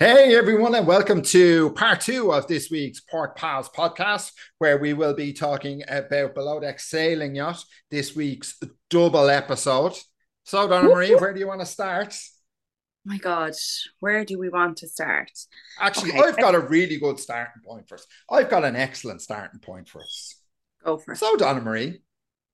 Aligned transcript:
Hey 0.00 0.36
everyone, 0.36 0.76
and 0.76 0.86
welcome 0.86 1.22
to 1.22 1.70
part 1.70 2.00
two 2.02 2.32
of 2.32 2.46
this 2.46 2.70
week's 2.70 3.00
Port 3.00 3.34
Pals 3.34 3.68
podcast, 3.68 4.30
where 4.58 4.78
we 4.78 4.92
will 4.92 5.12
be 5.12 5.32
talking 5.32 5.82
about 5.88 6.36
Below 6.36 6.60
Deck 6.60 6.78
Sailing 6.78 7.34
Yacht, 7.34 7.64
this 7.90 8.14
week's 8.14 8.60
double 8.90 9.28
episode. 9.28 9.94
So, 10.44 10.68
Donna 10.68 10.88
Marie, 10.88 11.16
where 11.16 11.34
do 11.34 11.40
you 11.40 11.48
want 11.48 11.62
to 11.62 11.66
start? 11.66 12.14
my 13.04 13.18
God, 13.18 13.54
where 13.98 14.24
do 14.24 14.38
we 14.38 14.50
want 14.50 14.76
to 14.76 14.86
start? 14.86 15.32
Actually, 15.80 16.10
Okay. 16.10 16.20
I've 16.20 16.36
got 16.36 16.54
a 16.54 16.60
really 16.60 17.00
good 17.00 17.18
starting 17.18 17.62
point 17.66 17.88
for 17.88 17.96
us. 17.96 18.06
I've 18.30 18.50
got 18.50 18.64
an 18.64 18.76
excellent 18.76 19.20
starting 19.20 19.58
point 19.58 19.88
for 19.88 20.02
us. 20.02 20.36
Go 20.84 20.98
for 20.98 21.14
it. 21.14 21.16
So, 21.16 21.34
Donna 21.36 21.60
Marie, 21.60 22.02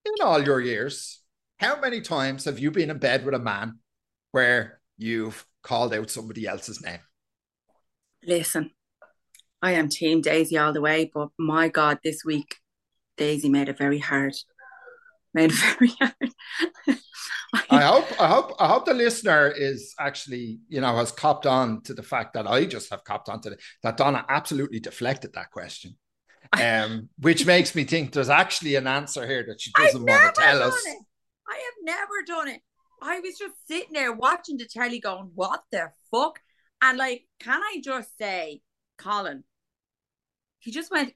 in 0.07 0.13
all 0.23 0.43
your 0.43 0.63
years, 0.63 1.21
how 1.59 1.79
many 1.79 2.01
times 2.01 2.47
have 2.47 2.59
you 2.59 2.71
been 2.71 2.91
in 2.91 2.97
bed 2.97 3.27
with 3.27 3.35
a 3.35 3.39
man 3.39 3.81
where 4.33 4.81
you've 4.97 5.45
called 5.63 5.93
out 5.93 6.09
somebody 6.09 6.47
else's 6.47 6.83
name? 6.83 7.01
Listen, 8.27 8.71
I 9.61 9.73
am 9.73 9.89
Team 9.89 10.21
Daisy 10.21 10.57
all 10.57 10.73
the 10.73 10.81
way, 10.81 11.11
but 11.13 11.29
my 11.39 11.69
God, 11.69 11.99
this 12.03 12.25
week 12.25 12.57
Daisy 13.17 13.49
made 13.49 13.69
it 13.69 13.79
very 13.79 13.99
hard. 13.99 14.35
Made 15.33 15.53
it 15.53 15.57
very 15.79 15.93
hard. 16.01 17.01
I 17.71 17.83
hope, 17.83 18.21
I 18.21 18.29
hope, 18.29 18.53
I 18.59 18.67
hope 18.67 18.87
the 18.87 18.95
listener 18.95 19.49
is 19.49 19.95
actually, 19.99 20.61
you 20.69 20.81
know, 20.81 20.97
has 20.97 21.13
copped 21.13 21.47
on 21.47 21.83
to 21.83 21.95
the 21.95 22.03
fact 22.03 22.35
that 22.35 22.47
I 22.47 22.65
just 22.65 22.91
have 22.91 23.05
copped 23.05 23.29
on 23.29 23.41
to 23.43 23.51
the, 23.51 23.59
that 23.83 23.97
Donna 23.97 24.25
absolutely 24.29 24.81
deflected 24.81 25.33
that 25.35 25.51
question, 25.51 25.97
um, 26.53 27.09
which 27.19 27.47
makes 27.47 27.75
me 27.75 27.85
think 27.85 28.13
there's 28.13 28.29
actually 28.29 28.75
an 28.75 28.87
answer 28.87 29.27
here 29.27 29.45
that 29.49 29.61
she 29.61 29.71
doesn't 29.73 30.05
want 30.05 30.35
to 30.35 30.41
tell 30.41 30.63
us. 30.63 30.75
it. 30.87 30.99
I 31.49 31.55
have 31.55 31.75
never 31.83 32.23
done 32.27 32.49
it. 32.49 32.61
I 33.03 33.21
was 33.21 33.37
just 33.39 33.55
sitting 33.69 33.93
there 33.93 34.13
watching 34.13 34.57
the 34.57 34.67
telly 34.67 34.99
going, 34.99 35.31
what 35.35 35.63
the 35.71 35.91
fuck? 36.11 36.41
And 36.83 36.99
like, 36.99 37.23
can 37.41 37.61
I 37.63 37.81
just 37.83 38.17
say, 38.19 38.61
Colin, 38.99 39.45
he 40.59 40.71
just 40.71 40.91
went 40.91 41.13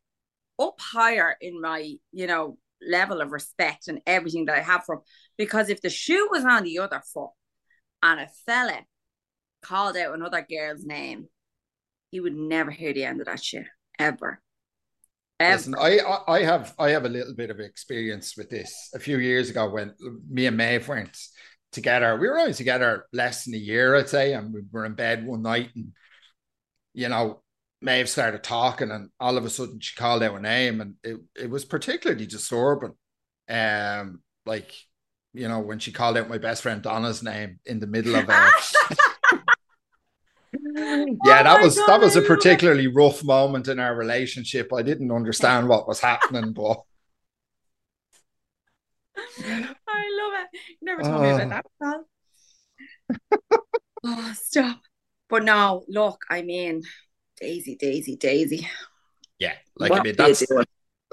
up 0.58 0.80
higher 0.80 1.36
in 1.40 1.60
my, 1.60 1.94
you 2.12 2.26
know, 2.26 2.58
level 2.80 3.20
of 3.20 3.32
respect 3.32 3.88
and 3.88 4.00
everything 4.06 4.46
that 4.46 4.56
I 4.56 4.60
have 4.60 4.84
for 4.84 4.96
him. 4.96 5.00
Because 5.36 5.68
if 5.68 5.80
the 5.80 5.90
shoe 5.90 6.28
was 6.30 6.44
on 6.44 6.64
the 6.64 6.78
other 6.78 7.02
foot 7.12 7.30
and 8.02 8.20
a 8.20 8.28
fella 8.46 8.80
called 9.62 9.96
out 9.96 10.14
another 10.14 10.46
girl's 10.48 10.84
name, 10.84 11.26
he 12.10 12.20
would 12.20 12.34
never 12.34 12.70
hear 12.70 12.92
the 12.92 13.04
end 13.04 13.20
of 13.20 13.26
that 13.26 13.42
shit. 13.42 13.66
Ever. 13.98 14.40
Ever. 15.40 15.56
Listen, 15.56 15.74
I, 15.78 15.98
I 16.26 16.42
have 16.42 16.74
I 16.78 16.90
have 16.90 17.04
a 17.04 17.08
little 17.08 17.34
bit 17.34 17.50
of 17.50 17.60
experience 17.60 18.36
with 18.36 18.50
this. 18.50 18.72
A 18.94 18.98
few 18.98 19.18
years 19.18 19.50
ago, 19.50 19.68
when 19.70 19.94
me 20.28 20.46
and 20.46 20.56
Maeve 20.56 20.88
went 20.88 21.16
together, 21.72 22.16
we 22.16 22.28
were 22.28 22.38
only 22.38 22.54
together 22.54 23.06
less 23.12 23.44
than 23.44 23.54
a 23.54 23.58
year, 23.58 23.96
I'd 23.96 24.08
say, 24.08 24.32
and 24.34 24.52
we 24.52 24.60
were 24.70 24.84
in 24.84 24.94
bed 24.94 25.26
one 25.26 25.42
night, 25.42 25.70
and 25.74 25.92
you 26.94 27.08
know, 27.08 27.42
Maeve 27.80 28.08
started 28.08 28.42
talking, 28.42 28.90
and 28.90 29.10
all 29.20 29.36
of 29.36 29.44
a 29.44 29.50
sudden 29.50 29.80
she 29.80 29.94
called 29.94 30.22
out 30.22 30.36
a 30.36 30.40
name, 30.40 30.80
and 30.80 30.94
it 31.02 31.20
it 31.36 31.50
was 31.50 31.64
particularly 31.64 32.26
disturbing. 32.26 32.94
Um, 33.48 34.22
like 34.46 34.72
you 35.34 35.48
know, 35.48 35.60
when 35.60 35.78
she 35.78 35.92
called 35.92 36.16
out 36.16 36.28
my 36.28 36.38
best 36.38 36.62
friend 36.62 36.82
Donna's 36.82 37.22
name 37.22 37.60
in 37.64 37.80
the 37.80 37.86
middle 37.86 38.16
of 38.16 38.28
a 38.28 38.50
yeah, 41.24 41.42
that 41.42 41.44
my 41.44 41.62
was 41.62 41.76
God, 41.76 41.86
that 41.88 42.00
was 42.00 42.16
a 42.16 42.22
particularly 42.22 42.86
rough 42.86 43.22
moment 43.22 43.68
in 43.68 43.78
our 43.78 43.94
relationship. 43.94 44.72
I 44.72 44.82
didn't 44.82 45.12
understand 45.12 45.68
what 45.68 45.86
was 45.86 46.00
happening, 46.00 46.52
but 46.52 46.82
I 49.88 50.04
love 50.20 50.32
it. 50.42 50.60
You 50.80 50.86
never 50.86 51.02
told 51.02 51.22
me 51.22 51.30
about 51.30 51.42
ah. 51.42 51.62
that, 51.80 52.02
pal. 53.50 53.60
oh, 54.04 54.32
stop. 54.34 54.80
But 55.28 55.44
no, 55.44 55.84
look, 55.88 56.22
I 56.30 56.42
mean, 56.42 56.82
Daisy, 57.40 57.76
Daisy, 57.76 58.16
Daisy. 58.16 58.68
yeah, 59.38 59.54
like 59.76 59.92
I 59.92 60.02
mean, 60.02 60.14
that's 60.16 60.44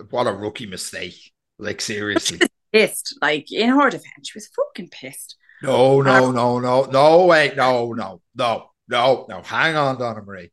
what 0.10 0.28
a 0.28 0.32
rookie 0.32 0.66
mistake. 0.66 1.32
Like 1.58 1.80
seriously, 1.80 2.40
Pissed. 2.74 3.18
Like, 3.22 3.52
in 3.52 3.70
her 3.70 3.90
defense, 3.90 4.30
she 4.30 4.38
was 4.38 4.50
fucking 4.50 4.90
pissed. 4.90 5.38
no, 5.64 6.02
no, 6.02 6.32
no, 6.32 6.60
no, 6.60 6.84
no, 6.84 7.26
wait, 7.26 7.56
no, 7.56 7.94
no, 7.94 8.22
no, 8.36 8.72
no, 8.90 9.26
no. 9.30 9.42
Hang 9.42 9.78
on, 9.78 9.98
Donna 9.98 10.22
Marie. 10.22 10.52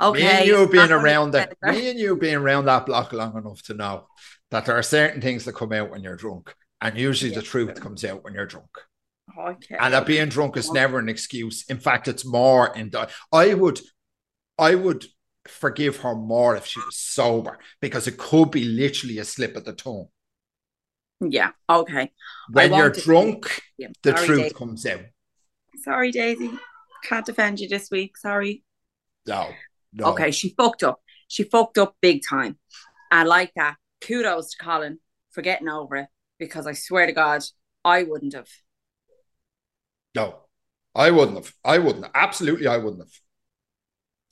Okay. 0.00 0.20
Me 0.20 0.28
and 0.28 0.46
you 0.46 0.56
have 0.56 0.72
been 0.72 0.92
around 0.92 1.30
that. 1.32 1.54
Me 1.62 1.90
and 1.90 1.98
you 1.98 2.10
have 2.10 2.20
been 2.20 2.34
around 2.34 2.64
that 2.66 2.86
block 2.86 3.12
long 3.12 3.36
enough 3.36 3.62
to 3.62 3.74
know 3.74 4.06
that 4.50 4.66
there 4.66 4.76
are 4.76 4.82
certain 4.82 5.20
things 5.20 5.44
that 5.44 5.54
come 5.54 5.72
out 5.72 5.90
when 5.90 6.02
you're 6.02 6.16
drunk, 6.16 6.54
and 6.80 6.96
usually 6.98 7.30
the 7.30 7.36
Yeah. 7.42 7.50
truth 7.50 7.80
comes 7.80 8.04
out 8.04 8.24
when 8.24 8.34
you're 8.34 8.46
drunk. 8.46 8.70
Okay. 9.38 9.76
and 9.78 9.94
that 9.94 10.06
being 10.06 10.28
drunk 10.28 10.56
is 10.56 10.72
never 10.72 10.98
an 10.98 11.08
excuse. 11.08 11.64
In 11.70 11.78
fact, 11.78 12.08
it's 12.08 12.24
more. 12.24 12.74
In 12.76 12.90
I 13.32 13.54
would, 13.54 13.80
I 14.58 14.74
would 14.74 15.06
forgive 15.46 15.98
her 15.98 16.14
more 16.16 16.56
if 16.56 16.66
she 16.66 16.80
was 16.80 16.96
sober 16.96 17.58
because 17.80 18.08
it 18.08 18.18
could 18.18 18.50
be 18.50 18.64
literally 18.64 19.18
a 19.18 19.24
slip 19.24 19.54
of 19.56 19.64
the 19.64 19.72
tongue. 19.72 20.08
Yeah, 21.20 21.52
okay. 21.68 22.12
When 22.50 22.72
you're 22.72 22.90
drunk, 22.90 23.60
you. 23.76 23.88
the 24.02 24.16
Sorry, 24.16 24.26
truth 24.26 24.42
Daisy. 24.42 24.54
comes 24.54 24.86
out. 24.86 25.00
Sorry, 25.76 26.10
Daisy. 26.10 26.50
Can't 27.04 27.24
defend 27.26 27.60
you 27.60 27.68
this 27.68 27.90
week. 27.90 28.16
Sorry. 28.16 28.64
No, 29.26 29.50
no. 29.92 30.06
Okay, 30.06 30.30
she 30.32 30.54
fucked 30.56 30.82
up. 30.82 31.00
She 31.28 31.44
fucked 31.44 31.78
up 31.78 31.94
big 32.00 32.22
time. 32.28 32.58
I 33.12 33.24
like 33.24 33.52
that. 33.54 33.76
Kudos 34.00 34.52
to 34.52 34.64
Colin 34.64 34.98
for 35.30 35.42
getting 35.42 35.68
over 35.68 35.96
it 35.96 36.08
because 36.40 36.66
I 36.66 36.72
swear 36.72 37.06
to 37.06 37.12
God, 37.12 37.42
I 37.84 38.02
wouldn't 38.02 38.34
have. 38.34 38.48
no, 40.14 40.40
I 40.94 41.10
wouldn't 41.10 41.36
have. 41.38 41.54
I 41.64 41.78
wouldn't. 41.78 42.06
Absolutely, 42.14 42.66
I 42.66 42.78
wouldn't 42.78 43.02
have. 43.02 43.12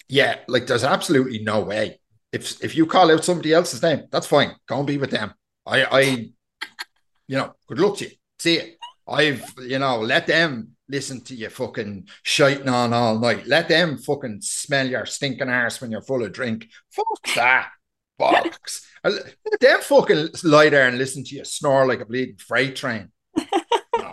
Yeah, 0.08 0.38
like 0.48 0.66
there's 0.66 0.84
absolutely 0.84 1.41
no 1.41 1.60
way. 1.60 2.00
If 2.32 2.62
if 2.64 2.76
you 2.76 2.86
call 2.86 3.10
out 3.10 3.24
somebody 3.24 3.52
else's 3.52 3.82
name, 3.82 4.04
that's 4.10 4.26
fine. 4.26 4.54
Go 4.66 4.78
and 4.78 4.86
be 4.86 4.98
with 4.98 5.10
them. 5.10 5.34
I, 5.66 5.84
I, 5.84 6.00
you 6.00 7.36
know, 7.36 7.54
good 7.68 7.78
luck 7.78 7.98
to 7.98 8.06
you. 8.06 8.12
See 8.38 8.56
it. 8.58 8.78
I've, 9.06 9.44
you 9.58 9.78
know, 9.78 10.00
let 10.00 10.26
them 10.26 10.76
listen 10.88 11.22
to 11.24 11.34
you 11.34 11.50
fucking 11.50 12.08
shiting 12.22 12.68
on 12.68 12.92
all 12.92 13.18
night. 13.18 13.47
Let 13.47 13.68
them 13.68 13.98
fucking 13.98 14.41
smell 14.42 14.86
your 14.88 15.06
stinking 15.06 15.48
arse 15.48 15.80
when 15.80 15.91
you're 15.91 16.02
full 16.02 16.24
of 16.24 16.32
drink. 16.32 16.68
Fuck 16.91 17.34
that. 17.34 17.70
Bollocks. 18.18 18.84
Let 19.04 19.60
them 19.60 19.80
fucking 19.80 20.28
lie 20.44 20.68
there 20.68 20.88
and 20.88 20.98
listen 20.98 21.24
to 21.24 21.36
you 21.36 21.44
snore 21.44 21.86
like 21.86 22.00
a 22.00 22.06
bleeding 22.06 22.36
freight 22.36 22.76
train. 22.76 23.10
No. 23.36 24.12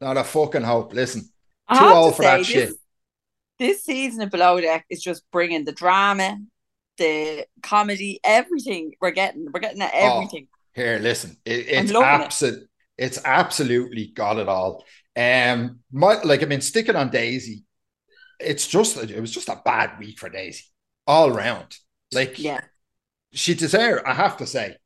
Not 0.00 0.16
a 0.16 0.24
fucking 0.24 0.62
hope. 0.62 0.92
Listen, 0.92 1.28
I 1.68 1.78
Too 1.78 1.84
old 1.84 2.12
to 2.12 2.16
for 2.16 2.22
that 2.22 2.38
this, 2.38 2.46
shit. 2.46 2.74
This 3.58 3.84
season 3.84 4.22
of 4.22 4.30
Below 4.30 4.60
Deck 4.60 4.84
is 4.90 5.02
just 5.02 5.22
bringing 5.32 5.64
the 5.64 5.72
drama, 5.72 6.38
the 6.98 7.46
comedy, 7.62 8.20
everything. 8.22 8.92
We're 9.00 9.12
getting, 9.12 9.46
we're 9.52 9.60
getting 9.60 9.82
at 9.82 9.92
everything. 9.94 10.48
Here, 10.74 10.98
listen, 10.98 11.36
it, 11.44 11.66
it's 11.68 11.90
it. 11.90 11.96
absolute. 11.96 12.68
It's 12.98 13.20
absolutely 13.24 14.08
got 14.08 14.38
it 14.38 14.48
all. 14.48 14.84
Um, 15.16 15.80
my, 15.90 16.20
like 16.22 16.42
I 16.42 16.46
mean, 16.46 16.60
sticking 16.60 16.96
on 16.96 17.10
Daisy, 17.10 17.64
it's 18.38 18.66
just 18.66 18.96
it 18.96 19.20
was 19.20 19.32
just 19.32 19.48
a 19.48 19.60
bad 19.64 19.98
week 19.98 20.18
for 20.18 20.28
Daisy 20.28 20.64
all 21.06 21.30
round. 21.30 21.76
Like, 22.12 22.38
Yeah, 22.38 22.60
she 23.34 23.54
deserves. 23.54 24.02
I 24.06 24.14
have 24.14 24.36
to 24.38 24.46
say, 24.46 24.76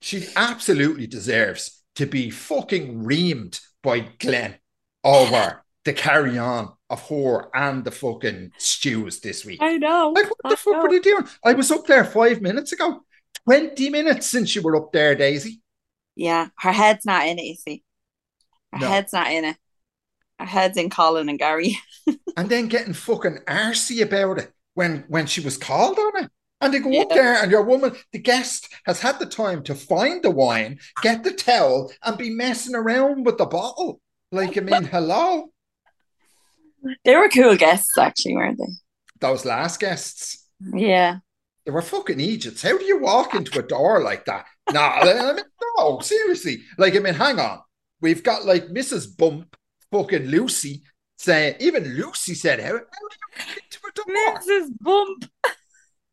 she 0.00 0.26
absolutely 0.36 1.06
deserves 1.06 1.82
to 1.96 2.06
be 2.06 2.30
fucking 2.30 3.04
reamed 3.04 3.60
by 3.82 4.00
Glenn 4.18 4.56
over 5.04 5.64
the 5.84 5.92
carry 5.92 6.38
on 6.38 6.72
of 6.90 7.08
her 7.08 7.48
and 7.54 7.84
the 7.84 7.90
fucking 7.90 8.52
stews 8.58 9.20
this 9.20 9.44
week. 9.44 9.60
I 9.60 9.76
know. 9.78 10.12
Like, 10.14 10.26
what 10.30 10.38
the 10.44 10.48
I 10.52 10.54
fuck 10.56 10.72
know. 10.74 10.82
were 10.82 10.90
they 10.90 11.00
doing? 11.00 11.26
I 11.44 11.54
was 11.54 11.70
up 11.70 11.86
there 11.86 12.04
five 12.04 12.40
minutes 12.42 12.72
ago. 12.72 13.00
20 13.44 13.90
minutes 13.90 14.26
since 14.26 14.54
you 14.54 14.62
were 14.62 14.76
up 14.76 14.92
there, 14.92 15.14
Daisy. 15.14 15.60
Yeah, 16.16 16.48
her 16.58 16.72
head's 16.72 17.04
not 17.06 17.26
in 17.26 17.38
it. 17.38 17.44
You 17.44 17.54
see, 17.56 17.84
her 18.72 18.78
No. 18.80 18.88
head's 18.88 19.12
not 19.12 19.30
in 19.32 19.44
it. 19.46 19.56
Her 20.38 20.46
head's 20.46 20.78
in 20.78 20.90
Colin 20.90 21.28
and 21.28 21.38
Gary. 21.38 21.78
And 22.36 22.48
then 22.48 22.68
getting 22.68 22.94
fucking 22.94 23.38
arsy 23.48 24.00
about 24.02 24.38
it 24.38 24.52
when 24.74 25.04
when 25.08 25.26
she 25.26 25.40
was 25.40 25.56
called 25.58 25.98
on 25.98 26.24
it. 26.24 26.30
And 26.60 26.74
they 26.74 26.80
go 26.80 27.00
up 27.00 27.10
there 27.10 27.40
and 27.40 27.50
your 27.50 27.62
woman, 27.62 27.94
the 28.12 28.18
guest, 28.18 28.68
has 28.84 29.00
had 29.00 29.18
the 29.18 29.26
time 29.26 29.62
to 29.64 29.74
find 29.74 30.22
the 30.22 30.30
wine, 30.30 30.80
get 31.02 31.22
the 31.22 31.32
towel, 31.32 31.92
and 32.02 32.18
be 32.18 32.30
messing 32.30 32.74
around 32.74 33.24
with 33.24 33.38
the 33.38 33.46
bottle. 33.46 34.00
Like, 34.32 34.58
I 34.58 34.60
mean, 34.60 34.84
hello. 34.84 35.50
They 37.04 37.16
were 37.16 37.28
cool 37.28 37.56
guests, 37.56 37.96
actually, 37.96 38.34
weren't 38.34 38.58
they? 38.58 38.72
Those 39.20 39.44
last 39.44 39.78
guests. 39.80 40.48
Yeah. 40.60 41.18
They 41.64 41.70
were 41.70 41.82
fucking 41.82 42.20
Egypts. 42.20 42.62
How 42.62 42.76
do 42.76 42.84
you 42.84 42.98
walk 42.98 43.34
into 43.34 43.58
a 43.58 43.62
door 43.62 44.02
like 44.02 44.24
that? 44.24 44.46
No, 44.72 44.80
I 44.80 45.32
mean, 45.34 45.44
no, 45.76 46.00
seriously. 46.00 46.62
Like, 46.76 46.96
I 46.96 46.98
mean, 46.98 47.14
hang 47.14 47.38
on. 47.38 47.60
We've 48.00 48.22
got 48.22 48.44
like 48.44 48.66
Mrs. 48.68 49.16
Bump, 49.16 49.56
fucking 49.92 50.26
Lucy, 50.26 50.82
saying, 51.18 51.56
even 51.60 51.84
Lucy 51.84 52.34
said, 52.34 52.60
How, 52.60 52.72
how 52.72 52.78
do 52.78 52.80
you 52.80 53.38
walk 53.38 53.56
into 53.56 53.80
a 53.86 53.92
door? 53.92 54.40
Mrs. 54.40 54.68
Bump. 54.80 55.30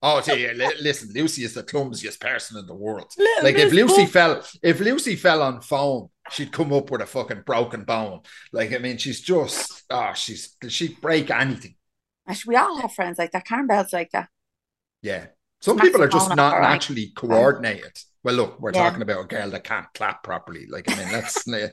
Oh, 0.01 0.21
li- 0.27 0.53
listen, 0.81 1.11
Lucy 1.15 1.43
is 1.43 1.53
the 1.55 1.63
clumsiest 1.63 2.19
person 2.19 2.57
in 2.57 2.67
the 2.67 2.75
world. 2.75 3.11
Little 3.17 3.43
Like 3.43 3.55
if 3.55 3.71
Lucy 3.73 4.05
fell, 4.05 4.43
if 4.61 4.79
Lucy 4.79 5.15
fell 5.15 5.41
on 5.41 5.61
foam, 5.61 6.09
she'd 6.31 6.51
come 6.51 6.71
up 6.73 6.91
with 6.91 7.01
a 7.01 7.05
fucking 7.07 7.41
broken 7.45 7.83
bone. 7.85 8.21
Like 8.53 8.73
I 8.73 8.77
mean, 8.77 8.97
she's 8.97 9.21
just, 9.21 9.83
oh, 9.89 10.11
she's 10.13 10.55
she'd 10.67 11.01
break 11.01 11.31
anything. 11.31 11.75
Actually, 12.27 12.51
we 12.53 12.55
all 12.57 12.79
have 12.81 12.93
friends 12.93 13.17
like 13.17 13.31
that. 13.31 13.45
Karen 13.45 13.67
Bell's 13.67 13.93
like 13.93 14.11
that. 14.11 14.29
Yeah. 15.01 15.27
Some 15.61 15.79
people 15.79 16.03
are 16.03 16.07
just 16.07 16.29
not 16.35 16.53
up, 16.53 16.59
right? 16.59 16.71
naturally 16.73 17.11
coordinated. 17.15 17.97
Well, 18.23 18.35
look, 18.35 18.59
we're 18.59 18.73
Yeah. 18.73 18.83
talking 18.83 19.01
about 19.01 19.21
a 19.21 19.27
girl 19.27 19.49
that 19.51 19.63
can't 19.63 19.87
clap 19.95 20.23
properly. 20.23 20.65
Like, 20.67 20.91
I 20.91 20.95
mean, 20.97 21.09
that's, 21.11 21.45
you 21.47 21.69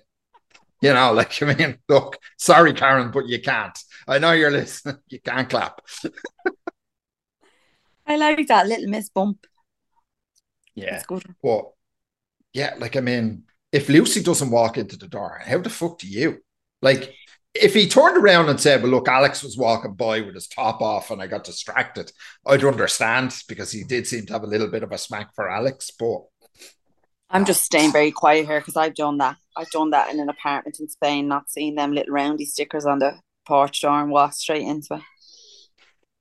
know, 0.94 1.12
like, 1.12 1.42
I 1.42 1.54
mean, 1.54 1.78
look, 1.88 2.18
sorry, 2.38 2.72
Karen, 2.75 3.10
but 3.10 3.26
you 3.28 3.40
can't. 3.40 3.78
I 4.06 4.18
know 4.18 4.32
you're 4.32 4.50
listening. 4.50 4.96
You 5.08 5.20
can't 5.20 5.48
clap. 5.50 5.80
I 8.06 8.16
like 8.16 8.46
that 8.49 8.66
little 8.66 8.88
Miss 8.88 9.08
Bump. 9.08 9.46
Yeah. 10.75 10.96
It's 10.96 11.06
good. 11.06 11.25
But 11.43 11.70
yeah, 12.52 12.75
like 12.78 12.96
I 12.96 13.00
mean, 13.00 13.44
if 13.72 13.88
Lucy 13.88 14.22
doesn't 14.22 14.50
walk 14.50 14.78
into 14.78 14.96
the 14.96 15.08
door, 15.08 15.40
how 15.44 15.58
the 15.58 15.70
fuck 15.70 15.99
do 15.99 16.08
you? 16.08 16.38
Like, 16.81 17.14
if 17.54 17.75
he 17.75 17.88
turned 17.88 18.16
around 18.16 18.49
and 18.49 18.60
said, 18.60 18.82
Well, 18.82 18.90
look, 18.90 19.08
Alex 19.08 19.43
was 19.43 19.56
walking 19.56 19.94
by 19.94 20.20
with 20.20 20.34
his 20.34 20.49
top 20.49 20.81
off 20.81 21.10
and 21.10 21.20
I 21.22 21.26
got 21.26 21.44
distracted, 21.44 22.10
I'd 22.46 22.64
understand 22.64 23.34
because 23.49 23.72
he 23.72 23.84
did 23.84 24.06
seem 24.06 24.26
to 24.26 24.32
have 24.32 24.43
a 24.43 24.49
little 24.49 24.69
bit 24.69 24.82
of 24.82 24.93
a 24.93 24.99
smack 24.99 25.34
for 25.34 25.50
Alex. 25.50 25.90
But 25.99 26.22
I'm 27.31 27.44
just 27.44 27.62
staying 27.62 27.93
very 27.93 28.10
quiet 28.10 28.46
here 28.46 28.60
because 28.60 28.76
I've 28.76 28.94
done 28.94 29.19
that. 29.19 29.37
I've 29.56 29.70
done 29.70 29.90
that 29.90 30.12
in 30.12 30.20
an 30.20 30.28
apartment 30.28 30.81
in 30.81 30.88
Spain, 30.88 31.28
not 31.28 31.50
seeing 31.50 31.75
them 31.75 31.93
little 31.93 32.14
roundy 32.14 32.46
stickers 32.46 32.87
on 32.87 32.99
the 32.99 33.19
porch 33.46 33.81
door 33.81 34.00
and 34.00 34.10
walk 34.10 34.32
straight 34.32 34.62
into 34.62 34.94
it. 34.94 35.02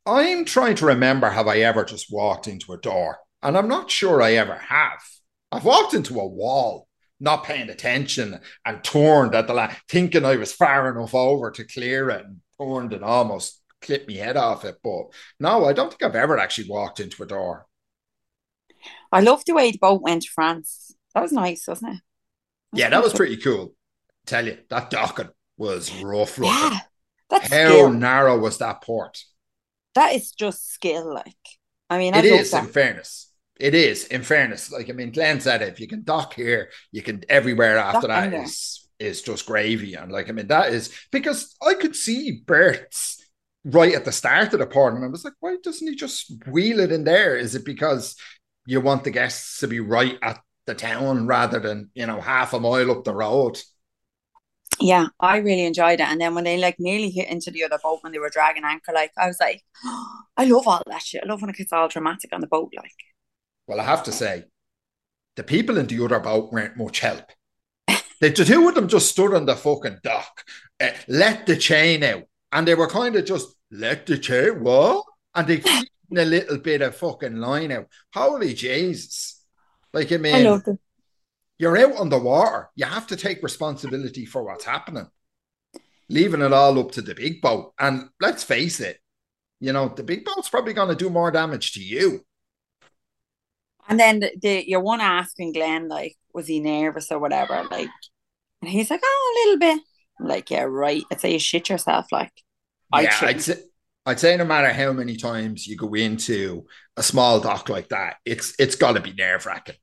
I'm 0.06 0.46
trying 0.46 0.76
to 0.76 0.86
remember 0.88 1.30
have 1.30 1.48
I 1.48 1.60
ever 1.60 1.84
just 1.86 2.12
walked 2.12 2.48
into 2.48 2.74
a 2.74 2.78
door? 2.78 3.20
And 3.44 3.58
I'm 3.58 3.68
not 3.68 3.92
sure 3.92 4.22
I 4.22 4.34
ever 4.34 4.56
have. 4.56 5.02
I've 5.52 5.66
walked 5.66 5.94
into 5.94 6.20
a 6.20 6.28
wall, 6.28 6.88
not 7.20 7.44
paying 7.44 7.70
attention 7.70 8.40
and 8.66 8.84
turned 8.84 9.36
at 9.36 9.48
the 9.48 9.54
last, 9.54 9.80
thinking 9.90 10.26
I 10.26 10.38
was 10.38 10.54
far 10.54 10.90
enough 10.92 11.14
over 11.14 11.52
to 11.52 11.64
clear 11.64 12.10
it 12.10 12.26
and 12.26 12.42
turned 12.60 12.94
and 12.94 13.04
almost 13.04 13.62
clipped 13.82 14.08
my 14.10 14.16
head 14.16 14.38
off 14.38 14.66
it. 14.66 14.78
But 14.84 15.06
no, 15.40 15.66
I 15.66 15.74
don't 15.74 15.90
think 15.90 16.04
I've 16.04 16.16
ever 16.16 16.38
actually 16.38 16.70
walked 16.70 17.00
into 17.00 17.24
a 17.24 17.28
door. 17.28 17.66
I 19.12 19.22
love 19.22 19.46
the 19.46 19.54
way 19.54 19.72
the 19.72 19.78
boat 19.78 20.02
went 20.02 20.24
to 20.24 20.30
France. 20.32 20.94
That 21.14 21.22
was 21.22 21.32
nice, 21.32 21.68
wasn't 21.68 21.96
it? 21.96 22.02
Yeah, 22.74 22.90
that 22.90 23.04
was 23.04 23.14
pretty 23.14 23.38
cool. 23.38 23.76
Tell 24.26 24.46
you, 24.46 24.58
that 24.70 24.90
docking 24.90 25.30
was 25.58 25.92
rough. 25.92 26.38
looking. 26.38 26.72
Yeah, 26.72 26.80
that's 27.30 27.50
How 27.50 27.56
skill. 27.66 27.90
narrow 27.90 28.38
was 28.40 28.58
that 28.60 28.82
port? 28.82 29.24
That 29.96 30.14
is 30.14 30.32
just 30.32 30.72
skill. 30.72 31.14
Like, 31.14 31.36
I 31.90 31.98
mean, 31.98 32.14
I 32.14 32.20
It 32.20 32.26
is, 32.26 32.52
that. 32.52 32.64
in 32.66 32.70
fairness. 32.70 33.32
It 33.60 33.76
is, 33.76 34.06
in 34.08 34.24
fairness. 34.24 34.72
Like 34.72 34.90
I 34.90 34.94
mean, 34.94 35.12
Glenn 35.12 35.40
said, 35.40 35.62
it, 35.62 35.70
if 35.70 35.80
you 35.80 35.88
can 35.88 36.04
dock 36.04 36.34
here, 36.34 36.70
you 36.92 37.02
can 37.02 37.24
everywhere 37.30 37.78
after 37.78 38.08
that 38.08 38.24
anywhere. 38.24 38.44
is 38.46 38.88
is 39.00 39.22
just 39.22 39.46
gravy. 39.46 39.96
And 39.96 40.12
like 40.12 40.30
I 40.30 40.32
mean, 40.32 40.48
that 40.48 40.74
is 40.74 40.92
because 41.12 41.56
I 41.66 41.74
could 41.76 41.96
see 41.96 42.42
Bert's 42.46 43.24
right 43.64 43.94
at 43.94 44.06
the 44.06 44.12
start 44.12 44.54
of 44.54 44.60
the 44.60 44.66
port, 44.68 44.96
and 44.96 45.04
I 45.04 45.08
was 45.08 45.24
like, 45.24 45.34
why 45.40 45.58
doesn't 45.62 45.88
he 45.88 45.96
just 45.96 46.32
wheel 46.48 46.80
it 46.80 46.92
in 46.92 47.04
there? 47.04 47.36
Is 47.36 47.56
it 47.56 47.66
because 47.66 48.16
you 48.66 48.82
want 48.82 49.04
the 49.04 49.12
guests 49.12 49.60
to 49.60 49.68
be 49.68 49.80
right 49.80 50.18
at 50.22 50.40
the 50.66 50.76
town 50.76 51.28
rather 51.28 51.60
than 51.60 51.90
you 51.94 52.06
know 52.08 52.22
half 52.22 52.54
a 52.54 52.60
mile 52.60 52.92
up 52.92 53.04
the 53.04 53.14
road? 53.14 53.60
Yeah, 54.80 55.08
I 55.20 55.38
really 55.38 55.66
enjoyed 55.66 56.00
it. 56.00 56.08
And 56.08 56.20
then 56.20 56.34
when 56.34 56.44
they 56.44 56.58
like 56.58 56.80
nearly 56.80 57.10
hit 57.10 57.30
into 57.30 57.52
the 57.52 57.64
other 57.64 57.78
boat 57.82 58.00
when 58.02 58.12
they 58.12 58.20
were 58.20 58.32
dragging 58.32 58.64
anchor, 58.64 58.92
like 58.94 59.12
I 59.18 59.28
was 59.28 59.40
like, 59.40 59.64
I 60.38 60.46
love 60.46 60.68
all 60.68 60.84
that 60.88 61.02
shit. 61.02 61.24
I 61.24 61.28
love 61.28 61.42
when 61.42 61.50
it 61.50 61.58
gets 61.58 61.74
all 61.74 61.88
dramatic 61.88 62.34
on 62.34 62.42
the 62.42 62.48
boat. 62.48 62.72
Like, 62.76 62.92
Well, 63.68 63.80
I 63.80 63.84
have 63.84 64.04
to 64.04 64.12
say, 64.12 64.46
the 65.36 65.44
people 65.44 65.78
in 65.78 65.88
the 65.88 66.04
other 66.04 66.20
boat 66.20 66.52
weren't 66.52 66.78
much 66.78 67.00
help. 67.00 67.26
The, 67.88 68.30
the 68.30 68.46
two 68.46 68.68
of 68.68 68.76
them 68.76 68.88
just 68.88 69.10
stood 69.10 69.34
on 69.34 69.46
the 69.46 69.56
fucking 69.56 70.00
dock, 70.04 70.44
uh, 70.80 70.92
let 71.08 71.48
the 71.48 71.58
chain 71.58 72.04
out, 72.04 72.24
and 72.52 72.68
they 72.68 72.76
were 72.76 72.88
kind 72.88 73.16
of 73.16 73.26
just 73.26 73.56
let 73.72 74.06
the 74.06 74.18
chain 74.18 74.64
what? 74.64 75.06
And 75.34 75.48
they 75.48 75.64
a 76.16 76.26
little 76.26 76.58
bit 76.58 76.82
of 76.82 76.96
fucking 76.96 77.38
line 77.38 77.72
out. 77.72 77.88
Holy 78.14 78.54
Jesus! 78.54 79.44
Like 79.94 80.12
I 80.12 80.16
I 80.16 80.18
mean, 80.18 80.46
it. 80.68 80.80
You're 81.62 81.78
out 81.78 81.96
on 81.98 82.10
the 82.10 82.18
water. 82.18 82.70
You 82.76 82.86
have 82.86 83.06
to 83.08 83.16
take 83.16 83.44
responsibility 83.44 84.26
for 84.26 84.44
what's 84.44 84.66
happening, 84.66 85.08
leaving 86.10 86.42
it 86.42 86.52
all 86.52 86.80
up 86.80 86.92
to 86.94 87.04
the 87.04 87.14
big 87.14 87.40
boat. 87.40 87.74
And 87.80 88.10
let's 88.20 88.44
face 88.44 88.80
it, 88.80 89.00
you 89.60 89.72
know 89.72 89.90
the 89.90 90.02
big 90.02 90.26
boat's 90.26 90.50
probably 90.50 90.74
going 90.74 90.90
to 90.90 90.96
do 90.96 91.12
more 91.12 91.30
damage 91.30 91.74
to 91.74 91.80
you. 91.80 92.26
And 93.88 94.00
then 94.00 94.22
the, 94.22 94.32
the 94.42 94.68
your 94.68 94.80
one 94.80 95.02
asking 95.02 95.54
Glenn 95.54 95.88
like, 95.88 96.18
was 96.34 96.48
he 96.48 96.60
nervous 96.60 97.12
or 97.12 97.20
whatever? 97.20 97.64
Like, 97.70 97.90
and 98.62 98.72
he's 98.72 98.90
like, 98.90 99.02
oh, 99.04 99.34
a 99.36 99.38
little 99.46 99.60
bit. 99.60 99.84
I'm 100.20 100.28
like, 100.28 100.50
yeah, 100.50 100.64
right. 100.64 101.04
I'd 101.12 101.22
say 101.22 101.34
you 101.34 101.40
shit 101.40 101.70
yourself. 101.70 102.08
Like, 102.12 102.34
I 102.92 103.02
yeah, 103.02 103.18
I'd 103.22 103.42
say 103.42 103.58
I'd 104.08 104.20
say 104.20 104.36
no 104.36 104.46
matter 104.46 104.74
how 104.74 104.94
many 104.94 105.16
times 105.16 105.68
you 105.68 105.78
go 105.78 105.94
into 105.94 106.66
a 106.98 107.04
small 107.04 107.40
dock 107.40 107.70
like 107.70 107.90
that, 107.90 108.16
it's 108.26 108.56
it's 108.58 108.76
got 108.76 108.94
to 108.94 109.00
be 109.00 109.14
nerve 109.14 109.46
wracking. 109.46 109.76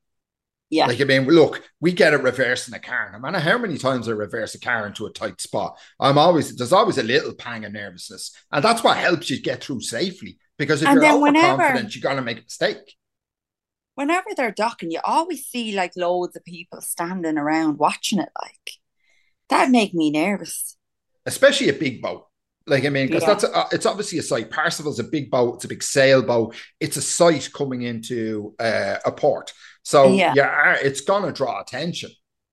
Yeah, 0.71 0.87
Like 0.87 1.01
I 1.01 1.05
mean, 1.05 1.25
look, 1.27 1.63
we 1.81 1.93
get 1.93 2.13
it 2.13 2.23
reversing 2.23 2.75
a 2.75 2.79
car. 2.79 3.11
No 3.13 3.19
matter 3.19 3.39
how 3.39 3.57
many 3.59 3.79
times 3.79 4.09
I 4.09 4.13
reverse 4.13 4.55
a 4.55 4.61
car 4.61 4.87
into 4.87 5.07
a 5.07 5.13
tight 5.13 5.41
spot, 5.41 5.79
I'm 5.99 6.19
always 6.19 6.55
there's 6.57 6.73
always 6.73 6.99
a 6.99 7.03
little 7.03 7.35
pang 7.35 7.65
of 7.65 7.73
nervousness, 7.73 8.37
and 8.53 8.63
that's 8.65 8.85
what 8.85 8.97
helps 8.99 9.31
you 9.31 9.41
get 9.41 9.63
through 9.65 9.81
safely. 9.81 10.39
Because 10.59 10.83
if 10.83 10.89
And 10.89 10.97
you're 10.97 11.03
then 11.03 11.21
whenever- 11.21 11.53
overconfident, 11.63 11.95
you're 11.97 12.03
gonna 12.03 12.23
make 12.23 12.39
a 12.39 12.43
mistake. 12.43 12.97
whenever 13.95 14.29
they're 14.37 14.53
docking, 14.53 14.91
you 14.91 15.01
always 15.05 15.45
see 15.47 15.73
like 15.75 15.93
loads 15.97 16.37
of 16.37 16.45
people 16.45 16.81
standing 16.81 17.39
around 17.39 17.79
watching 17.79 18.19
it. 18.19 18.29
Like, 18.41 18.73
that'd 19.49 19.71
make 19.73 19.95
me 19.95 20.11
nervous. 20.11 20.77
especially 21.27 21.69
a 21.69 21.73
big 21.75 22.01
boat. 22.03 22.27
Like 22.69 22.85
I 22.85 22.89
mean, 22.91 23.07
because 23.07 23.23
Yeah. 23.23 23.29
that's 23.35 23.45
a, 23.45 23.67
it's 23.73 23.87
obviously 23.87 24.19
a 24.19 24.23
sight. 24.23 24.51
Parsifal's 24.51 24.99
a 24.99 25.05
big 25.05 25.31
boat. 25.31 25.57
It's 25.57 25.65
a 25.65 25.69
big 25.69 25.83
sailboat. 25.83 26.55
It's 26.81 26.97
a 26.97 27.03
sight 27.03 27.49
coming 27.55 27.83
into 27.83 28.55
uh, 28.59 28.97
a 29.05 29.13
port. 29.13 29.53
So 29.83 30.13
Yeah. 30.13 30.33
yeah, 30.37 30.77
it's 30.81 31.01
gonna 31.01 31.33
draw 31.33 31.61
attention. 31.61 32.11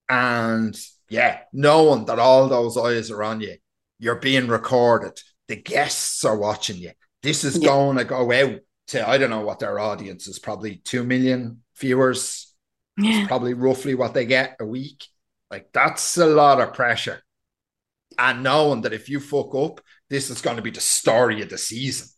And 0.08 0.78
yeah, 1.08 1.40
knowing 1.52 2.04
that 2.06 2.18
all 2.18 2.48
those 2.48 2.76
eyes 2.76 3.10
are 3.10 3.22
on 3.22 3.40
you, 3.40 3.56
you're 3.98 4.16
being 4.20 4.48
recorded. 4.48 5.20
The 5.48 5.56
guests 5.56 6.24
are 6.24 6.36
watching 6.36 6.76
you. 6.76 6.92
This 7.22 7.44
is 7.44 7.58
Yeah. 7.58 7.68
going 7.68 7.96
to 7.98 8.04
go 8.04 8.32
out 8.32 8.60
to 8.88 9.08
I 9.08 9.18
don't 9.18 9.30
know 9.30 9.40
what 9.40 9.58
their 9.58 9.78
audience 9.78 10.26
is. 10.28 10.38
Probably 10.38 10.76
two 10.76 11.02
million 11.04 11.62
viewers 11.78 12.54
Yeah. 12.98 13.26
probably 13.26 13.54
roughly 13.54 13.94
what 13.94 14.14
they 14.14 14.24
get 14.26 14.56
a 14.60 14.64
week. 14.66 15.04
Like 15.50 15.68
that's 15.72 16.16
a 16.16 16.26
lot 16.26 16.60
of 16.60 16.72
pressure. 16.74 17.20
And 18.18 18.42
knowing 18.42 18.82
that 18.82 18.92
if 18.94 19.08
you 19.08 19.20
fuck 19.20 19.54
up, 19.54 19.80
this 20.10 20.30
is 20.30 20.40
going 20.40 20.56
to 20.56 20.62
be 20.62 20.70
the 20.70 20.80
story 20.80 21.42
of 21.42 21.48
the 21.48 21.58
season. 21.58 22.08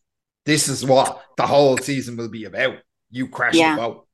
This 0.44 0.69
is 0.69 0.85
what 0.85 1.23
the 1.37 1.46
whole 1.46 1.76
season 1.78 2.16
will 2.16 2.28
be 2.30 2.45
about. 2.45 2.76
You 3.11 3.28
crash 3.28 3.54
Yeah. 3.54 3.76
the 3.76 3.83
boat. 3.83 4.09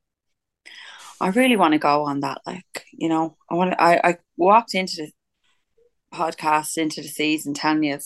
I 1.20 1.28
really 1.28 1.56
want 1.56 1.72
to 1.72 1.78
go 1.78 2.04
on 2.04 2.20
that. 2.20 2.40
Like, 2.46 2.84
you 2.92 3.08
know, 3.08 3.36
I 3.50 3.54
want 3.54 3.72
to, 3.72 3.82
I, 3.82 4.10
I 4.10 4.18
walked 4.36 4.74
into 4.74 4.96
the 4.96 5.12
podcast, 6.16 6.76
into 6.76 7.02
the 7.02 7.08
season 7.08 7.54
telling 7.54 7.84
you, 7.84 7.98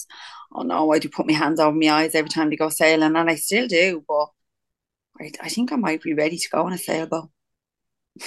oh 0.52 0.62
no, 0.62 0.92
I 0.92 0.98
do 0.98 1.08
put 1.08 1.26
my 1.26 1.32
hands 1.32 1.58
over 1.60 1.76
my 1.76 1.88
eyes 1.90 2.14
every 2.14 2.28
time 2.30 2.50
they 2.50 2.56
go 2.56 2.68
sailing, 2.68 3.16
and 3.16 3.30
I 3.30 3.34
still 3.36 3.66
do, 3.66 4.04
but 4.06 4.28
I, 5.20 5.32
I 5.42 5.48
think 5.48 5.72
I 5.72 5.76
might 5.76 6.02
be 6.02 6.14
ready 6.14 6.38
to 6.38 6.48
go 6.50 6.64
on 6.66 6.72
a 6.72 6.78
sailboat. 6.78 7.30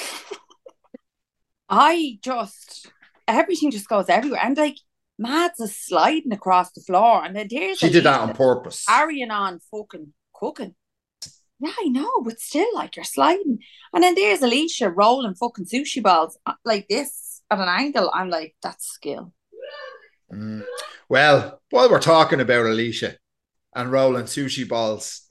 I 1.70 2.20
just, 2.22 2.88
everything 3.28 3.72
just 3.72 3.88
goes 3.88 4.10
everywhere. 4.10 4.42
And 4.44 4.58
like, 4.58 4.78
Mads 5.22 5.60
is 5.60 5.78
sliding 5.78 6.34
across 6.34 6.72
the 6.72 6.82
floor, 6.82 7.24
and 7.24 7.36
then 7.36 7.48
there's 7.50 7.78
She 7.78 7.90
did 7.90 8.04
that 8.06 8.20
on 8.20 8.34
purpose. 8.34 8.86
carrying 8.86 9.32
on 9.32 9.60
fucking 9.72 10.14
cooking. 10.34 10.76
Yeah, 11.60 11.72
I 11.80 11.90
know, 11.90 12.10
but 12.26 12.40
still, 12.40 12.68
like 12.74 12.96
you're 12.96 13.06
sliding. 13.06 13.60
And 13.94 14.04
then 14.04 14.16
there's 14.16 14.40
Alissa 14.40 14.92
rolling 14.96 15.36
fucking 15.36 15.66
sushi 15.66 16.02
balls 16.02 16.38
uh, 16.48 16.54
like 16.66 16.88
this 16.88 17.44
at 17.52 17.60
an 17.60 17.68
angle. 17.70 18.10
I'm 18.14 18.30
like, 18.32 18.56
that's 18.64 18.88
skill. 18.88 19.32
Mm. 20.34 20.64
Well, 21.08 21.62
while 21.70 21.90
we're 21.92 22.00
talking 22.00 22.40
about 22.40 22.66
Alissa 22.66 23.16
and 23.76 23.92
rolling 23.92 24.24
sushi 24.26 24.68
balls, 24.68 25.22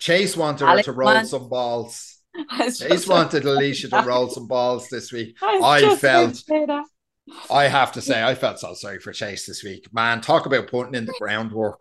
Chase 0.00 0.36
wanted 0.36 0.66
her 0.66 0.82
to 0.82 0.92
roll 0.92 1.14
wants- 1.14 1.30
some 1.30 1.48
balls. 1.48 2.16
Chase 2.58 3.06
wanted 3.06 3.44
Alissa 3.44 3.90
to 3.90 4.08
roll 4.08 4.28
some 4.30 4.48
balls 4.48 4.88
this 4.88 5.12
week. 5.12 5.36
I 5.40 5.80
just 5.80 6.00
felt- 6.00 6.42
going 7.28 7.40
to 7.40 7.46
say 7.46 7.54
that. 7.54 7.56
I 7.56 7.68
have 7.68 7.92
to 7.92 8.00
say, 8.00 8.22
I 8.22 8.34
felt 8.34 8.58
so 8.60 8.74
sorry 8.74 8.98
for 9.00 9.12
Chase 9.12 9.46
this 9.46 9.62
week. 9.62 9.92
Man, 9.92 10.20
talk 10.20 10.46
about 10.46 10.68
putting 10.68 10.94
in 10.94 11.06
the 11.06 11.14
groundwork. 11.18 11.80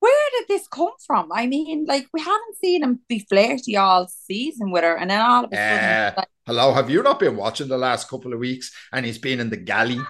Where 0.00 0.30
did 0.38 0.48
this 0.48 0.68
come 0.68 0.92
from? 1.06 1.30
I 1.32 1.46
mean, 1.46 1.84
like 1.86 2.06
we 2.12 2.20
haven't 2.20 2.56
seen 2.60 2.82
him 2.82 3.00
be 3.08 3.20
flirty 3.20 3.76
all 3.76 4.06
season 4.06 4.70
with 4.70 4.84
her, 4.84 4.96
and 4.96 5.10
then 5.10 5.20
all 5.20 5.44
of 5.44 5.52
a 5.52 5.56
sudden, 5.56 5.84
Uh, 5.84 6.12
like, 6.16 6.28
Hello, 6.46 6.72
have 6.72 6.88
you 6.88 7.02
not 7.02 7.18
been 7.18 7.36
watching 7.36 7.68
the 7.68 7.76
last 7.76 8.08
couple 8.08 8.32
of 8.32 8.38
weeks? 8.38 8.72
And 8.92 9.04
he's 9.04 9.18
been 9.18 9.40
in 9.40 9.50
the 9.50 9.56
galley 9.56 10.00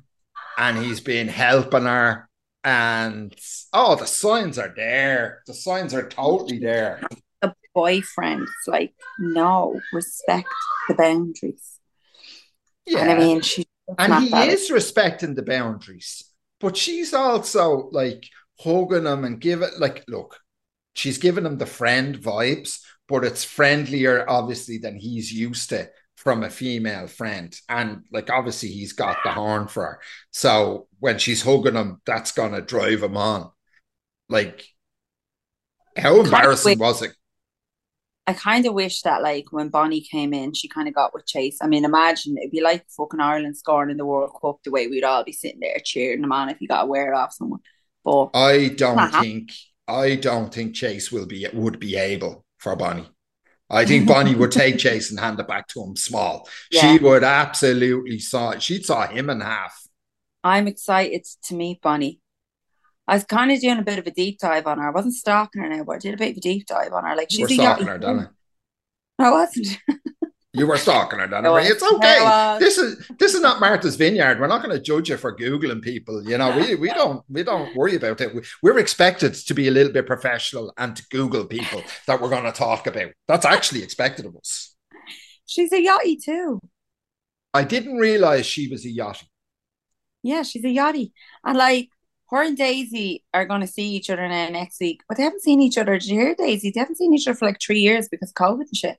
and 0.56 0.78
he's 0.78 1.00
been 1.00 1.26
helping 1.28 1.84
her. 1.84 2.28
And 2.62 3.34
oh, 3.72 3.96
the 3.96 4.06
signs 4.06 4.58
are 4.58 4.72
there. 4.76 5.42
The 5.46 5.54
signs 5.54 5.94
are 5.94 6.08
totally 6.08 6.58
there. 6.58 7.00
the 7.40 7.54
boyfriend. 7.74 8.42
It's 8.42 8.68
like, 8.68 8.94
no, 9.18 9.80
respect 9.92 10.48
the 10.88 10.94
boundaries. 10.94 11.78
Yeah. 12.86 13.00
And 13.00 13.10
I 13.10 13.18
mean, 13.18 13.40
and 13.96 14.24
he 14.24 14.34
is 14.34 14.70
respecting 14.70 15.34
the 15.34 15.42
boundaries, 15.42 16.24
but 16.60 16.76
she's 16.76 17.14
also 17.14 17.88
like 17.92 18.24
hugging 18.60 19.06
him 19.06 19.24
and 19.24 19.40
give 19.40 19.62
it 19.62 19.78
like, 19.78 20.04
look, 20.08 20.38
she's 20.94 21.18
giving 21.18 21.46
him 21.46 21.58
the 21.58 21.66
friend 21.66 22.18
vibes, 22.18 22.80
but 23.08 23.24
it's 23.24 23.44
friendlier, 23.44 24.28
obviously, 24.28 24.78
than 24.78 24.96
he's 24.96 25.32
used 25.32 25.70
to 25.70 25.88
from 26.16 26.42
a 26.42 26.50
female 26.50 27.06
friend. 27.06 27.58
And 27.68 28.04
like 28.10 28.28
obviously 28.28 28.70
he's 28.70 28.92
got 28.92 29.18
the 29.22 29.30
horn 29.30 29.68
for 29.68 29.84
her. 29.84 30.00
So 30.32 30.88
when 30.98 31.18
she's 31.18 31.42
hugging 31.42 31.76
him, 31.76 32.02
that's 32.04 32.32
gonna 32.32 32.60
drive 32.60 33.04
him 33.04 33.16
on. 33.16 33.50
Like 34.28 34.64
how 35.96 36.20
embarrassing 36.20 36.78
was 36.78 37.02
it? 37.02 37.12
I 38.28 38.34
kind 38.34 38.66
of 38.66 38.74
wish 38.74 39.00
that 39.02 39.22
like 39.22 39.46
when 39.52 39.70
Bonnie 39.70 40.02
came 40.02 40.34
in, 40.34 40.52
she 40.52 40.68
kind 40.68 40.86
of 40.86 40.92
got 40.92 41.14
with 41.14 41.26
Chase. 41.26 41.56
I 41.62 41.66
mean, 41.66 41.86
imagine 41.86 42.36
it'd 42.36 42.50
be 42.50 42.60
like 42.60 42.84
fucking 42.94 43.20
Ireland 43.20 43.56
scoring 43.56 43.88
in 43.88 43.96
the 43.96 44.04
World 44.04 44.36
Cup 44.38 44.58
the 44.62 44.70
way 44.70 44.86
we'd 44.86 45.02
all 45.02 45.24
be 45.24 45.32
sitting 45.32 45.60
there 45.60 45.78
cheering 45.82 46.20
them 46.20 46.30
on 46.30 46.50
if 46.50 46.60
you 46.60 46.68
got 46.68 46.82
to 46.82 46.86
wear 46.88 47.10
it 47.10 47.16
off 47.16 47.32
someone. 47.32 47.60
But 48.04 48.28
I 48.34 48.68
don't 48.68 49.10
think 49.12 49.52
I 49.88 50.16
don't 50.16 50.52
think 50.52 50.74
Chase 50.74 51.10
will 51.10 51.24
be 51.24 51.46
would 51.54 51.80
be 51.80 51.96
able 51.96 52.44
for 52.58 52.76
Bonnie. 52.76 53.08
I 53.70 53.86
think 53.86 54.06
Bonnie 54.06 54.34
would 54.34 54.52
take 54.52 54.76
Chase 54.78 55.10
and 55.10 55.18
hand 55.18 55.40
it 55.40 55.48
back 55.48 55.66
to 55.68 55.82
him 55.82 55.96
small. 55.96 56.50
Yeah. 56.70 56.80
She 56.82 57.02
would 57.02 57.24
absolutely 57.24 58.18
saw 58.18 58.58
she'd 58.58 58.84
saw 58.84 59.06
him 59.06 59.30
in 59.30 59.40
half. 59.40 59.74
I'm 60.44 60.68
excited 60.68 61.26
to 61.44 61.54
meet 61.54 61.80
Bonnie. 61.80 62.20
I 63.08 63.14
was 63.14 63.24
kind 63.24 63.50
of 63.50 63.58
doing 63.58 63.78
a 63.78 63.82
bit 63.82 63.98
of 63.98 64.06
a 64.06 64.10
deep 64.10 64.38
dive 64.38 64.66
on 64.66 64.78
her. 64.78 64.88
I 64.88 64.90
wasn't 64.90 65.14
stalking 65.14 65.62
her 65.62 65.68
now, 65.68 65.82
but 65.82 65.96
I 65.96 65.98
did 65.98 66.14
a 66.14 66.18
bit 66.18 66.32
of 66.32 66.36
a 66.36 66.40
deep 66.40 66.66
dive 66.66 66.92
on 66.92 67.04
her. 67.04 67.16
Like 67.16 67.30
she's 67.30 67.52
stalking 67.54 67.86
her, 67.86 67.98
Donna. 67.98 68.30
I 69.18 69.30
wasn't. 69.30 69.78
You 70.54 70.66
were 70.66 70.78
stalking 70.78 71.18
her, 71.18 71.26
Donna. 71.26 71.54
It's 71.56 71.82
okay. 71.82 72.56
This 72.58 72.78
is 72.78 73.06
this 73.18 73.34
is 73.34 73.40
not 73.42 73.60
Martha's 73.60 73.96
Vineyard. 73.96 74.40
We're 74.40 74.46
not 74.48 74.62
going 74.62 74.74
to 74.74 74.82
judge 74.82 75.10
you 75.10 75.18
for 75.18 75.36
googling 75.36 75.82
people. 75.82 76.26
You 76.26 76.38
know, 76.38 76.56
we 76.56 76.74
we 76.74 76.88
don't 76.88 77.22
we 77.28 77.42
don't 77.44 77.76
worry 77.76 77.96
about 77.96 78.20
it. 78.22 78.32
We're 78.62 78.78
expected 78.78 79.34
to 79.34 79.54
be 79.54 79.68
a 79.68 79.70
little 79.70 79.92
bit 79.92 80.06
professional 80.06 80.72
and 80.78 80.96
to 80.96 81.06
Google 81.10 81.44
people 81.44 81.82
that 82.06 82.20
we're 82.20 82.30
going 82.30 82.44
to 82.44 82.52
talk 82.52 82.86
about. 82.86 83.12
That's 83.28 83.44
actually 83.44 83.82
expected 83.82 84.24
of 84.24 84.36
us. 84.36 84.74
She's 85.44 85.70
a 85.70 85.76
yachty 85.76 86.16
too. 86.24 86.60
I 87.52 87.62
didn't 87.62 87.98
realize 87.98 88.46
she 88.46 88.68
was 88.68 88.86
a 88.86 88.88
yachty. 88.88 89.26
Yeah, 90.22 90.42
she's 90.42 90.64
a 90.64 90.68
yachty, 90.68 91.12
and 91.44 91.58
like 91.58 91.90
her 92.30 92.42
and 92.42 92.56
Daisy 92.56 93.24
are 93.32 93.46
going 93.46 93.62
to 93.62 93.66
see 93.66 93.88
each 93.88 94.10
other 94.10 94.28
now 94.28 94.48
next 94.48 94.80
week, 94.80 95.02
but 95.08 95.16
they 95.16 95.22
haven't 95.22 95.42
seen 95.42 95.62
each 95.62 95.78
other. 95.78 95.98
Did 95.98 96.08
you 96.08 96.20
hear 96.20 96.34
Daisy? 96.34 96.70
They 96.70 96.80
haven't 96.80 96.96
seen 96.96 97.14
each 97.14 97.26
other 97.26 97.36
for 97.36 97.46
like 97.46 97.60
three 97.60 97.80
years 97.80 98.08
because 98.08 98.30
of 98.30 98.34
COVID 98.34 98.60
and 98.60 98.76
shit. 98.76 98.98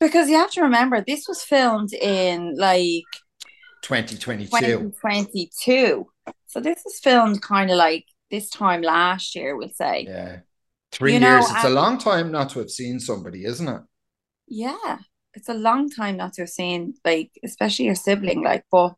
Because 0.00 0.28
you 0.28 0.36
have 0.36 0.50
to 0.52 0.62
remember, 0.62 1.02
this 1.06 1.26
was 1.28 1.42
filmed 1.42 1.92
in 1.92 2.56
like 2.56 3.04
2022. 3.82 4.48
2022. 4.50 6.06
So 6.46 6.60
this 6.60 6.82
was 6.84 6.98
filmed 6.98 7.42
kind 7.42 7.70
of 7.70 7.76
like 7.76 8.04
this 8.30 8.50
time 8.50 8.82
last 8.82 9.34
year, 9.34 9.56
we'll 9.56 9.68
say. 9.68 10.06
Yeah. 10.08 10.38
Three 10.92 11.14
you 11.14 11.20
years. 11.20 11.48
Know, 11.48 11.54
it's 11.54 11.64
a 11.64 11.70
long 11.70 11.98
time 11.98 12.30
not 12.30 12.50
to 12.50 12.60
have 12.60 12.70
seen 12.70 13.00
somebody, 13.00 13.44
isn't 13.44 13.68
it? 13.68 13.82
Yeah. 14.48 14.98
It's 15.34 15.48
a 15.48 15.54
long 15.54 15.90
time 15.90 16.16
not 16.16 16.32
to 16.34 16.42
have 16.42 16.48
seen, 16.48 16.94
like, 17.04 17.30
especially 17.44 17.84
your 17.84 17.94
sibling. 17.94 18.42
Like, 18.42 18.64
but 18.70 18.94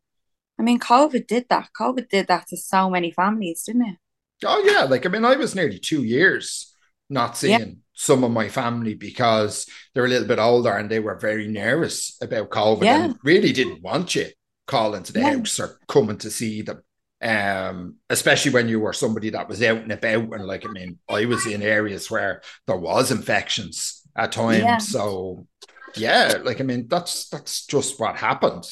I 0.58 0.62
mean, 0.62 0.78
COVID 0.78 1.26
did 1.26 1.46
that. 1.50 1.70
COVID 1.78 2.08
did 2.08 2.26
that 2.28 2.48
to 2.48 2.56
so 2.56 2.90
many 2.90 3.10
families, 3.10 3.62
didn't 3.64 3.86
it? 3.86 3.96
Oh, 4.44 4.62
yeah. 4.64 4.84
Like, 4.84 5.06
I 5.06 5.08
mean, 5.08 5.24
I 5.24 5.36
was 5.36 5.54
nearly 5.54 5.78
two 5.78 6.04
years 6.04 6.74
not 7.08 7.36
seeing. 7.36 7.60
Yeah 7.60 7.66
some 8.00 8.22
of 8.22 8.30
my 8.30 8.48
family 8.48 8.94
because 8.94 9.68
they're 9.92 10.04
a 10.04 10.08
little 10.08 10.28
bit 10.28 10.38
older 10.38 10.72
and 10.72 10.88
they 10.88 11.00
were 11.00 11.18
very 11.18 11.48
nervous 11.48 12.16
about 12.22 12.48
COVID 12.48 12.84
yeah. 12.84 13.06
and 13.06 13.18
really 13.24 13.52
didn't 13.52 13.82
want 13.82 14.14
you 14.14 14.28
calling 14.68 15.02
to 15.02 15.12
the 15.12 15.18
yeah. 15.18 15.34
house 15.34 15.58
or 15.58 15.80
coming 15.88 16.18
to 16.18 16.30
see 16.30 16.62
them. 16.62 16.80
Um, 17.20 17.96
especially 18.08 18.52
when 18.52 18.68
you 18.68 18.78
were 18.78 18.92
somebody 18.92 19.30
that 19.30 19.48
was 19.48 19.60
out 19.64 19.78
and 19.78 19.90
about, 19.90 20.32
and 20.32 20.46
like 20.46 20.64
I 20.64 20.70
mean, 20.70 21.00
I 21.08 21.24
was 21.24 21.44
in 21.44 21.60
areas 21.60 22.08
where 22.08 22.42
there 22.68 22.76
was 22.76 23.10
infections 23.10 24.02
at 24.14 24.30
times. 24.30 24.88
So 24.88 25.48
yeah, 25.96 26.34
like 26.44 26.60
I 26.60 26.64
mean, 26.64 26.86
that's 26.86 27.28
that's 27.28 27.66
just 27.66 27.98
what 27.98 28.14
happened. 28.14 28.70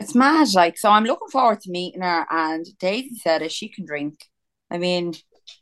It's 0.00 0.14
mad, 0.14 0.48
like 0.54 0.78
so. 0.78 0.90
I'm 0.90 1.04
looking 1.04 1.28
forward 1.28 1.60
to 1.62 1.70
meeting 1.70 2.02
her. 2.02 2.26
And 2.30 2.66
Daisy 2.78 3.16
said, 3.16 3.42
"If 3.42 3.52
she 3.52 3.68
can 3.68 3.84
drink, 3.84 4.24
I 4.70 4.78
mean, 4.78 5.14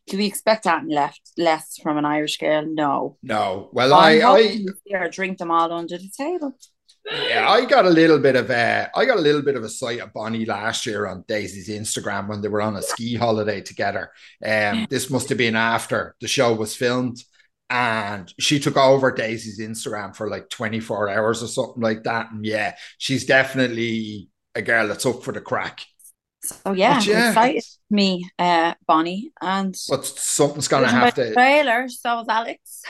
do 0.06 0.16
we 0.16 0.26
expect 0.26 0.64
that 0.64 0.84
left 0.88 1.32
less 1.36 1.78
from 1.82 1.98
an 1.98 2.04
Irish 2.04 2.38
girl? 2.38 2.64
No. 2.66 3.16
No. 3.22 3.70
Well, 3.72 3.94
I, 3.94 4.18
I, 4.18 4.64
I 4.98 5.08
drink 5.08 5.38
them 5.38 5.50
all 5.50 5.72
under 5.72 5.98
the 5.98 6.10
table. 6.16 6.56
Yeah, 7.28 7.48
I 7.48 7.64
got 7.64 7.86
a 7.86 7.90
little 7.90 8.18
bit 8.18 8.34
of 8.34 8.50
a, 8.50 8.90
I 8.94 9.04
got 9.04 9.18
a 9.18 9.22
little 9.22 9.42
bit 9.42 9.54
of 9.54 9.62
a 9.62 9.68
sight 9.68 10.00
of 10.00 10.12
Bonnie 10.12 10.44
last 10.44 10.86
year 10.86 11.06
on 11.06 11.24
Daisy's 11.28 11.68
Instagram 11.68 12.28
when 12.28 12.40
they 12.40 12.48
were 12.48 12.62
on 12.62 12.76
a 12.76 12.82
ski 12.82 13.14
holiday 13.14 13.60
together. 13.60 14.10
Um, 14.44 14.88
this 14.90 15.08
must 15.08 15.28
have 15.28 15.38
been 15.38 15.54
after 15.54 16.16
the 16.20 16.26
show 16.26 16.52
was 16.52 16.74
filmed, 16.74 17.22
and 17.68 18.32
she 18.38 18.60
took 18.60 18.76
over 18.76 19.10
Daisy's 19.10 19.60
Instagram 19.60 20.14
for 20.14 20.28
like 20.28 20.48
24 20.50 21.08
hours 21.08 21.42
or 21.42 21.48
something 21.48 21.82
like 21.82 22.04
that. 22.04 22.30
And 22.30 22.44
yeah, 22.44 22.76
she's 22.98 23.26
definitely 23.26 24.28
a 24.54 24.62
girl 24.62 24.88
that's 24.88 25.06
up 25.06 25.22
for 25.22 25.32
the 25.32 25.40
crack. 25.40 25.80
So 26.42 26.72
yeah, 26.72 27.00
yeah. 27.02 27.28
excited 27.30 27.64
me, 27.90 28.28
uh, 28.38 28.74
Bonnie, 28.86 29.32
and 29.40 29.76
but 29.88 30.06
something's 30.06 30.68
gonna 30.68 30.86
have 30.86 31.14
to 31.14 31.32
trailer. 31.32 31.88
So 31.88 32.16
was 32.16 32.28
Alex. 32.28 32.82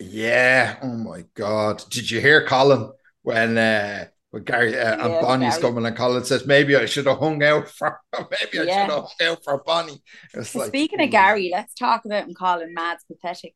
Yeah. 0.00 0.78
Oh 0.82 0.96
my 0.96 1.24
God! 1.34 1.84
Did 1.90 2.10
you 2.10 2.20
hear 2.20 2.44
Colin 2.44 2.90
when 3.22 3.56
uh, 3.56 4.06
when 4.30 4.42
Gary 4.42 4.76
uh, 4.76 4.96
yeah, 4.96 5.06
and 5.06 5.20
Bonnie's 5.20 5.58
Gary. 5.58 5.62
coming 5.62 5.86
and 5.86 5.96
Colin 5.96 6.24
says 6.24 6.44
maybe 6.44 6.74
I 6.74 6.86
should 6.86 7.06
have 7.06 7.18
hung 7.18 7.42
out 7.44 7.68
for 7.68 8.00
maybe 8.30 8.58
I 8.58 8.62
yeah. 8.62 8.86
should 8.86 8.94
have 8.94 9.04
hung 9.04 9.28
out 9.28 9.44
for 9.44 9.62
Bonnie. 9.64 10.02
Like, 10.34 10.68
Speaking 10.68 11.00
of 11.00 11.10
Gary, 11.10 11.50
let's 11.52 11.74
talk 11.74 12.04
about 12.04 12.24
him. 12.24 12.34
Colin 12.34 12.74
Mad's 12.74 13.04
pathetic. 13.04 13.54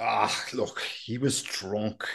Ah, 0.00 0.44
look, 0.54 0.80
he 0.80 1.18
was 1.18 1.42
drunk. 1.42 2.06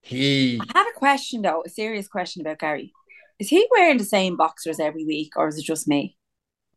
He. 0.00 0.60
I 0.60 0.78
have 0.78 0.86
a 0.86 0.98
question 0.98 1.42
though, 1.42 1.62
a 1.64 1.68
serious 1.68 2.06
question 2.06 2.42
about 2.42 2.58
Gary. 2.58 2.92
Is 3.38 3.48
he 3.48 3.66
wearing 3.70 3.98
the 3.98 4.04
same 4.04 4.36
boxers 4.36 4.78
every 4.78 5.04
week, 5.04 5.32
or 5.36 5.48
is 5.48 5.58
it 5.58 5.64
just 5.64 5.88
me? 5.88 6.16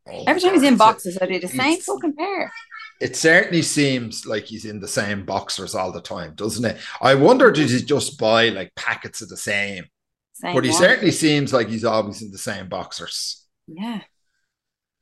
Oh, 0.10 0.24
every 0.26 0.42
time 0.42 0.54
he's 0.54 0.64
in 0.64 0.78
boxers, 0.78 1.18
are 1.18 1.28
they 1.28 1.38
the 1.38 1.48
same 1.48 1.80
fucking 1.80 2.16
pair? 2.16 2.52
It 3.00 3.16
certainly 3.16 3.62
seems 3.62 4.26
like 4.26 4.46
he's 4.46 4.66
in 4.66 4.80
the 4.80 4.88
same 4.88 5.26
boxers 5.26 5.76
all 5.76 5.92
the 5.92 6.02
time, 6.02 6.34
doesn't 6.36 6.66
it? 6.66 6.78
I 7.02 7.14
wonder 7.16 7.52
did 7.52 7.70
he 7.70 7.82
just 7.82 8.18
buy 8.18 8.50
like 8.50 8.74
packets 8.76 9.22
of 9.22 9.30
the 9.30 9.38
same? 9.38 9.86
same 10.34 10.56
but 10.56 10.64
he 10.64 10.72
one. 10.72 10.80
certainly 10.80 11.12
seems 11.12 11.54
like 11.54 11.68
he's 11.68 11.86
always 11.86 12.22
in 12.22 12.32
the 12.32 12.38
same 12.38 12.70
boxers. 12.70 13.46
Yeah. 13.68 14.02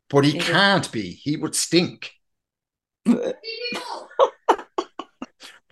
But 0.09 0.25
he 0.25 0.39
can't 0.39 0.91
be. 0.91 1.11
He 1.11 1.37
would 1.37 1.55
stink. 1.55 2.11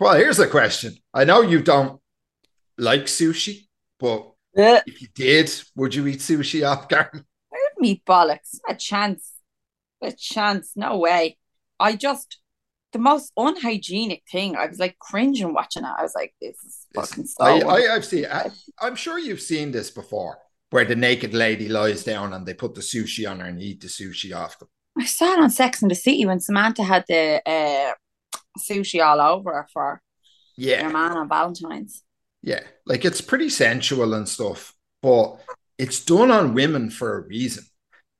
well, 0.03 0.15
here's 0.15 0.39
a 0.39 0.47
question. 0.47 0.97
I 1.13 1.23
know 1.23 1.41
you 1.41 1.61
don't 1.61 2.01
like 2.77 3.03
sushi, 3.03 3.67
but 3.99 4.19
uh, 4.57 4.81
if 4.85 5.01
you 5.01 5.07
did, 5.15 5.49
would 5.75 5.95
you 5.95 6.05
eat 6.07 6.19
sushi 6.19 6.67
off 6.69 6.89
Gary? 6.89 7.07
I 7.13 7.69
would 7.77 7.85
eat 7.85 8.03
bollocks. 8.05 8.59
A 8.67 8.75
chance. 8.75 9.31
A 10.01 10.11
chance. 10.11 10.73
No 10.75 10.97
way. 10.97 11.37
I 11.79 11.95
just 11.95 12.37
the 12.91 12.99
most 12.99 13.31
unhygienic 13.37 14.23
thing. 14.29 14.57
I 14.57 14.67
was 14.67 14.77
like 14.77 14.99
cringing 14.99 15.53
watching 15.53 15.85
it. 15.85 15.93
I 15.97 16.01
was 16.01 16.13
like, 16.15 16.35
this 16.41 16.57
is 16.57 16.85
fucking 16.93 17.25
so. 17.25 17.45
I, 17.45 17.75
I, 17.75 17.81
have 17.93 18.03
seen. 18.03 18.25
I, 18.25 18.51
I'm 18.81 18.95
sure 18.95 19.17
you've 19.17 19.41
seen 19.41 19.71
this 19.71 19.89
before, 19.89 20.37
where 20.71 20.83
the 20.83 20.97
naked 20.97 21.33
lady 21.33 21.69
lies 21.69 22.03
down 22.03 22.33
and 22.33 22.45
they 22.45 22.53
put 22.53 22.75
the 22.75 22.81
sushi 22.81 23.29
on 23.29 23.39
her 23.39 23.45
and 23.45 23.61
eat 23.61 23.79
the 23.79 23.87
sushi 23.87 24.35
off 24.35 24.59
them. 24.59 24.67
I 24.99 25.05
saw 25.05 25.33
it 25.33 25.39
on 25.39 25.49
Sex 25.49 25.81
and 25.81 25.89
the 25.89 25.95
City 25.95 26.25
when 26.25 26.41
Samantha 26.41 26.83
had 26.83 27.05
the 27.07 27.41
uh, 27.49 27.93
sushi 28.59 29.03
all 29.03 29.19
over 29.19 29.67
for 29.71 30.01
yeah. 30.57 30.83
her 30.83 30.89
man 30.89 31.11
on 31.11 31.29
Valentine's. 31.29 32.03
Yeah, 32.41 32.61
like 32.85 33.05
it's 33.05 33.21
pretty 33.21 33.49
sensual 33.49 34.13
and 34.13 34.27
stuff, 34.27 34.73
but 35.01 35.39
it's 35.77 36.03
done 36.03 36.31
on 36.31 36.53
women 36.53 36.89
for 36.89 37.17
a 37.17 37.27
reason 37.27 37.63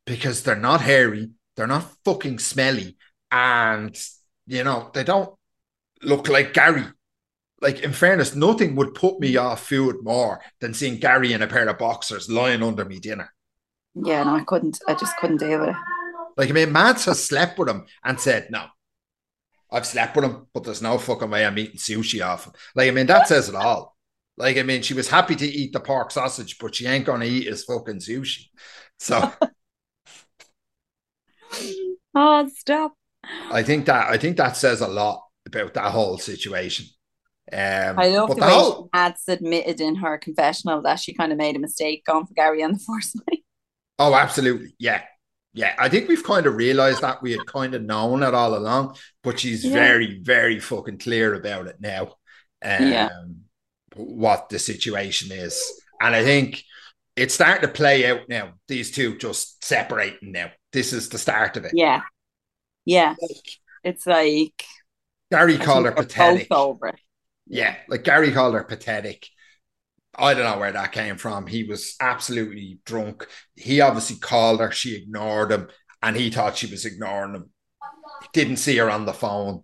because 0.06 0.44
they're 0.44 0.56
not 0.56 0.82
hairy, 0.82 1.32
they're 1.56 1.68
not 1.68 1.92
fucking 2.06 2.40
smelly, 2.40 2.98
and 3.32 3.98
you 4.48 4.64
know, 4.64 4.90
they 4.94 5.04
don't 5.04 5.34
look 6.02 6.28
like 6.28 6.54
Gary. 6.54 6.86
Like, 7.62 7.80
in 7.80 7.94
fairness, 7.94 8.36
nothing 8.36 8.76
would 8.76 8.94
put 8.94 9.20
me 9.20 9.38
off 9.38 9.66
food 9.66 10.04
more 10.04 10.42
than 10.60 10.74
seeing 10.74 11.00
Gary 11.00 11.32
in 11.32 11.42
a 11.42 11.48
pair 11.48 11.68
of 11.70 11.78
boxers 11.78 12.30
lying 12.30 12.62
under 12.62 12.84
me 12.84 13.00
dinner. 13.00 13.34
Yeah, 13.96 14.24
no, 14.24 14.36
I 14.36 14.44
couldn't. 14.44 14.80
I 14.88 14.96
just 14.96 15.16
couldn't 15.18 15.38
deal 15.38 15.62
with 15.62 15.70
it. 15.70 15.76
Like, 16.36 16.50
I 16.50 16.52
mean, 16.52 16.74
Mads 16.74 17.06
has 17.06 17.24
slept 17.24 17.58
with 17.58 17.70
him 17.70 17.86
and 18.04 18.20
said, 18.20 18.48
no, 18.50 18.66
I've 19.74 19.88
slept 19.88 20.16
with 20.16 20.26
him, 20.26 20.48
but 20.54 20.64
there's 20.64 20.82
no 20.82 20.98
fucking 20.98 21.30
way 21.30 21.46
I'm 21.46 21.58
eating 21.58 21.78
sushi 21.78 22.26
off 22.26 22.46
him. 22.46 22.54
Like, 22.76 22.88
I 22.88 22.92
mean, 22.92 23.08
that 23.08 23.28
says 23.28 23.50
it 23.50 23.56
all. 23.56 23.98
Like, 24.38 24.58
I 24.58 24.64
mean, 24.64 24.82
she 24.84 24.94
was 24.94 25.10
happy 25.10 25.36
to 25.36 25.46
eat 25.46 25.74
the 25.74 25.80
pork 25.80 26.12
sausage, 26.12 26.58
but 26.60 26.76
she 26.76 26.86
ain't 26.86 27.06
gonna 27.06 27.26
eat 27.26 27.48
his 27.48 27.66
fucking 27.66 28.00
sushi. 28.00 28.46
So 29.00 29.34
Oh 32.16 32.50
stop. 32.56 32.94
I 33.52 33.64
think 33.64 33.86
that 33.86 34.10
I 34.10 34.18
think 34.18 34.38
that 34.38 34.58
says 34.58 34.82
a 34.82 34.88
lot 34.88 35.24
about 35.46 35.74
that 35.74 35.92
whole 35.92 36.18
situation. 36.18 36.86
Um, 37.52 38.00
I 38.00 38.08
love 38.08 38.30
the, 38.30 38.36
the 38.36 38.42
way 38.42 38.48
whole... 38.48 38.90
she 38.94 39.32
admitted 39.32 39.82
in 39.82 39.96
her 39.96 40.18
confessional 40.18 40.82
that 40.84 41.00
she 41.00 41.14
kind 41.14 41.32
of 41.32 41.38
made 41.38 41.56
a 41.56 41.60
mistake 41.60 42.06
going 42.06 42.26
for 42.26 42.34
Gary 42.34 42.64
on 42.64 42.74
the 42.74 42.80
first 42.80 43.16
night. 43.28 43.40
Oh, 44.00 44.16
absolutely. 44.16 44.74
Yeah. 44.80 45.04
Yeah, 45.54 45.76
I 45.78 45.88
think 45.88 46.08
we've 46.08 46.24
kind 46.24 46.46
of 46.48 46.56
realized 46.56 47.02
that 47.02 47.22
we 47.22 47.32
had 47.32 47.46
kind 47.46 47.76
of 47.76 47.84
known 47.84 48.24
it 48.24 48.34
all 48.34 48.56
along, 48.58 48.98
but 49.22 49.40
she's 49.40 49.64
Yeah. 49.64 49.74
very, 49.74 50.20
very 50.20 50.60
fucking 50.60 50.98
clear 50.98 51.36
about 51.36 51.68
it 51.68 51.78
now. 51.80 52.16
Um, 52.64 52.92
Yeah. 52.92 53.10
what 53.96 54.50
the 54.50 54.58
situation 54.58 55.32
is. 55.32 55.62
And 56.02 56.16
I 56.16 56.24
think 56.24 56.64
it's 57.16 57.36
starting 57.36 57.62
to 57.62 57.68
play 57.74 58.10
out 58.10 58.28
now. 58.28 58.54
These 58.68 58.92
two 58.92 59.18
just 59.18 59.64
separating 59.64 60.32
now. 60.32 60.52
This 60.72 60.92
is 60.94 61.10
the 61.10 61.20
start 61.20 61.56
of 61.58 61.66
it. 61.66 61.74
Yeah. 61.76 62.02
Yeah. 62.86 63.16
It's 63.84 64.08
like 64.08 64.64
Gary 65.32 65.58
called 65.60 65.86
her 65.86 65.92
pathetic. 65.92 66.50
both 66.50 66.58
over. 66.58 66.94
Yeah, 67.46 67.76
like 67.88 68.04
Gary 68.04 68.32
called 68.32 68.56
her 68.56 68.64
pathetic. 68.64 69.28
I 70.16 70.34
don't 70.34 70.44
know 70.44 70.60
where 70.60 70.72
that 70.72 70.92
came 70.92 71.18
from. 71.18 71.48
He 71.48 71.64
was 71.64 71.96
absolutely 72.00 72.80
drunk. 72.86 73.28
He 73.56 73.82
obviously 73.82 74.18
called 74.18 74.60
her. 74.60 74.72
She 74.72 74.96
ignored 74.96 75.52
him, 75.52 75.70
and 76.02 76.16
he 76.16 76.30
thought 76.30 76.58
she 76.58 76.68
was 76.68 76.86
ignoring 76.86 77.36
him. 77.36 77.50
Didn't 78.32 78.58
see 78.58 78.78
her 78.78 78.90
on 78.90 79.06
the 79.06 79.14
phone. 79.14 79.64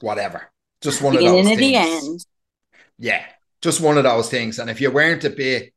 Whatever. 0.00 0.50
Just 0.80 1.02
one 1.02 1.14
of 1.16 1.20
those 1.22 1.30
Beginning 1.30 1.52
of 1.52 1.58
the 1.58 1.72
things. 1.72 2.04
end. 2.04 2.26
Yeah, 2.98 3.24
just 3.62 3.80
one 3.80 3.96
of 3.98 4.04
those 4.04 4.28
things. 4.28 4.58
And 4.58 4.68
if 4.70 4.80
you 4.80 4.90
weren't 4.90 5.24
a 5.24 5.30
bit 5.30 5.72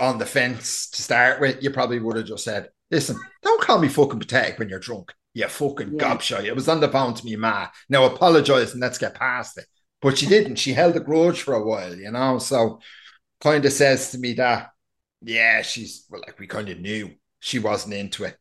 on 0.00 0.18
the 0.18 0.26
fence 0.26 0.88
to 0.90 1.02
start 1.02 1.40
with, 1.40 1.62
you 1.62 1.70
probably 1.70 1.98
would 1.98 2.16
have 2.16 2.26
just 2.26 2.44
said, 2.44 2.68
"Listen, 2.90 3.18
don't 3.42 3.60
call 3.60 3.78
me 3.78 3.88
fucking 3.88 4.20
pathetic 4.20 4.58
when 4.58 4.68
you're 4.68 4.78
drunk. 4.78 5.12
You 5.34 5.48
fucking 5.48 5.94
Yeah. 5.94 6.14
gobshite. 6.14 6.44
It 6.44 6.54
was 6.54 6.68
on 6.68 6.80
the 6.80 6.88
phone 6.88 7.14
to 7.14 7.24
me, 7.24 7.36
ma. 7.36 7.68
Now 7.88 8.04
apologize 8.04 8.72
and 8.72 8.80
let's 8.80 8.98
get 8.98 9.14
past 9.14 9.58
it." 9.58 9.66
But 10.00 10.18
she 10.18 10.26
didn't. 10.26 10.56
She 10.56 10.72
held 10.72 10.96
a 10.96 11.00
grudge 11.00 11.42
for 11.42 11.54
a 11.54 11.64
while, 11.64 11.94
you 11.94 12.10
know. 12.10 12.38
So, 12.38 12.80
kind 13.40 13.64
of 13.64 13.72
says 13.72 14.12
to 14.12 14.18
me 14.18 14.34
that, 14.34 14.70
yeah, 15.22 15.62
she's 15.62 16.06
well, 16.08 16.22
like 16.24 16.38
we 16.38 16.46
kind 16.46 16.68
of 16.68 16.78
knew 16.78 17.10
she 17.40 17.58
wasn't 17.58 17.94
into 17.94 18.24
it. 18.24 18.36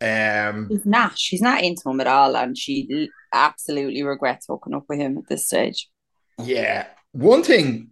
Um, 0.00 0.68
She's 0.70 0.86
not. 0.86 1.18
She's 1.18 1.42
not 1.42 1.62
into 1.62 1.88
him 1.88 2.00
at 2.00 2.06
all, 2.06 2.36
and 2.36 2.56
she 2.56 3.08
absolutely 3.32 4.02
regrets 4.02 4.46
hooking 4.48 4.74
up 4.74 4.84
with 4.88 4.98
him 4.98 5.18
at 5.18 5.28
this 5.28 5.46
stage. 5.46 5.88
Yeah. 6.42 6.86
One 7.12 7.42
thing 7.42 7.90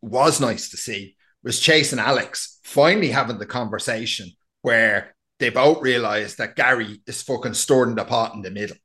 was 0.00 0.40
nice 0.40 0.70
to 0.70 0.76
see 0.76 1.16
was 1.42 1.60
Chase 1.60 1.92
and 1.92 2.00
Alex 2.00 2.58
finally 2.64 3.10
having 3.10 3.38
the 3.38 3.46
conversation 3.46 4.30
where 4.62 5.14
they 5.38 5.50
both 5.50 5.80
realized 5.82 6.38
that 6.38 6.56
Gary 6.56 7.00
is 7.06 7.22
fucking 7.22 7.54
stirring 7.54 7.94
the 7.94 8.04
pot 8.04 8.34
in 8.34 8.42
the 8.42 8.50
middle. 8.50 8.76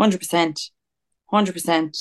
Hundred 0.00 0.18
percent, 0.18 0.60
hundred 1.26 1.52
percent. 1.52 1.96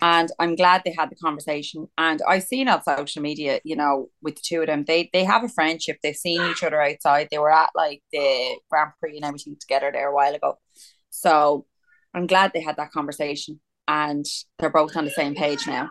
And 0.00 0.28
I'm 0.38 0.56
glad 0.56 0.82
they 0.84 0.94
had 0.96 1.08
the 1.08 1.16
conversation. 1.16 1.86
And 1.96 2.20
I've 2.28 2.42
seen 2.42 2.68
on 2.68 2.82
social 2.82 3.22
media, 3.22 3.60
you 3.64 3.76
know, 3.76 4.10
with 4.22 4.34
the 4.34 4.42
two 4.44 4.60
of 4.60 4.66
them, 4.66 4.84
they 4.86 5.08
they 5.12 5.24
have 5.24 5.44
a 5.44 5.48
friendship. 5.48 5.98
They've 6.02 6.16
seen 6.16 6.42
each 6.50 6.62
other 6.62 6.82
outside. 6.82 7.28
They 7.30 7.38
were 7.38 7.52
at 7.52 7.70
like 7.74 8.02
the 8.12 8.56
Grand 8.70 8.90
Prix 9.00 9.16
and 9.16 9.24
everything 9.24 9.56
together 9.58 9.90
there 9.92 10.10
a 10.10 10.14
while 10.14 10.34
ago. 10.34 10.58
So 11.10 11.66
I'm 12.12 12.26
glad 12.26 12.52
they 12.52 12.60
had 12.60 12.76
that 12.76 12.92
conversation, 12.92 13.60
and 13.88 14.26
they're 14.58 14.70
both 14.70 14.96
on 14.96 15.04
the 15.04 15.10
same 15.10 15.34
page 15.34 15.66
now. 15.66 15.88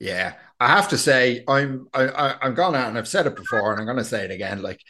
Yeah, 0.00 0.34
I 0.60 0.68
have 0.68 0.88
to 0.88 0.98
say, 0.98 1.44
I'm 1.46 1.88
I, 1.92 2.08
I, 2.08 2.36
I'm 2.40 2.54
gonna, 2.54 2.78
and 2.78 2.96
I've 2.96 3.08
said 3.08 3.26
it 3.26 3.36
before, 3.36 3.72
and 3.72 3.80
I'm 3.80 3.86
gonna 3.86 4.04
say 4.04 4.24
it 4.24 4.30
again. 4.30 4.62
Like, 4.62 4.80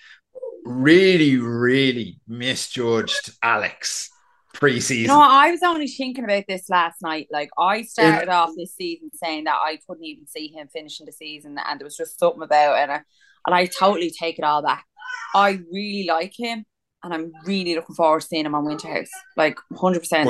really, 0.64 1.36
really 1.36 2.20
misjudged 2.28 3.32
Alex 3.42 4.10
preseason. 4.54 5.08
Know, 5.08 5.20
I 5.20 5.50
was 5.50 5.62
only 5.62 5.86
thinking 5.86 6.24
about 6.24 6.44
this 6.48 6.70
last 6.70 7.02
night. 7.02 7.28
Like, 7.30 7.50
I 7.58 7.82
started 7.82 8.28
off 8.28 8.50
this 8.56 8.74
season 8.74 9.10
saying 9.12 9.44
that 9.44 9.58
I 9.62 9.78
couldn't 9.86 10.04
even 10.04 10.26
see 10.26 10.48
him 10.48 10.68
finishing 10.72 11.06
the 11.06 11.12
season, 11.12 11.58
and 11.58 11.80
there 11.80 11.84
was 11.84 11.96
just 11.96 12.18
something 12.18 12.42
about 12.42 12.78
it. 12.78 12.82
And 12.82 12.92
I, 12.92 13.00
and 13.46 13.54
I 13.54 13.66
totally 13.66 14.10
take 14.10 14.38
it 14.38 14.44
all 14.44 14.62
back. 14.62 14.86
I 15.34 15.60
really 15.70 16.06
like 16.08 16.32
him, 16.38 16.64
and 17.02 17.12
I'm 17.12 17.32
really 17.44 17.74
looking 17.74 17.94
forward 17.94 18.22
to 18.22 18.26
seeing 18.26 18.46
him 18.46 18.54
on 18.54 18.64
Winter 18.64 18.88
House. 18.88 19.10
Like, 19.36 19.58
100%. 19.72 20.24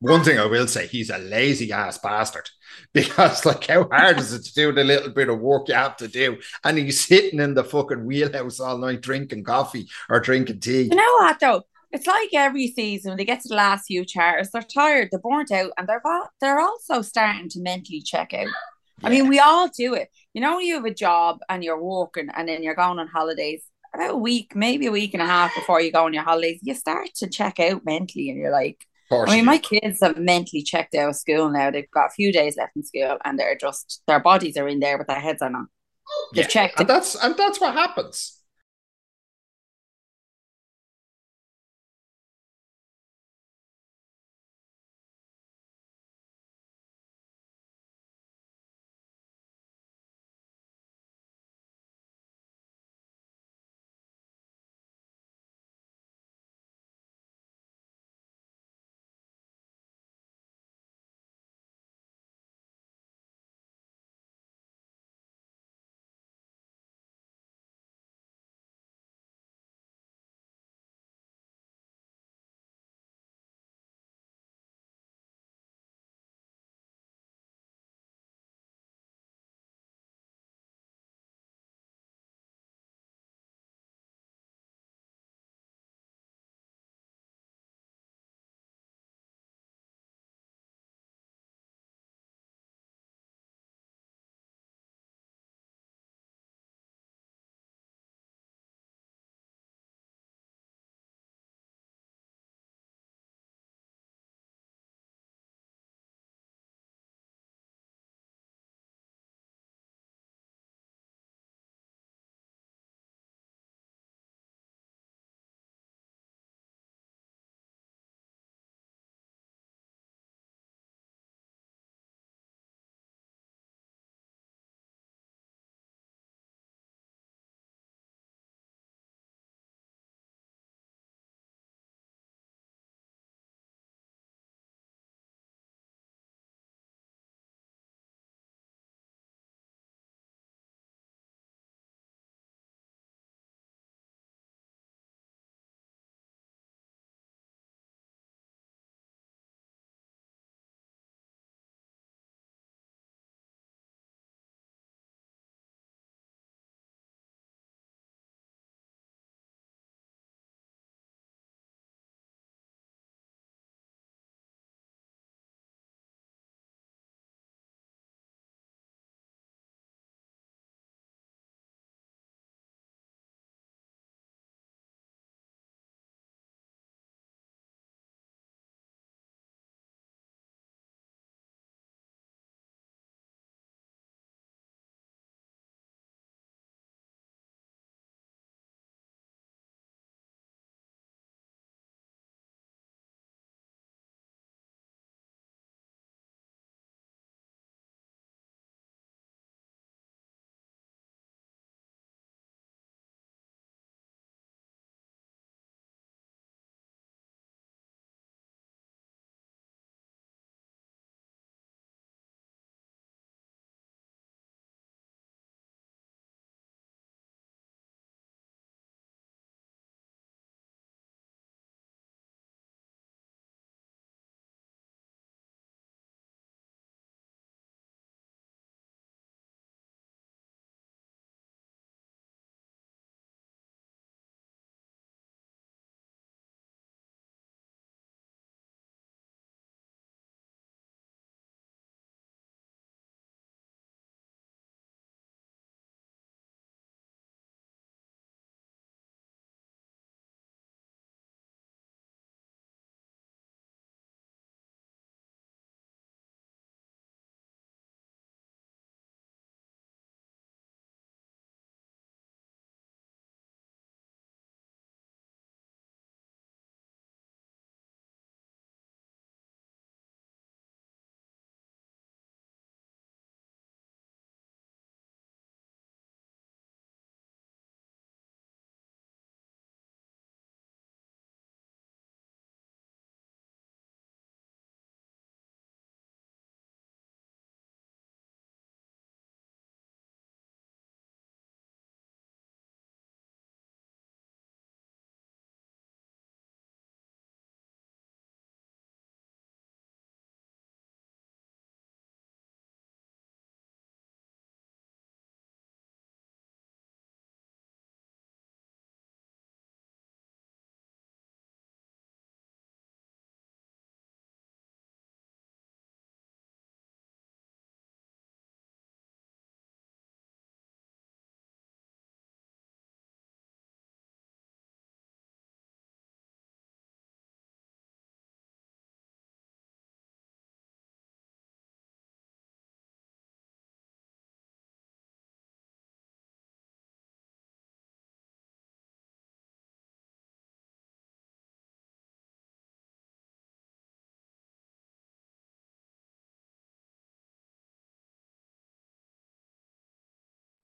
One 0.00 0.22
thing 0.22 0.38
I 0.38 0.46
will 0.46 0.68
say, 0.68 0.86
he's 0.86 1.10
a 1.10 1.18
lazy 1.18 1.72
ass 1.72 1.98
bastard 1.98 2.48
because, 2.92 3.44
like, 3.44 3.66
how 3.66 3.88
hard 3.90 4.18
is 4.18 4.32
it 4.32 4.44
to 4.44 4.54
do 4.54 4.72
the 4.72 4.84
little 4.84 5.10
bit 5.10 5.28
of 5.28 5.40
work 5.40 5.68
you 5.68 5.74
have 5.74 5.96
to 5.96 6.08
do? 6.08 6.38
And 6.62 6.78
he's 6.78 7.04
sitting 7.04 7.40
in 7.40 7.54
the 7.54 7.64
fucking 7.64 8.04
wheelhouse 8.04 8.60
all 8.60 8.78
night 8.78 9.00
drinking 9.00 9.42
coffee 9.44 9.88
or 10.08 10.20
drinking 10.20 10.60
tea. 10.60 10.82
You 10.82 10.94
know 10.94 11.16
what, 11.18 11.40
though? 11.40 11.64
It's 11.90 12.06
like 12.06 12.28
every 12.34 12.68
season 12.68 13.10
when 13.10 13.16
they 13.18 13.24
get 13.24 13.40
to 13.42 13.48
the 13.48 13.54
last 13.54 13.86
few 13.86 14.04
charters, 14.04 14.50
they're 14.50 14.62
tired, 14.62 15.08
they're 15.10 15.20
burnt 15.20 15.50
out, 15.50 15.72
and 15.78 15.88
they're 15.88 16.02
they're 16.40 16.60
also 16.60 17.00
starting 17.02 17.48
to 17.50 17.60
mentally 17.60 18.02
check 18.02 18.34
out. 18.34 18.48
I 19.02 19.10
mean, 19.10 19.28
we 19.28 19.38
all 19.38 19.68
do 19.68 19.94
it. 19.94 20.08
You 20.34 20.40
know, 20.40 20.58
you 20.58 20.74
have 20.74 20.84
a 20.84 20.92
job 20.92 21.38
and 21.48 21.64
you're 21.64 21.80
working, 21.82 22.28
and 22.34 22.48
then 22.48 22.62
you're 22.62 22.74
going 22.74 22.98
on 22.98 23.08
holidays. 23.08 23.62
About 23.94 24.10
a 24.10 24.16
week, 24.16 24.54
maybe 24.54 24.86
a 24.86 24.92
week 24.92 25.14
and 25.14 25.22
a 25.22 25.26
half 25.26 25.54
before 25.54 25.80
you 25.80 25.90
go 25.90 26.04
on 26.04 26.12
your 26.12 26.22
holidays, 26.24 26.60
you 26.62 26.74
start 26.74 27.08
to 27.16 27.28
check 27.28 27.58
out 27.58 27.86
mentally, 27.86 28.28
and 28.28 28.38
you're 28.38 28.52
like, 28.52 28.84
I 29.10 29.36
mean, 29.36 29.46
my 29.46 29.56
kids 29.56 30.00
have 30.02 30.18
mentally 30.18 30.62
checked 30.62 30.94
out 30.94 31.08
of 31.08 31.16
school 31.16 31.48
now. 31.48 31.70
They've 31.70 31.90
got 31.90 32.08
a 32.08 32.10
few 32.10 32.30
days 32.30 32.58
left 32.58 32.76
in 32.76 32.84
school, 32.84 33.16
and 33.24 33.38
they're 33.38 33.56
just 33.56 34.02
their 34.06 34.20
bodies 34.20 34.58
are 34.58 34.68
in 34.68 34.80
there, 34.80 34.98
but 34.98 35.06
their 35.06 35.20
heads 35.20 35.40
are 35.40 35.48
not. 35.48 35.66
They've 36.34 36.44
Yeah. 36.44 36.48
checked. 36.48 36.80
and 36.80 36.88
that's 36.88 37.14
and 37.14 37.34
that's 37.34 37.60
what 37.62 37.72
happens. 37.72 38.37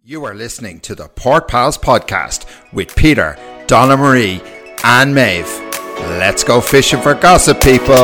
You 0.06 0.22
are 0.26 0.34
listening 0.34 0.80
to 0.80 0.94
the 0.94 1.08
Port 1.08 1.48
Pals 1.48 1.78
podcast 1.78 2.44
with 2.74 2.94
Peter, 2.94 3.38
Donna 3.66 3.96
Marie, 3.96 4.42
and 4.84 5.14
Maeve. 5.14 5.48
Let's 6.20 6.44
go 6.44 6.60
fishing 6.60 7.00
for 7.00 7.14
gossip, 7.14 7.62
people. 7.62 7.94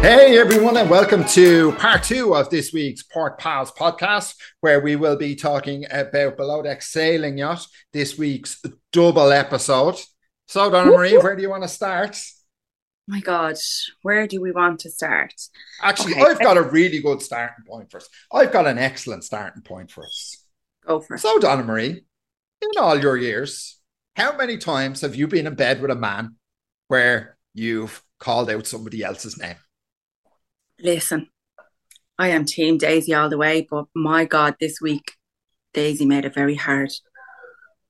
Hey 0.00 0.38
everyone, 0.38 0.78
and 0.78 0.88
welcome 0.88 1.22
to 1.26 1.72
part 1.72 2.02
two 2.02 2.34
of 2.34 2.48
this 2.48 2.72
week's 2.72 3.02
Port 3.02 3.36
Pals 3.36 3.70
podcast, 3.70 4.34
where 4.62 4.80
we 4.80 4.96
will 4.96 5.16
be 5.16 5.36
talking 5.36 5.84
about 5.90 6.38
below 6.38 6.62
deck 6.62 6.80
sailing 6.80 7.36
yacht, 7.36 7.66
this 7.92 8.16
week's 8.16 8.64
double 8.90 9.32
episode. 9.32 10.00
So, 10.46 10.70
Donna 10.70 10.92
Marie, 10.92 11.18
where 11.18 11.36
do 11.36 11.42
you 11.42 11.50
want 11.50 11.64
to 11.64 11.68
start? 11.68 12.18
My 13.12 13.20
God, 13.20 13.56
where 14.00 14.26
do 14.26 14.40
we 14.40 14.52
want 14.52 14.80
to 14.80 14.90
start? 14.90 15.34
Actually, 15.82 16.14
Okay. 16.14 16.22
I've 16.22 16.40
got 16.40 16.56
a 16.56 16.62
really 16.62 16.98
good 16.98 17.20
starting 17.20 17.62
point 17.66 17.90
for 17.90 17.98
us. 17.98 18.08
I've 18.32 18.50
got 18.52 18.66
an 18.66 18.78
excellent 18.78 19.22
starting 19.22 19.62
point 19.62 19.90
for 19.90 20.02
us. 20.02 20.42
Go 20.86 20.98
for 21.00 21.16
it. 21.16 21.18
So, 21.18 21.38
Donna 21.38 21.62
Marie, 21.62 22.04
in 22.62 22.70
all 22.78 22.98
your 22.98 23.18
years, 23.18 23.78
how 24.16 24.34
many 24.34 24.56
times 24.56 25.02
have 25.02 25.14
you 25.14 25.28
been 25.28 25.46
in 25.46 25.54
bed 25.54 25.82
with 25.82 25.90
a 25.90 25.94
man 25.94 26.36
where 26.88 27.36
you've 27.52 28.02
called 28.18 28.48
out 28.48 28.66
somebody 28.66 29.04
else's 29.04 29.36
name? 29.38 29.56
Listen, 30.80 31.28
I 32.18 32.28
am 32.28 32.46
Team 32.46 32.78
Daisy 32.78 33.12
all 33.12 33.28
the 33.28 33.36
way, 33.36 33.66
but 33.70 33.84
my 33.94 34.24
God, 34.24 34.56
this 34.58 34.80
week 34.80 35.12
Daisy 35.74 36.06
made 36.06 36.24
it 36.24 36.34
very 36.34 36.54
hard. 36.54 36.92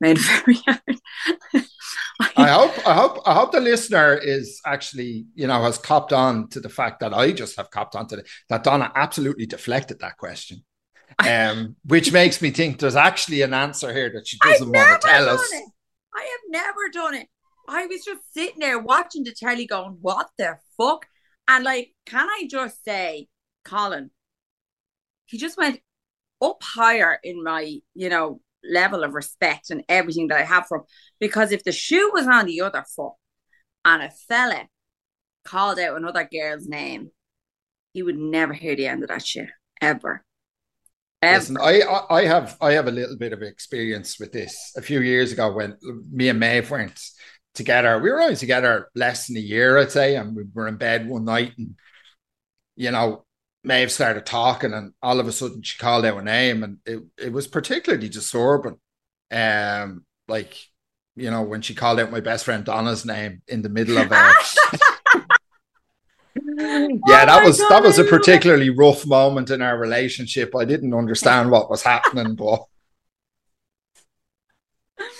Made 0.01 0.19
it 0.19 0.25
very 0.45 0.59
hard. 0.67 1.69
I 2.37 2.49
hope, 2.49 2.87
I 2.87 2.95
hope, 2.95 3.23
I 3.27 3.35
hope 3.35 3.53
the 3.53 3.61
listener 3.61 4.15
is 4.15 4.61
actually, 4.67 5.27
you 5.35 5.47
know, 5.47 5.63
has 5.63 5.79
copped 5.79 6.13
on 6.13 6.49
to 6.49 6.61
the 6.61 6.69
fact 6.69 7.01
that 7.01 7.15
I 7.15 7.33
just 7.33 7.57
have 7.57 7.71
copped 7.71 7.95
on 7.95 8.07
to 8.09 8.17
the, 8.17 8.25
that 8.49 8.65
Donna 8.65 8.93
absolutely 8.95 9.47
deflected 9.47 10.01
that 10.01 10.17
question. 10.17 10.65
Um, 11.19 11.77
which 11.85 12.11
makes 12.11 12.41
me 12.41 12.51
think 12.51 12.79
there's 12.79 12.97
actually 12.97 13.43
an 13.43 13.53
answer 13.53 13.93
here 13.93 14.11
that 14.15 14.27
she 14.27 14.39
doesn't 14.39 14.73
want 14.73 15.03
to 15.03 15.07
tell 15.07 15.29
us. 15.29 15.47
it. 15.53 15.65
I 16.15 16.21
have 16.23 16.41
never 16.49 16.89
done 16.91 17.15
it. 17.15 17.29
I 17.69 17.87
was 17.87 18.03
just 18.03 18.33
sitting 18.33 18.61
there 18.61 18.79
watching 18.79 19.23
the 19.23 19.33
telly 19.33 19.67
going, 19.67 19.99
what 20.01 20.31
the 20.39 20.57
fuck? 20.79 21.05
And 21.47 21.65
like, 21.65 21.95
can 22.07 22.27
I 22.29 22.47
just 22.51 22.83
say, 22.83 23.29
Colin, 23.63 24.11
he 25.27 25.37
just 25.37 25.59
went 25.59 25.81
up 26.41 26.63
higher 26.63 27.19
in 27.23 27.45
my, 27.45 27.79
you 27.95 28.09
know, 28.09 28.41
level 28.65 29.05
of 29.05 29.15
respect 29.15 29.71
and 29.71 29.85
everything 29.89 30.29
that 30.29 30.39
I 30.39 30.45
have 30.45 30.67
for 30.67 30.79
him. 30.79 30.85
Because 31.21 31.53
if 31.53 31.65
the 31.65 31.73
shoe 31.73 32.11
was 32.13 32.27
on 32.27 32.47
the 32.47 32.61
other 32.61 32.85
foot 32.95 33.15
and 33.85 34.03
a 34.03 34.11
fella 34.29 34.67
called 35.45 35.79
out 35.79 35.97
another 35.97 36.29
girl's 36.31 36.69
name, 36.69 37.11
he 37.93 38.03
would 38.03 38.17
never 38.17 38.53
hear 38.53 38.77
the 38.77 38.87
end 38.87 39.03
of 39.03 39.09
that 39.09 39.25
shit. 39.25 39.49
Ever. 39.81 40.25
Ever. 41.21 41.39
Listen, 41.39 41.59
I, 41.61 41.83
I 42.11 42.25
have 42.25 42.57
I 42.61 42.73
have 42.73 42.89
a 42.89 42.93
little 42.93 43.17
bit 43.17 43.33
of 43.33 43.43
experience 43.43 44.19
with 44.19 44.33
this. 44.33 44.73
A 44.77 44.83
few 44.83 45.01
years 45.01 45.33
ago, 45.33 45.53
when 45.53 45.77
me 46.11 46.29
and 46.29 46.41
Maeve 46.41 46.71
went 46.71 47.01
together, 47.55 47.99
we 47.99 48.11
were 48.11 48.21
only 48.21 48.37
together 48.37 48.89
less 48.95 49.27
than 49.27 49.37
a 49.37 49.41
year, 49.41 49.79
I'd 49.79 49.93
say, 49.93 50.17
and 50.17 50.35
we 50.35 50.45
were 50.53 50.67
in 50.67 50.77
bed 50.77 51.09
one 51.09 51.25
night, 51.25 51.53
and 51.59 51.77
you 52.75 52.91
know, 52.91 53.25
Maeve 53.65 53.93
started 53.93 54.27
talking, 54.27 54.73
and 54.73 54.93
all 55.03 55.21
of 55.21 55.29
a 55.29 55.33
sudden 55.33 55.63
she 55.63 55.79
called 55.79 56.05
out 56.05 56.19
a 56.19 56.23
name, 56.23 56.63
and 56.65 56.79
it 56.85 57.03
it 57.19 57.33
was 57.33 57.47
particularly 57.47 58.09
disturbing. 58.09 58.79
Um, 59.31 60.05
like 60.29 60.57
you 61.15 61.31
know, 61.31 61.43
when 61.43 61.63
she 61.63 61.75
called 61.75 62.01
out 62.01 62.11
my 62.11 62.21
best 62.21 62.45
friend 62.45 62.65
Donna's 62.65 63.05
name 63.05 63.43
in 63.47 63.63
the 63.63 63.69
middle 63.69 63.99
of 63.99 64.11
a 64.11 64.33
yeah, 67.07 67.27
that 67.27 67.45
was 67.45 67.59
God, 67.59 67.71
that 67.71 67.83
was 67.83 67.99
a 67.99 68.07
it. 68.07 68.11
particularly 68.11 68.71
rough 68.71 69.07
moment 69.07 69.51
in 69.51 69.63
our 69.63 69.77
relationship. 69.79 70.55
I 70.57 70.65
didn't 70.65 70.95
understand 70.95 71.51
what 71.51 71.71
was 71.71 71.83
happening, 71.83 72.35
but 72.37 72.61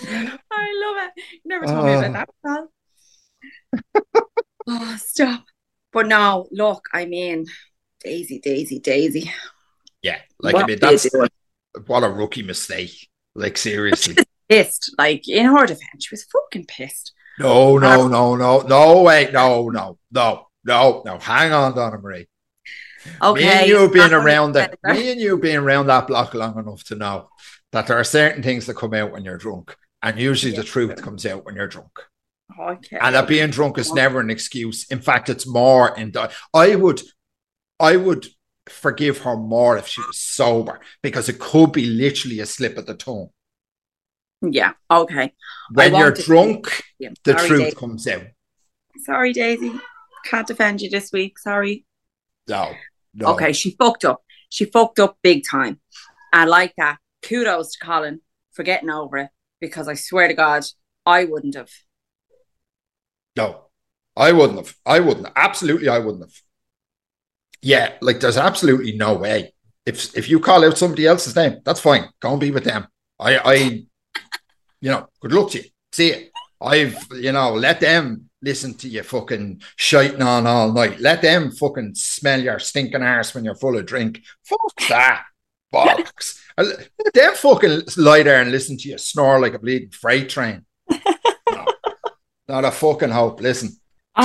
I 0.07 0.73
love 0.85 0.97
it. 1.07 1.11
You 1.17 1.41
never 1.45 1.65
told 1.65 1.85
me 1.85 1.93
about 1.93 2.13
that, 2.13 2.29
pal. 2.45 2.71
oh, 4.67 4.97
stop. 4.97 5.45
But 5.91 6.07
now, 6.07 6.45
look, 6.51 6.85
I 6.91 7.05
mean, 7.05 7.45
Daisy, 8.03 8.39
Daisy, 8.39 8.79
Daisy. 8.79 9.31
yeah, 10.01 10.19
like 10.39 10.55
I 10.55 10.65
mean, 10.65 10.79
that's 10.79 11.07
what 11.85 12.03
a 12.03 12.09
rookie 12.09 12.43
mistake. 12.43 13.09
Like 13.35 13.57
seriously, 13.57 14.15
pissed. 14.49 14.93
Like 14.97 15.27
in 15.27 15.45
her 15.45 15.65
defense, 15.65 16.05
she 16.05 16.13
was 16.13 16.23
fucking 16.25 16.65
pissed. 16.65 17.13
no, 17.39 17.77
no, 17.77 18.05
um, 18.05 18.11
no, 18.11 18.35
no, 18.35 18.61
no, 18.61 19.01
wait, 19.01 19.33
no, 19.33 19.69
no, 19.69 19.97
no, 20.11 20.47
no, 20.63 21.03
no. 21.05 21.17
Hang 21.17 21.51
on, 21.51 21.75
Donna 21.75 21.97
Marie. 21.97 22.27
Okay. 23.21 23.41
me 23.41 23.49
and 23.49 23.67
you 23.67 23.89
been 23.89 24.13
around 24.13 24.53
that. 24.53 24.77
Me 24.83 25.11
and 25.11 25.19
you 25.19 25.37
been 25.37 25.57
around 25.57 25.87
that 25.87 26.07
block 26.07 26.33
long 26.33 26.57
enough 26.57 26.83
to 26.85 26.95
know 26.95 27.29
that 27.71 27.87
there 27.87 27.97
are 27.97 28.03
certain 28.03 28.43
things 28.43 28.65
that 28.65 28.75
come 28.75 28.93
out 28.93 29.11
when 29.11 29.25
you're 29.25 29.37
drunk, 29.37 29.75
and 30.01 30.19
usually 30.19 30.55
the 30.55 30.63
truth 30.63 31.01
comes 31.01 31.25
out 31.25 31.45
when 31.45 31.55
you're 31.55 31.67
drunk. 31.67 31.99
Okay. 32.59 32.97
And 33.01 33.15
that 33.15 33.27
being 33.27 33.49
drunk 33.49 33.77
is 33.77 33.93
never 33.93 34.19
an 34.19 34.29
excuse. 34.29 34.85
In 34.91 35.01
fact, 35.01 35.29
it's 35.29 35.47
more. 35.47 35.97
In 35.97 36.13
I 36.53 36.75
would, 36.75 37.01
I 37.79 37.95
would 37.95 38.27
forgive 38.69 39.19
her 39.19 39.35
more 39.35 39.77
if 39.77 39.87
she 39.87 40.01
was 40.01 40.17
sober 40.17 40.79
because 41.01 41.27
it 41.29 41.39
could 41.39 41.71
be 41.73 41.85
literally 41.85 42.39
a 42.39 42.45
slip 42.45 42.77
of 42.77 42.85
the 42.85 42.93
tongue. 42.95 43.29
Yeah. 44.41 44.73
Okay. 44.91 45.33
When 45.73 45.95
you're 45.95 46.11
drunk, 46.11 46.83
Yeah. 46.99 47.09
the 47.23 47.33
Sorry, 47.37 47.47
truth 47.47 47.59
Daisy. 47.61 47.75
comes 47.75 48.07
out. 48.07 48.23
Sorry, 49.03 49.33
Daisy. 49.33 49.71
Can't 50.25 50.47
defend 50.47 50.81
you 50.81 50.89
this 50.89 51.11
week. 51.11 51.39
Sorry. 51.39 51.85
No, 52.47 52.73
no. 53.13 53.27
Okay, 53.33 53.53
she 53.53 53.71
fucked 53.71 54.05
up. 54.05 54.21
She 54.49 54.65
fucked 54.65 54.99
up 54.99 55.17
big 55.23 55.43
time. 55.49 55.79
I 56.31 56.45
like 56.45 56.73
that. 56.77 56.97
Kudos 57.21 57.73
to 57.73 57.85
Colin 57.85 58.21
for 58.51 58.63
getting 58.63 58.89
over 58.89 59.17
it 59.17 59.29
because 59.61 59.87
I 59.87 59.93
swear 59.95 60.27
to 60.27 60.33
God, 60.33 60.63
I 61.05 61.23
wouldn't 61.25 61.55
have. 61.55 61.69
No, 63.35 63.65
I 64.15 64.31
wouldn't 64.31 64.59
have. 64.59 64.75
I 64.85 64.99
wouldn't. 64.99 65.27
Absolutely, 65.35 65.87
I 65.89 65.99
wouldn't 65.99 66.23
have. 66.23 66.41
Yeah, 67.63 67.93
like 68.01 68.19
there's 68.19 68.37
absolutely 68.37 68.91
no 68.91 69.15
way. 69.15 69.53
If 69.85 70.15
if 70.17 70.29
you 70.29 70.39
call 70.39 70.65
out 70.65 70.77
somebody 70.77 71.07
else's 71.07 71.35
name, 71.35 71.61
that's 71.63 71.79
fine. 71.79 72.09
Go 72.19 72.31
and 72.31 72.39
be 72.39 72.51
with 72.51 72.65
them. 72.65 72.87
I, 73.19 73.37
I, 73.37 73.53
you 74.81 74.91
know, 74.91 75.07
good 75.21 75.31
luck 75.31 75.51
to 75.51 75.59
you. 75.59 75.69
See 75.93 76.09
it. 76.09 76.31
I've, 76.61 76.97
you 77.13 77.31
know, 77.31 77.53
let 77.53 77.79
them 77.79 78.29
listen 78.41 78.73
to 78.75 78.89
you 78.89 79.01
fucking 79.03 79.61
shiting 79.77 80.21
on 80.21 80.45
all 80.45 80.73
night. 80.73 80.99
Let 80.99 81.21
them 81.21 81.51
fucking 81.51 81.95
smell 81.95 82.41
your 82.41 82.59
stinking 82.59 83.01
arse 83.01 83.33
when 83.33 83.45
you're 83.45 83.55
full 83.55 83.77
of 83.77 83.85
drink. 83.85 84.21
Fuck 84.43 84.89
that. 84.89 85.23
Bollocks. 85.73 86.39
Let 86.57 87.13
them 87.13 87.33
fucking 87.33 87.81
lie 87.97 88.23
there 88.23 88.41
and 88.41 88.51
listen 88.51 88.77
to 88.77 88.89
you 88.89 88.97
snore 88.97 89.39
like 89.39 89.55
a 89.55 89.59
bleeding 89.59 89.89
freight 89.89 90.29
train. 90.29 90.65
No. 91.51 91.65
Not 92.47 92.65
a 92.65 92.71
fucking 92.71 93.09
hope. 93.09 93.41
Listen, 93.41 93.69
Too 93.69 93.75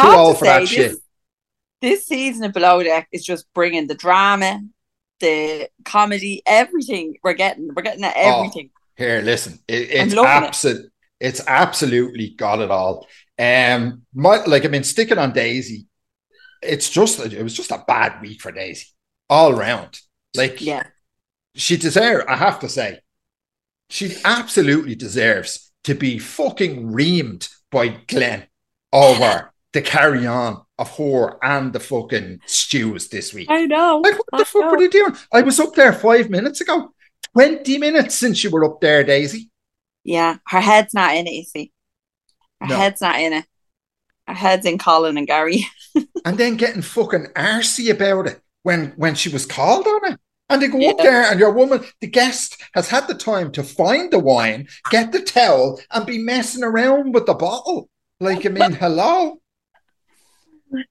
old 0.07 0.37
to 0.37 0.38
for 0.38 0.44
that 0.46 0.68
shit. 0.68 0.96
This, 1.81 2.07
season 2.07 2.45
of 2.45 2.53
Below 2.53 2.83
Deck 2.83 3.09
is 3.12 3.25
just 3.25 3.47
bringing 3.55 3.87
the 3.87 3.95
drama, 3.95 4.61
the 5.21 5.69
comedy, 5.85 6.43
everything. 6.47 7.14
We're 7.23 7.35
getting, 7.35 7.71
we're 7.75 7.83
getting 7.83 8.05
at 8.05 8.14
everything. 8.17 8.71
Here, 8.97 9.21
listen, 9.21 9.59
it, 9.69 9.91
it's 9.91 10.14
loving 10.14 10.45
it. 10.45 10.47
absolute. 10.49 10.93
It's 11.21 11.41
absolutely 11.47 12.31
got 12.31 12.61
it 12.61 12.71
all. 12.71 13.07
Um, 13.38 14.03
my 14.14 14.45
like, 14.45 14.64
I 14.64 14.69
mean, 14.69 14.85
sticking 14.85 15.19
on 15.19 15.33
Daisy, 15.33 15.87
it's 16.62 16.91
just 16.91 17.21
it 17.21 17.43
was 17.43 17.55
just 17.55 17.71
a 17.71 17.85
bad 17.87 18.21
week 18.21 18.41
for 18.41 18.51
Daisy 18.53 18.87
all 19.31 19.53
round. 19.53 20.01
Like, 20.35 20.61
Yeah. 20.61 20.85
she 21.55 21.77
deserves. 21.77 22.25
I 22.29 22.37
have 22.37 22.61
to 22.61 22.69
say, 22.69 23.01
she 23.91 24.14
absolutely 24.25 24.95
deserves 24.95 25.71
to 25.85 25.95
be 25.95 26.19
fucking 26.19 26.88
reamed 26.93 27.49
by 27.71 27.88
Glenn 27.88 28.47
over 28.93 29.53
the 29.79 29.91
carry 29.91 30.27
on 30.27 30.62
of 30.79 30.97
her 30.97 31.38
and 31.45 31.73
the 31.73 31.79
fucking 31.81 32.41
stews 32.47 33.09
this 33.09 33.33
week. 33.33 33.49
I 33.51 33.67
know. 33.67 34.01
Like, 34.03 34.14
what 34.19 34.27
the 34.33 34.38
I 34.38 34.45
fuck 34.45 34.62
know. 34.62 34.71
were 34.71 34.79
they 34.79 34.88
doing? 34.88 35.14
I 35.33 35.43
was 35.43 35.61
up 35.61 35.75
there 35.75 35.93
five 35.93 36.31
minutes 36.31 36.61
ago. 36.61 36.93
20 37.35 37.79
minutes 37.79 38.17
since 38.17 38.43
you 38.43 38.51
were 38.51 38.64
up 38.64 38.81
there, 38.81 39.05
Daisy. 39.05 39.51
Yeah, 40.05 40.38
her 40.49 40.61
head's 40.61 40.95
not 40.95 41.14
in 41.14 41.27
it, 41.29 41.33
you 41.33 41.45
see. 41.45 41.73
Her 42.61 42.69
No. 42.69 42.77
head's 42.77 43.01
not 43.01 43.21
in 43.21 43.33
it. 43.35 43.45
Her 44.27 44.35
head's 44.35 44.67
in 44.67 44.79
Colin 44.79 45.17
and 45.17 45.27
Gary. 45.27 45.64
And 46.25 46.37
then 46.37 46.57
getting 46.57 46.83
fucking 46.83 47.27
arsy 47.35 47.91
about 47.91 48.27
it 48.27 48.41
when 48.62 48.93
when 48.97 49.14
she 49.14 49.29
was 49.31 49.47
called 49.47 49.87
on 49.87 50.12
it. 50.12 50.21
And 50.51 50.61
they 50.61 50.69
go 50.69 50.91
up 50.91 50.99
there 50.99 51.31
and 51.31 51.41
your 51.41 51.53
woman, 51.53 51.85
the 52.01 52.07
guest, 52.07 52.61
has 52.75 52.88
had 52.88 53.07
the 53.09 53.14
time 53.14 53.51
to 53.53 53.62
find 53.62 54.11
the 54.12 54.19
wine, 54.19 54.69
get 54.91 55.12
the 55.12 55.23
towel, 55.23 55.81
and 55.91 56.05
be 56.07 56.19
messing 56.19 56.62
around 56.64 57.14
with 57.14 57.27
the 57.27 57.35
bottle. 57.35 57.88
Like, 58.21 58.45
I 58.45 58.49
mean, 58.51 58.73
hello. 58.73 59.41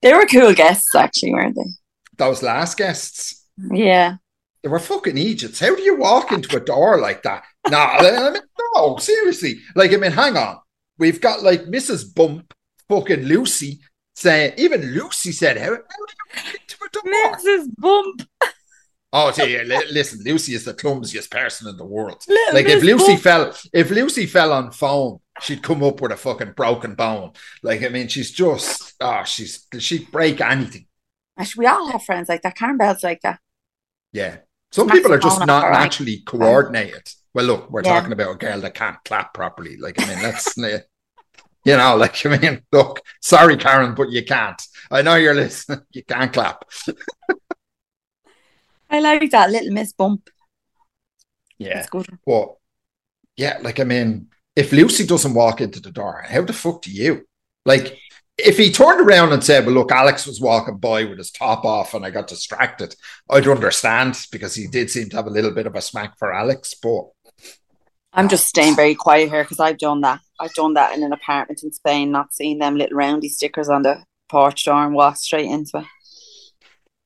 They 0.02 0.14
were 0.14 0.26
cool 0.26 0.54
guests, 0.54 0.94
actually, 0.96 1.34
weren't 1.34 1.56
they? 1.56 1.70
Those 2.18 2.42
last 2.44 2.78
guests. 2.78 3.46
Yeah. 3.72 4.16
They 4.64 4.70
were 4.70 4.80
fucking 4.80 5.18
Egypts. 5.18 5.60
How 5.60 5.76
do 5.76 5.82
you 5.82 5.96
walk 5.98 6.32
into 6.32 6.58
a 6.58 6.60
door 6.60 7.00
like 7.00 7.24
that? 7.24 7.44
No, 7.70 7.78
I 7.78 8.30
mean, 8.32 8.42
no, 8.76 8.98
seriously. 8.98 9.60
Like, 9.76 9.94
I 9.94 9.98
mean, 9.98 10.12
hang 10.12 10.36
on. 10.38 10.58
We've 10.98 11.22
got 11.22 11.44
like 11.44 11.66
Mrs. 11.66 12.14
Bump, 12.14 12.54
fucking 12.90 13.24
Lucy, 13.24 13.82
saying, 14.16 14.54
even 14.58 14.82
Lucy 14.94 15.32
said, 15.32 15.58
how, 15.58 15.66
how 15.66 15.76
did 15.76 15.80
you 15.80 16.52
get 16.52 16.62
into 16.62 16.78
a 16.86 16.90
door? 16.90 17.38
Mrs. 17.38 17.68
Bump. 17.78 18.24
Oh, 19.14 19.32
li- 19.38 19.84
listen, 19.92 20.22
Lucy 20.26 20.54
is 20.54 20.66
the 20.66 20.74
clumsiest 20.74 21.32
person 21.32 21.68
in 21.68 21.78
the 21.78 21.86
world. 21.86 22.22
Little 22.28 22.54
Like 22.54 22.66
if 22.66 22.84
Lucy 22.84 23.14
Bump. 23.14 23.22
fell, 23.22 23.54
if 23.74 23.90
Lucy 23.90 24.26
fell 24.26 24.52
on 24.52 24.72
phone, 24.72 25.20
she'd 25.42 25.64
come 25.64 25.84
up 25.84 26.02
with 26.02 26.12
a 26.12 26.18
fucking 26.18 26.54
broken 26.54 26.96
bone. 26.96 27.32
Like 27.64 27.84
I 27.84 27.90
mean, 27.90 28.08
she's 28.08 28.32
just, 28.32 28.94
oh, 29.00 29.24
she's 29.24 29.66
she'd 29.80 30.12
break 30.12 30.42
anything. 30.42 30.88
We 31.56 31.68
all 31.68 31.92
have 31.92 32.04
friends 32.04 32.30
like 32.30 32.42
that. 32.42 32.56
Karen 32.56 32.78
Bell's 32.78 33.04
like 33.04 33.22
that. 33.22 33.40
Yeah, 34.12 34.38
some 34.72 34.90
people 34.90 35.14
are 35.14 35.20
just 35.20 35.46
not 35.46 35.72
naturally 35.72 36.22
coordinated. 36.26 37.08
Well, 37.34 37.46
look, 37.46 37.70
we're 37.70 37.84
Yeah. 37.84 37.94
talking 37.96 38.14
about 38.14 38.32
a 38.32 38.36
girl 38.38 38.60
that 38.62 38.74
can't 38.74 38.98
clap 39.06 39.34
properly. 39.34 39.78
Like 39.78 40.02
I 40.02 40.08
mean, 40.08 40.22
that's 40.22 40.58
you 41.66 41.78
know, 41.78 41.96
like 41.96 42.26
I 42.26 42.38
mean, 42.38 42.64
look, 42.72 43.02
sorry, 43.22 43.58
Karen, 43.58 43.94
but 43.94 44.12
you 44.12 44.26
can't. 44.26 44.62
I 44.90 45.02
know 45.02 45.16
you're 45.16 45.36
listening. 45.36 45.82
You 45.92 46.04
can't 46.04 46.34
clap. 46.34 46.66
I 48.90 49.00
like 49.00 49.30
that 49.32 49.52
little 49.52 49.74
Miss 49.74 49.94
Bump. 49.94 50.30
Yeah, 51.58 51.80
It's 51.80 51.90
good. 51.90 52.08
But 52.26 52.56
yeah, 53.36 53.58
like 53.62 53.80
I 53.80 53.84
mean, 53.84 54.28
if 54.58 54.72
Lucy 54.72 55.06
doesn't 55.06 55.36
walk 55.36 55.62
into 55.62 55.80
the 55.80 55.92
door, 55.92 56.26
how 56.28 56.42
the 56.42 56.52
fuck 56.52 56.82
do 56.82 56.92
you? 56.92 57.28
Like, 57.64 57.96
if 58.40 58.58
he 58.58 58.72
turned 58.72 59.02
around 59.02 59.32
and 59.32 59.44
said, 59.44 59.66
"Well, 59.66 59.76
look, 59.76 59.92
Alex 59.92 60.26
was 60.26 60.42
walking 60.42 60.78
by 60.78 61.06
with 61.06 61.20
his 61.20 61.30
top 61.30 61.64
off, 61.64 61.94
and 61.94 62.04
I 62.04 62.10
got 62.10 62.26
distracted," 62.26 62.96
I'd 63.30 63.48
understand 63.48 64.20
because 64.32 64.56
he 64.56 64.66
did 64.66 64.90
seem 64.90 65.10
to 65.10 65.16
have 65.16 65.28
a 65.28 65.32
little 65.38 65.52
bit 65.52 65.68
of 65.68 65.76
a 65.76 65.82
smack 65.82 66.18
for 66.18 66.34
Alex. 66.34 66.74
But 66.74 67.04
I'm 68.14 68.30
just 68.30 68.48
staying 68.48 68.76
very 68.76 68.96
quiet 68.96 69.30
here 69.30 69.44
because 69.44 69.60
I've 69.60 69.78
done 69.78 70.02
that. 70.02 70.22
I've 70.40 70.56
done 70.56 70.74
that 70.74 70.98
in 70.98 71.04
an 71.04 71.14
apartment 71.14 71.62
in 71.62 71.72
Spain, 71.72 72.12
not 72.12 72.34
seeing 72.34 72.58
them 72.58 72.78
little 72.78 72.98
roundy 72.98 73.30
stickers 73.30 73.70
on 73.70 73.84
the 73.84 74.04
porch 74.28 74.66
door 74.66 74.84
and 74.84 74.96
walked 74.96 75.20
straight 75.20 75.50
into 75.50 75.78
it. 75.78 75.86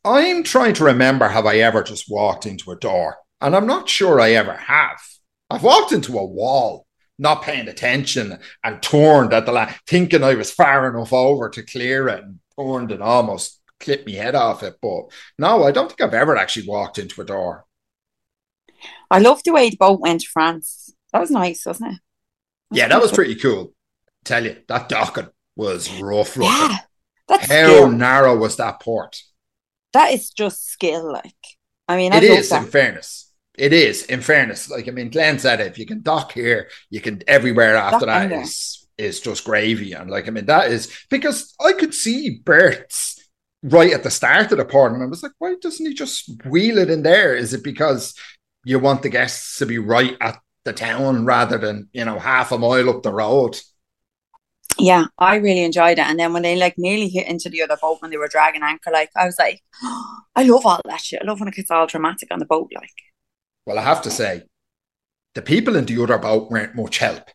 I'm 0.06 0.44
trying 0.44 0.74
to 0.76 0.86
remember 0.86 1.28
have 1.28 1.46
I 1.46 1.58
ever 1.58 1.84
just 1.84 2.10
walked 2.10 2.46
into 2.46 2.72
a 2.72 2.78
door, 2.78 3.18
and 3.42 3.58
I'm 3.58 3.68
not 3.68 3.90
sure 3.90 4.22
I 4.22 4.32
ever 4.32 4.56
have. 4.56 5.02
I've 5.50 5.64
walked 5.64 5.92
into 5.92 6.18
a 6.18 6.26
wall, 6.26 6.86
not 7.20 7.44
paying 7.44 7.68
attention, 7.68 8.40
and 8.64 8.82
turned 8.82 9.34
at 9.34 9.46
the 9.46 9.52
la- 9.52 9.72
thinking 9.88 10.24
I 10.24 10.36
was 10.36 10.52
far 10.52 10.88
enough 10.90 11.14
over 11.14 11.50
to 11.50 11.64
clear 11.64 12.08
it, 12.10 12.24
and 12.24 12.40
turned 12.60 12.92
and 12.92 13.04
almost 13.04 13.60
clipped 13.80 14.08
my 14.08 14.14
head 14.16 14.36
off 14.36 14.64
it. 14.64 14.76
But 14.82 15.06
no, 15.38 15.64
I 15.64 15.72
don't 15.72 15.88
think 15.90 16.02
I've 16.02 16.14
ever 16.14 16.38
actually 16.38 16.68
walked 16.68 16.98
into 17.00 17.22
a 17.22 17.26
door. 17.26 17.66
I 19.10 19.20
love 19.20 19.44
the 19.44 19.52
way 19.54 19.70
the 19.70 19.78
boat 19.78 20.00
went 20.00 20.22
to 20.22 20.28
France. 20.28 20.94
That 21.14 21.20
was 21.20 21.32
nice, 21.32 21.66
wasn't 21.66 21.94
it? 21.94 22.00
Yeah, 22.72 22.88
that 22.88 23.02
was 23.02 23.12
pretty 23.12 23.36
cool. 23.36 23.74
Tell 24.24 24.44
you 24.46 24.58
that 24.68 24.88
docking 24.90 25.28
was 25.56 25.90
rough. 26.02 26.38
looking. 26.38 26.70
Yeah, 26.70 26.78
that's 27.28 27.48
How 27.48 27.48
skill. 27.48 27.92
narrow 27.92 28.38
was 28.38 28.58
that 28.58 28.80
port? 28.80 29.22
That 29.94 30.12
is 30.14 30.30
just 30.32 30.68
skill. 30.70 31.12
Like, 31.12 31.34
I 31.88 31.98
mean, 31.98 32.14
It 32.14 32.24
I 32.24 32.28
love 32.28 32.40
is, 32.40 32.50
that. 32.50 32.64
in 32.64 32.70
fairness. 32.70 33.31
It 33.58 33.74
is, 33.74 34.04
in 34.04 34.22
fairness. 34.22 34.70
Like 34.70 34.88
I 34.88 34.92
mean, 34.92 35.10
Glenn 35.10 35.40
said, 35.40 35.60
it, 35.60 35.68
if 35.68 35.78
you 35.78 35.86
can 35.86 36.02
dock 36.02 36.32
here, 36.32 36.70
you 36.90 37.02
can 37.02 37.22
everywhere 37.28 37.76
after 37.76 38.06
Dock 38.06 38.30
that 38.30 38.32
is 38.32 38.88
is 38.98 39.20
just 39.20 39.44
gravy. 39.44 39.94
And 39.94 40.10
like 40.10 40.28
I 40.28 40.32
mean, 40.32 40.46
that 40.46 40.72
is 40.72 40.92
because 41.10 41.54
I 41.60 41.74
could 41.74 41.94
see 41.94 42.42
Bert's 42.44 43.30
right 43.64 43.94
at 43.94 44.04
the 44.04 44.10
start 44.10 44.52
of 44.52 44.58
the 44.58 44.66
port, 44.66 44.94
and 44.94 45.04
I 45.04 45.08
was 45.08 45.24
like, 45.24 45.34
why 45.40 45.56
doesn't 45.62 45.86
he 45.86 45.94
just 45.94 46.30
wheel 46.46 46.78
it 46.78 46.90
in 46.90 47.04
there? 47.04 47.36
Is 47.36 47.54
it 47.54 47.64
because 47.64 48.16
you 48.64 48.80
want 48.80 49.02
the 49.02 49.10
guests 49.10 49.58
to 49.58 49.66
be 49.66 49.80
right 49.80 50.16
at 50.22 50.40
the 50.64 50.74
town 50.74 51.26
rather 51.26 51.58
than 51.58 51.90
you 51.92 52.06
know 52.06 52.20
half 52.20 52.52
a 52.52 52.58
mile 52.58 52.90
up 52.90 53.04
the 53.04 53.14
road? 53.14 53.60
Yeah, 54.80 55.06
I 55.18 55.36
really 55.36 55.64
enjoyed 55.64 56.00
it. 56.00 56.06
And 56.06 56.20
then 56.20 56.34
when 56.34 56.44
they 56.44 56.56
like 56.56 56.76
nearly 56.78 57.10
hit 57.10 57.28
into 57.28 57.50
the 57.50 57.62
other 57.62 57.78
boat 57.80 58.02
when 58.02 58.10
they 58.10 58.18
were 58.18 58.28
dragging 58.28 58.64
anchor, 58.64 58.92
like 58.92 59.10
I 59.16 59.26
was 59.26 59.38
like, 59.38 59.62
I 60.36 60.44
love 60.44 60.66
all 60.66 60.82
that 60.86 61.02
shit. 61.02 61.22
I 61.22 61.26
love 61.26 61.40
when 61.40 61.50
it 61.50 61.56
gets 61.56 61.70
all 61.70 61.88
dramatic 61.88 62.30
on 62.32 62.40
the 62.40 62.46
boat. 62.46 62.72
Like, 62.74 62.90
Well, 63.66 63.80
I 63.80 63.84
have 63.84 64.02
to 64.04 64.12
say, 64.12 64.44
the 65.34 65.42
people 65.42 65.76
in 65.76 65.86
the 65.86 66.02
other 66.02 66.18
boat 66.18 66.52
weren't 66.52 66.76
much 66.76 66.98
help. 66.98 67.30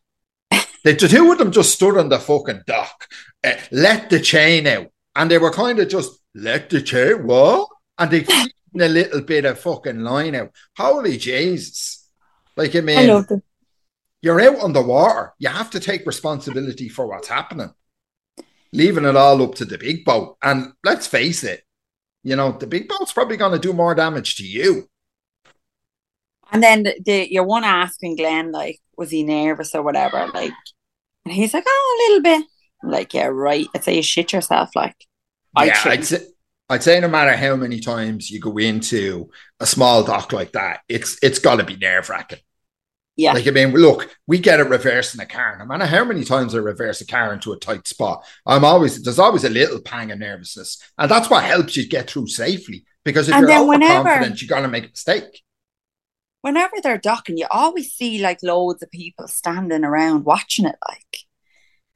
The, 0.85 0.95
two 0.95 1.33
of 1.33 1.39
them 1.39 1.51
just 1.51 1.73
stood 1.73 1.99
on 1.99 2.09
the 2.09 2.19
fucking 2.19 2.63
dock, 2.67 3.09
uh, 3.43 3.57
let 3.73 4.09
the 4.09 4.21
chain 4.21 4.67
out, 4.69 4.89
and 5.17 5.29
they 5.29 5.39
were 5.39 5.51
kind 5.51 5.81
of 5.81 5.89
just 5.89 6.13
let 6.33 6.71
the 6.71 6.81
chain 6.81 7.27
what? 7.27 7.69
And 7.99 8.11
they 8.11 8.21
feeding 8.25 8.53
a 8.81 8.89
little 8.89 9.23
bit 9.23 9.47
of 9.47 9.59
fucking 9.59 10.01
line 10.01 10.37
out. 10.37 10.53
Holy 10.77 11.17
Jesus! 11.17 12.09
Like 12.57 12.77
I 12.77 12.79
I 12.79 12.83
mean, 12.83 13.09
loved 13.09 13.33
you're 14.23 14.41
out 14.41 14.61
on 14.61 14.73
the 14.73 14.83
water. 14.83 15.33
You 15.39 15.49
have 15.49 15.71
to 15.71 15.81
take 15.81 16.07
responsibility 16.07 16.89
for 16.89 17.07
what's 17.07 17.29
happening. 17.29 17.73
Leaving 18.73 19.05
it 19.05 19.17
all 19.17 19.43
up 19.43 19.57
to 19.57 19.65
the 19.65 19.79
big 19.79 20.05
boat, 20.05 20.37
and 20.43 20.73
let's 20.85 21.07
face 21.07 21.43
it, 21.43 21.65
you 22.23 22.37
know 22.37 22.53
the 22.53 22.67
big 22.67 22.89
boat's 22.89 23.13
probably 23.13 23.37
going 23.37 23.53
to 23.53 23.59
do 23.59 23.73
more 23.73 23.95
damage 23.95 24.37
to 24.37 24.45
you. 24.45 24.89
And 26.53 26.63
then 26.63 26.85
the, 26.85 26.95
the 27.05 27.33
your 27.33 27.45
one 27.45 27.65
asking 27.65 28.17
Glenn 28.17 28.53
like, 28.53 28.79
was 28.97 29.11
he 29.11 29.23
nervous 29.25 29.75
or 29.75 29.83
whatever? 29.83 30.29
Like, 30.33 30.53
and 31.25 31.35
he's 31.35 31.53
like, 31.55 31.65
oh, 31.67 31.97
a 31.99 32.03
little 32.13 32.23
bit. 32.23 32.47
I'm 32.83 32.91
like, 32.91 33.13
yeah, 33.15 33.27
right. 33.27 33.67
I'd 33.75 33.85
say 33.85 33.97
you 33.97 34.03
shit 34.03 34.33
yourself. 34.33 34.71
Like, 34.77 34.95
I 35.57 35.67
yeah, 35.67 35.81
I'd 35.85 36.05
say, 36.05 36.25
I'd 36.69 36.83
say 36.83 37.01
no 37.01 37.09
matter 37.09 37.37
how 37.37 37.57
many 37.57 37.81
times 37.81 38.31
you 38.31 38.41
go 38.41 38.57
into 38.59 39.31
a 39.61 39.67
small 39.67 40.05
dock 40.05 40.33
like 40.33 40.53
that, 40.53 40.81
it's 40.89 41.19
it's 41.23 41.39
got 41.39 41.57
to 41.57 41.65
be 41.65 41.77
nerve 41.77 42.09
wracking. 42.11 42.39
yeah, 43.17 43.33
Like 43.33 43.47
I 43.49 43.51
mean, 43.51 43.73
look, 43.73 44.15
we 44.27 44.39
get 44.39 44.61
it 44.61 44.69
reversing 44.69 45.21
a 45.21 45.27
car. 45.27 45.57
No 45.59 45.65
matter 45.67 45.87
how 45.87 46.05
many 46.05 46.23
times 46.25 46.55
I 46.55 46.59
reverse 46.59 47.01
a 47.01 47.07
car 47.07 47.33
into 47.33 47.53
a 47.53 47.59
tight 47.59 47.87
spot, 47.89 48.25
I'm 48.47 48.65
always 48.65 49.03
there's 49.03 49.19
always 49.19 49.45
a 49.45 49.51
little 49.51 49.81
pang 49.81 50.11
of 50.13 50.19
nervousness, 50.19 50.83
and 50.99 51.11
that's 51.11 51.29
what 51.31 51.45
helps 51.45 51.77
you 51.77 51.89
get 51.89 52.11
through 52.11 52.29
safely. 52.29 52.85
Because 53.05 53.29
if 53.29 53.35
And 53.35 53.43
you're 53.43 53.49
then 53.51 53.67
whenever- 53.69 54.01
overconfident, 54.01 54.43
you're 54.43 54.49
gonna 54.57 54.69
make 54.69 54.85
a 54.87 54.89
mistake. 54.91 55.43
Whenever 56.47 56.77
they're 56.83 56.97
docking, 56.99 57.37
you 57.37 57.47
always 57.51 57.93
see 57.93 58.21
like 58.23 58.39
loads 58.43 58.83
of 58.83 58.91
people 58.93 59.27
standing 59.27 59.85
around 59.85 60.25
watching 60.25 60.65
it. 60.65 60.77
Like, 60.89 61.19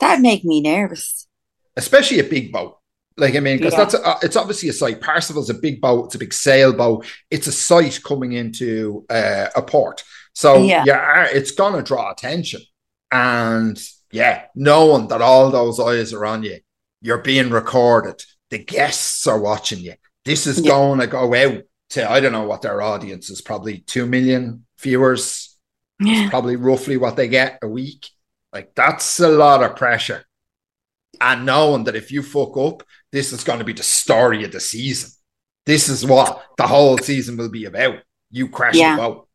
that'd 0.00 0.22
make 0.22 0.44
me 0.44 0.60
nervous. 0.60 1.28
especially 1.76 2.18
a 2.18 2.24
big 2.24 2.50
boat. 2.52 2.76
Like 3.16 3.36
I 3.36 3.40
mean, 3.40 3.58
because 3.58 3.74
Yeah. 3.74 3.78
that's 3.84 3.94
a, 3.94 4.16
it's 4.26 4.36
obviously 4.36 4.68
a 4.70 4.72
sight. 4.72 5.00
Parsifal's 5.00 5.50
a 5.50 5.54
big 5.54 5.80
boat. 5.80 6.06
It's 6.06 6.14
a 6.16 6.18
big 6.18 6.32
sailboat. 6.34 7.06
It's 7.30 7.46
a 7.46 7.52
sight 7.52 8.00
coming 8.04 8.32
into 8.32 9.04
uh, 9.08 9.46
a 9.54 9.62
port. 9.62 10.02
So 10.34 10.62
Yeah. 10.62 10.82
yeah, 10.86 11.26
it's 11.30 11.52
gonna 11.52 11.82
draw 11.82 12.10
attention. 12.10 12.60
And 13.12 13.80
yeah, 14.10 14.46
knowing 14.54 15.08
that 15.08 15.22
all 15.22 15.50
those 15.50 15.78
eyes 15.80 16.12
are 16.12 16.26
on 16.26 16.42
you, 16.42 16.58
you're 17.00 17.22
being 17.22 17.50
recorded. 17.50 18.20
The 18.50 18.58
guests 18.58 19.26
are 19.26 19.40
watching 19.40 19.78
you. 19.78 19.94
This 20.24 20.46
is 20.46 20.58
Yeah. 20.60 20.70
going 20.72 20.98
to 21.00 21.06
go 21.06 21.34
out 21.34 21.62
to 21.90 22.11
I 22.11 22.20
don't 22.20 22.33
know 22.33 22.44
what 22.44 22.62
their 22.62 22.81
audience 22.83 23.31
is. 23.31 23.40
Probably 23.40 23.79
two 23.79 24.07
million 24.07 24.64
viewers 24.81 25.57
Yeah. 26.00 26.31
probably 26.31 26.57
roughly 26.57 26.96
what 26.96 27.16
they 27.16 27.29
get 27.29 27.59
a 27.62 27.68
week. 27.68 28.09
Like 28.53 28.74
that's 28.74 29.20
a 29.20 29.29
lot 29.29 29.62
of 29.62 29.76
pressure. 29.76 30.24
And 31.20 31.44
knowing 31.44 31.85
that 31.85 31.96
if 31.96 32.11
you 32.11 32.22
fuck 32.22 32.57
up, 32.57 32.83
this 33.12 33.33
is 33.33 33.44
going 33.44 33.59
to 33.59 33.64
be 33.64 33.72
the 33.74 33.83
story 33.83 34.44
of 34.44 34.53
the 34.53 34.61
season. 34.61 35.11
This 35.66 35.88
is 35.88 36.07
what 36.07 36.42
the 36.57 36.66
whole 36.66 36.96
season 36.98 37.37
will 37.37 37.50
be 37.50 37.64
about. 37.66 37.96
You 38.31 38.48
crash 38.48 38.76
Yeah. 38.76 38.96
the 38.96 39.03
boat. 39.03 39.29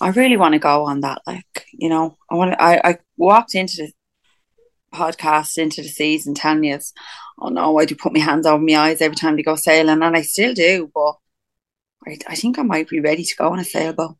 I 0.00 0.08
really 0.10 0.36
want 0.36 0.52
to 0.54 0.58
go 0.58 0.84
on 0.84 1.00
that. 1.00 1.22
Like, 1.26 1.66
you 1.72 1.88
know, 1.88 2.16
I 2.30 2.34
want. 2.34 2.52
to 2.52 2.62
I 2.62 2.80
I 2.90 2.98
walked 3.16 3.54
into 3.54 3.76
the 3.86 3.92
podcast 4.92 5.58
into 5.58 5.82
the 5.82 5.88
season 5.88 6.34
telling 6.34 6.64
you, 6.64 6.74
it's, 6.74 6.92
oh 7.38 7.48
no, 7.48 7.78
I 7.78 7.84
do 7.84 7.94
put 7.94 8.12
my 8.12 8.18
hands 8.20 8.46
over 8.46 8.62
my 8.62 8.76
eyes 8.76 9.00
every 9.00 9.16
time 9.16 9.36
they 9.36 9.42
go 9.42 9.56
sailing, 9.56 10.02
and 10.02 10.16
I 10.16 10.22
still 10.22 10.52
do. 10.54 10.90
But 10.94 11.14
I, 12.06 12.18
I 12.28 12.34
think 12.36 12.58
I 12.58 12.62
might 12.62 12.88
be 12.88 13.00
ready 13.00 13.24
to 13.24 13.36
go 13.36 13.48
on 13.52 13.58
a 13.58 13.64
sailboat. 13.64 14.16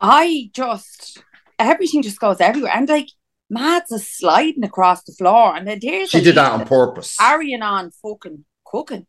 I 0.00 0.50
just 0.52 1.22
everything 1.58 2.02
just 2.02 2.20
goes 2.20 2.40
everywhere, 2.40 2.72
and 2.74 2.88
like 2.88 3.08
Mads 3.50 3.92
is 3.92 4.08
sliding 4.08 4.64
across 4.64 5.02
the 5.04 5.12
floor, 5.12 5.56
and 5.56 5.66
then 5.66 5.78
there's 5.80 6.10
She 6.10 6.20
did 6.20 6.34
that 6.36 6.52
on 6.52 6.66
purpose. 6.66 7.16
carrying 7.16 7.62
on 7.62 7.90
fucking 7.90 8.44
cooking. 8.64 9.06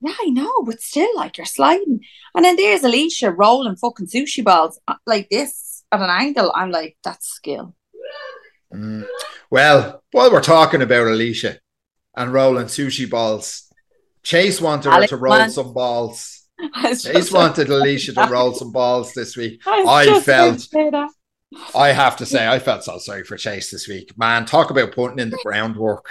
Yeah, 0.00 0.12
I 0.20 0.26
know, 0.30 0.62
but 0.66 0.80
still, 0.80 1.08
like 1.16 1.38
you're 1.38 1.46
sliding. 1.46 2.00
And 2.34 2.44
then 2.44 2.56
there's 2.56 2.82
Alissa 2.82 3.34
rolling 3.34 3.76
fucking 3.76 4.08
sushi 4.08 4.44
balls 4.44 4.78
uh, 4.86 4.96
like 5.06 5.28
this 5.30 5.82
at 5.90 6.00
an 6.00 6.10
angle. 6.10 6.52
I'm 6.54 6.70
like, 6.70 6.98
that's 7.02 7.26
skill. 7.28 7.74
Mm. 8.72 9.06
Well, 9.50 10.02
while 10.10 10.30
we're 10.30 10.42
talking 10.42 10.82
about 10.82 11.06
Alissa 11.06 11.58
and 12.16 12.32
rolling 12.32 12.66
sushi 12.66 13.08
balls, 13.08 13.63
Chase 14.24 14.60
wanted 14.60 14.92
her 14.92 15.06
to 15.06 15.16
roll 15.16 15.38
wants- 15.38 15.54
some 15.54 15.72
balls. 15.72 16.42
Chase 16.82 17.32
wanted 17.32 17.68
Alissa 17.68 18.14
to 18.14 18.32
roll 18.32 18.54
some 18.54 18.72
balls 18.72 19.12
this 19.12 19.36
week. 19.36 19.60
I, 19.66 19.84
I 19.86 20.20
felt- 20.20 20.26
going 20.26 20.54
to 20.56 20.60
say 20.60 20.90
that. 20.90 21.10
I 21.74 21.88
have 21.92 22.16
to 22.16 22.26
say, 22.26 22.48
I 22.48 22.58
felt 22.58 22.82
so 22.82 22.98
sorry 22.98 23.22
for 23.22 23.36
Chase 23.36 23.70
this 23.70 23.86
week. 23.86 24.16
Man, 24.18 24.44
talk 24.44 24.70
about 24.70 24.92
putting 24.92 25.20
in 25.20 25.30
the 25.30 25.38
groundwork. 25.44 26.06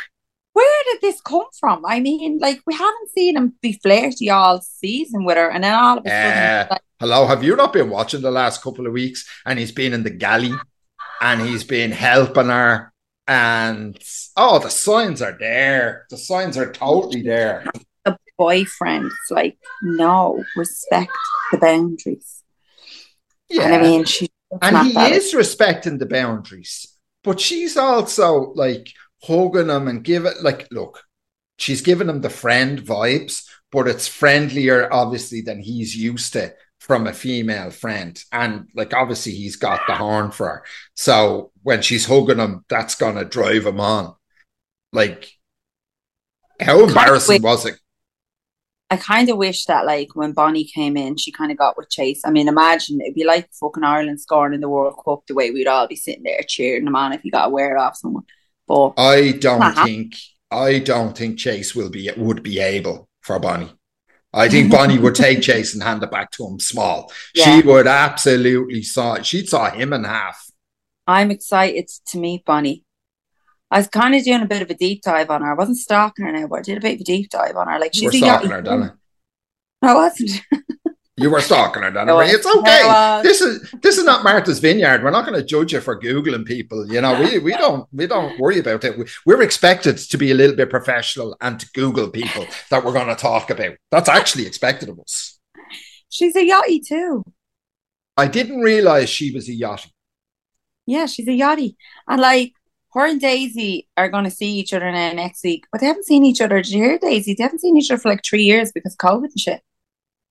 Where 0.54 0.84
did 0.92 1.02
this 1.02 1.20
come 1.20 1.48
from? 1.60 1.84
I 1.86 2.00
mean, 2.00 2.38
like 2.40 2.62
we 2.66 2.76
haven't 2.76 3.10
seen 3.14 3.36
him 3.36 3.54
be 3.62 3.74
flirty 3.74 4.30
all 4.30 4.62
season 4.62 5.26
with 5.26 5.36
her, 5.36 5.50
and 5.50 5.64
then 5.64 5.74
all 5.74 5.98
of 5.98 6.06
a 6.06 6.10
sudden, 6.10 6.38
Uh, 6.38 6.68
like, 6.72 6.82
Hello, 7.00 7.26
have 7.26 7.44
you 7.44 7.56
not 7.58 7.74
been 7.74 7.90
watching 7.90 8.22
the 8.22 8.32
last 8.32 8.62
couple 8.62 8.88
of 8.88 8.94
weeks? 8.94 9.28
And 9.46 9.60
he's 9.60 9.72
been 9.74 9.94
in 9.94 10.04
the 10.04 10.10
galley 10.12 10.54
and 11.20 11.42
he's 11.42 11.64
been 11.66 11.92
helping 11.92 12.48
her 12.48 12.94
And 13.28 13.98
oh, 14.38 14.60
the 14.60 14.70
signs 14.70 15.22
are 15.22 15.36
there. 15.38 16.06
The 16.10 16.18
signs 16.18 16.58
are 16.58 16.72
totally 16.72 17.22
there. 17.24 17.66
Boyfriend, 18.38 19.06
it's 19.06 19.32
like, 19.32 19.58
no, 19.82 20.44
respect 20.56 21.12
the 21.52 21.58
boundaries. 21.58 22.44
Yeah. 23.50 23.64
And 23.64 23.76
I 23.76 23.82
mean, 23.82 24.06
she 24.06 24.30
and 24.62 24.88
he 24.88 24.98
is 24.98 25.34
respecting 25.34 25.98
the 25.98 26.06
boundaries, 26.06 26.88
but 27.24 27.40
she's 27.40 27.78
also 27.78 28.54
like 28.56 28.90
hugging 29.24 29.70
him 29.70 29.88
and 29.88 30.04
give 30.04 30.26
it 30.26 30.42
like, 30.42 30.68
look, 30.72 31.04
she's 31.58 31.82
giving 31.82 32.10
him 32.10 32.22
the 32.22 32.30
friend 32.30 32.80
vibes, 32.82 33.48
but 33.72 33.88
it's 33.88 34.08
friendlier, 34.08 34.92
obviously, 34.92 35.42
than 35.42 35.60
he's 35.60 35.96
used 35.96 36.34
to 36.34 36.54
from 36.84 37.08
a 37.08 37.14
female 37.14 37.72
friend. 37.72 38.22
And 38.34 38.70
like 38.76 38.94
obviously 38.94 39.32
he's 39.32 39.56
got 39.56 39.88
the 39.88 39.96
horn 39.96 40.32
for 40.32 40.48
her. 40.48 40.64
So 40.96 41.52
when 41.62 41.82
she's 41.82 42.06
hugging 42.06 42.40
him, 42.40 42.66
that's 42.68 42.96
gonna 42.96 43.24
drive 43.24 43.66
him 43.66 43.80
on. 43.80 44.16
Like 44.92 45.32
how 46.60 46.84
embarrassing 46.84 47.42
was 47.42 47.66
it? 47.66 47.80
I 48.94 48.98
kind 48.98 49.28
of 49.30 49.38
wish 49.38 49.66
that 49.66 49.88
like 49.88 50.10
when 50.14 50.34
Bonnie 50.34 50.66
came 50.66 50.96
in, 50.96 51.18
she 51.18 51.32
kind 51.32 51.52
of 51.52 51.58
got 51.58 51.76
with 51.76 51.90
Chase. 51.90 52.22
I 52.24 52.30
mean, 52.30 52.48
imagine 52.48 53.02
it'd 53.02 53.16
be 53.16 53.24
like 53.24 53.50
fucking 53.60 53.84
Ireland 53.84 54.22
scoring 54.22 54.54
in 54.54 54.62
the 54.62 54.70
World 54.70 55.02
Cup 55.04 55.24
the 55.26 55.34
way 55.34 55.50
we'd 55.50 55.66
all 55.66 55.88
be 55.88 55.96
sitting 55.96 56.22
there 56.22 56.42
cheering 56.48 56.86
him 56.86 56.96
on 56.96 57.12
if 57.12 57.26
you 57.26 57.32
got 57.32 57.48
a 57.48 57.50
wear 57.50 57.76
off 57.76 57.98
someone. 57.98 58.26
But 58.68 58.94
I 58.98 59.32
don't 59.32 59.74
think 59.74 60.14
I 60.52 60.78
don't 60.78 61.18
think 61.18 61.40
Chase 61.40 61.74
will 61.74 61.90
be 61.90 62.12
would 62.16 62.44
be 62.44 62.60
able 62.60 63.10
for 63.22 63.40
Bonnie. 63.40 63.74
I 64.32 64.48
think 64.48 64.72
Bonnie 64.72 65.00
would 65.00 65.16
take 65.16 65.42
Chase 65.50 65.74
and 65.74 65.82
hand 65.82 66.04
it 66.04 66.12
back 66.12 66.30
to 66.34 66.46
him 66.46 66.60
small. 66.60 67.12
Yeah. 67.34 67.62
She 67.62 67.68
would 67.68 67.88
absolutely 67.88 68.84
saw 68.84 69.24
she'd 69.24 69.50
saw 69.50 69.72
him 69.72 69.92
in 69.94 70.04
half. 70.04 70.40
I'm 71.08 71.32
excited 71.32 71.90
to 72.10 72.20
meet 72.20 72.46
Bonnie. 72.46 72.86
I 73.74 73.78
was 73.78 73.88
kind 73.88 74.14
of 74.14 74.24
doing 74.24 74.44
a 74.44 74.46
bit 74.46 74.62
of 74.62 74.70
a 74.70 74.76
deep 74.76 75.02
dive 75.02 75.32
on 75.32 75.42
her. 75.42 75.52
I 75.52 75.56
wasn't 75.56 75.80
stalking 75.80 76.26
her 76.26 76.32
now, 76.32 76.46
but 76.46 76.60
I 76.60 76.62
did 76.62 76.78
a 76.78 76.82
bit 76.82 76.94
of 76.94 77.02
a 77.02 77.04
deep 77.04 77.32
dive 77.32 77.56
on 77.56 77.68
her. 77.68 77.80
Like 77.80 77.96
she's 77.96 78.02
you 78.14 78.22
were 78.22 78.28
stalking 78.28 78.52
her, 78.52 78.62
Donna. 78.62 78.96
I 79.82 79.96
wasn't. 79.96 80.42
You 81.18 81.32
were 81.32 81.42
stalking 81.42 81.82
her, 81.82 81.90
Donna. 81.90 82.06
No, 82.06 82.20
it's 82.20 82.46
okay. 82.46 83.22
This 83.24 83.42
is 83.42 83.72
this 83.82 83.98
is 83.98 84.04
not 84.04 84.24
Martha's 84.24 84.60
Vineyard. 84.60 85.04
We're 85.04 85.10
not 85.10 85.26
going 85.26 85.40
to 85.40 85.46
judge 85.46 85.74
you 85.74 85.82
for 85.82 86.00
googling 86.00 86.46
people. 86.46 86.88
You 86.88 87.02
know, 87.02 87.20
we 87.20 87.40
we 87.40 87.54
don't 87.54 87.88
we 87.92 88.06
don't 88.06 88.40
worry 88.40 88.60
about 88.60 88.84
it. 88.84 88.96
We, 89.26 89.34
are 89.34 89.42
expected 89.42 89.98
to 89.98 90.18
be 90.20 90.30
a 90.30 90.36
little 90.36 90.56
bit 90.56 90.70
professional 90.70 91.36
and 91.42 91.60
to 91.60 91.68
Google 91.74 92.10
people 92.10 92.46
that 92.70 92.86
we're 92.86 92.94
going 92.94 93.08
to 93.08 93.16
talk 93.16 93.50
about. 93.50 93.76
That's 93.90 94.10
actually 94.10 94.46
expected 94.46 94.90
of 94.90 95.00
us. 95.00 95.40
She's 96.10 96.36
a 96.36 96.48
yachty 96.48 96.80
too. 96.88 97.24
I 98.18 98.28
didn't 98.28 98.62
realize 98.62 99.10
she 99.10 99.32
was 99.32 99.50
a 99.50 99.54
yachty. 99.54 99.90
Yeah, 100.86 101.08
she's 101.08 101.28
a 101.28 101.32
yachty, 101.32 101.76
and 102.08 102.22
like 102.22 102.54
her 102.94 103.08
and 103.08 103.20
Daisy 103.20 103.88
are 103.98 104.10
going 104.10 104.26
to 104.26 104.32
see 104.32 104.52
each 104.52 104.74
other 104.74 104.92
now 104.92 105.12
next 105.14 105.44
week, 105.44 105.66
but 105.72 105.82
they 105.82 105.88
haven't 105.88 106.06
seen 106.06 106.26
each 106.26 106.42
other. 106.42 106.62
Did 106.62 106.72
you 106.72 106.84
hear 106.84 107.00
Daisy? 107.00 107.34
They 107.34 107.44
haven't 107.44 107.60
seen 107.60 107.78
each 107.78 107.90
other 107.90 108.00
for 108.00 108.10
like 108.10 108.24
three 108.24 108.44
years 108.44 108.72
because 108.72 108.96
COVID 108.96 109.26
and 109.26 109.40
shit. 109.40 109.62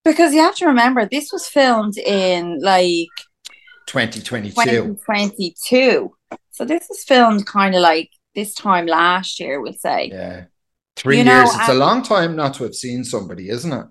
Because 0.05 0.33
you 0.33 0.41
have 0.41 0.57
to 0.57 0.67
remember, 0.67 1.07
this 1.07 1.31
was 1.33 1.47
filmed 1.47 1.99
in 1.99 2.61
like 2.61 3.09
2022. 3.87 4.55
2022. 4.55 6.13
So 6.51 6.65
this 6.65 6.87
was 6.89 7.03
filmed 7.05 7.47
kind 7.47 7.75
of 7.75 7.81
like 7.81 8.11
this 8.35 8.55
time 8.55 8.87
last 8.87 9.41
year, 9.41 9.61
we'll 9.61 9.73
say. 9.73 10.11
Yeah. 10.13 10.45
Three 10.97 11.19
you 11.19 11.25
years. 11.25 11.53
Know, 11.53 11.61
it's 11.61 11.69
a 11.69 11.75
long 11.75 12.03
time 12.03 12.37
not 12.37 12.55
to 12.55 12.65
have 12.65 12.75
seen 12.75 13.05
somebody, 13.05 13.49
isn't 13.49 13.73
it? 13.73 13.87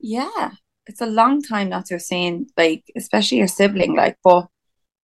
Yeah. 0.00 0.52
It's 0.86 1.00
a 1.00 1.06
long 1.06 1.42
time 1.42 1.68
not 1.68 1.86
to 1.86 1.94
have 1.94 2.02
seen, 2.02 2.48
like, 2.56 2.84
especially 2.96 3.38
your 3.38 3.46
sibling. 3.46 3.94
Like, 3.94 4.16
but 4.24 4.48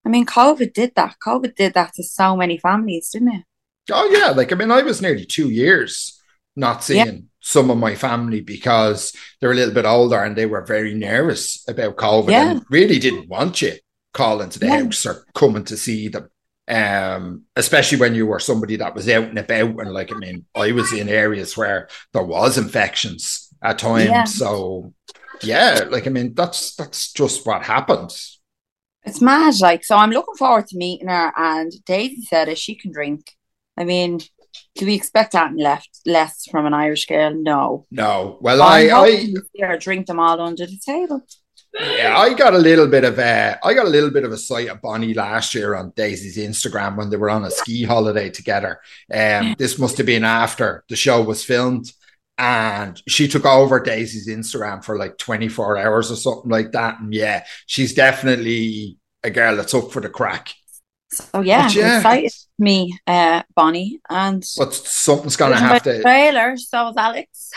I 0.06 0.08
mean, 0.08 0.24
COVID 0.24 0.72
did 0.72 0.94
that. 0.94 1.16
COVID 1.26 1.56
did 1.56 1.74
that 1.74 1.92
to 1.94 2.02
so 2.04 2.36
many 2.36 2.58
families, 2.58 3.10
didn't 3.10 3.34
it? 3.34 3.44
Oh, 3.90 4.08
yeah. 4.10 4.30
Like, 4.30 4.52
I 4.52 4.54
mean, 4.54 4.70
I 4.70 4.82
was 4.82 5.02
nearly 5.02 5.26
two 5.26 5.50
years 5.50 6.20
not 6.54 6.84
seeing. 6.84 7.06
Yeah 7.06 7.20
some 7.46 7.70
of 7.70 7.78
my 7.78 7.94
family 7.94 8.40
because 8.40 9.14
they're 9.40 9.52
a 9.52 9.54
little 9.54 9.72
bit 9.72 9.84
older 9.84 10.20
and 10.20 10.34
they 10.34 10.46
were 10.46 10.66
very 10.66 10.94
nervous 10.94 11.64
about 11.68 11.94
COVID 11.94 12.30
yeah. 12.30 12.50
and 12.50 12.64
really 12.70 12.98
didn't 12.98 13.28
want 13.28 13.62
you 13.62 13.72
calling 14.12 14.48
to 14.48 14.58
the 14.58 14.66
yeah. 14.66 14.82
house 14.82 15.06
or 15.06 15.24
coming 15.32 15.62
to 15.62 15.76
see 15.76 16.08
them. 16.08 16.28
Um, 16.66 17.44
especially 17.54 17.98
when 17.98 18.16
you 18.16 18.26
were 18.26 18.40
somebody 18.40 18.74
that 18.74 18.96
was 18.96 19.08
out 19.08 19.28
and 19.28 19.38
about 19.38 19.78
and 19.78 19.92
like 19.92 20.12
I 20.12 20.16
mean, 20.16 20.44
I 20.56 20.72
was 20.72 20.92
in 20.92 21.08
areas 21.08 21.56
where 21.56 21.88
there 22.12 22.24
was 22.24 22.58
infections 22.58 23.48
at 23.62 23.78
times. 23.78 24.34
So 24.34 24.92
yeah, 25.40 25.84
like 25.88 26.08
I 26.08 26.10
mean, 26.10 26.34
that's 26.34 26.74
that's 26.74 27.12
just 27.12 27.46
what 27.46 27.62
happened. 27.62 28.10
It's 29.06 29.22
mad, 29.22 29.54
like 29.60 29.84
so. 29.84 29.96
I'm 29.96 30.10
looking 30.10 30.34
forward 30.34 30.66
to 30.66 30.76
meeting 30.76 31.08
her. 31.08 31.32
And 31.36 31.72
Daisy 31.86 32.22
said, 32.22 32.48
if 32.48 32.58
she 32.58 32.74
can 32.74 32.92
drink, 32.92 33.30
I 33.76 33.84
mean, 33.84 34.20
do 34.74 34.86
we 34.86 34.94
expect 34.94 35.32
that 35.32 35.56
left 35.56 36.00
less 36.04 36.44
from 36.50 36.66
an 36.66 36.74
Irish 36.74 37.06
girl? 37.06 37.32
No. 37.34 37.86
No. 37.90 38.38
Well, 38.40 38.62
I, 38.62 38.88
I, 38.88 39.34
I 39.64 39.76
drink 39.76 40.06
them 40.06 40.18
all 40.18 40.40
under 40.40 40.66
the 40.66 40.78
table. 40.84 41.22
Yeah, 41.78 42.16
I 42.16 42.32
got 42.32 42.54
a 42.54 42.58
little 42.58 42.86
bit 42.86 43.04
of 43.04 43.18
a, 43.18 43.58
I 43.62 43.74
got 43.74 43.86
a 43.86 43.90
little 43.90 44.10
bit 44.10 44.24
of 44.24 44.32
a 44.32 44.38
sight 44.38 44.68
of 44.68 44.80
Bonnie 44.80 45.12
last 45.12 45.54
year 45.54 45.74
on 45.74 45.92
Daisy's 45.94 46.38
Instagram 46.38 46.96
when 46.96 47.10
they 47.10 47.18
were 47.18 47.28
on 47.30 47.44
a 47.44 47.50
ski 47.50 47.84
holiday 47.84 48.30
together. 48.30 48.80
Um, 49.12 49.54
this 49.58 49.78
must 49.78 49.98
have 49.98 50.06
been 50.06 50.24
after 50.24 50.84
the 50.88 50.96
show 50.96 51.22
was 51.22 51.44
filmed, 51.44 51.92
and 52.38 53.00
she 53.08 53.28
took 53.28 53.46
over 53.46 53.80
Daisy's 53.80 54.28
Instagram 54.28 54.84
for 54.84 54.98
like 54.98 55.16
24 55.18 55.78
hours 55.78 56.10
or 56.10 56.16
something 56.16 56.50
like 56.50 56.72
that. 56.72 57.00
And 57.00 57.14
yeah, 57.14 57.44
she's 57.66 57.94
definitely 57.94 58.98
a 59.22 59.30
girl 59.30 59.56
that's 59.56 59.74
up 59.74 59.90
for 59.90 60.00
the 60.00 60.08
crack. 60.08 60.52
So 61.10 61.40
yeah, 61.40 61.68
yeah. 61.70 61.98
excited 61.98 62.32
me, 62.58 62.98
uh, 63.06 63.42
Bonnie, 63.54 64.00
and 64.10 64.44
but 64.58 64.74
something's 64.74 65.36
gonna 65.36 65.56
have 65.56 65.82
to 65.84 66.02
trailer. 66.02 66.56
So 66.56 66.88
is 66.88 66.96
Alex. 66.96 67.52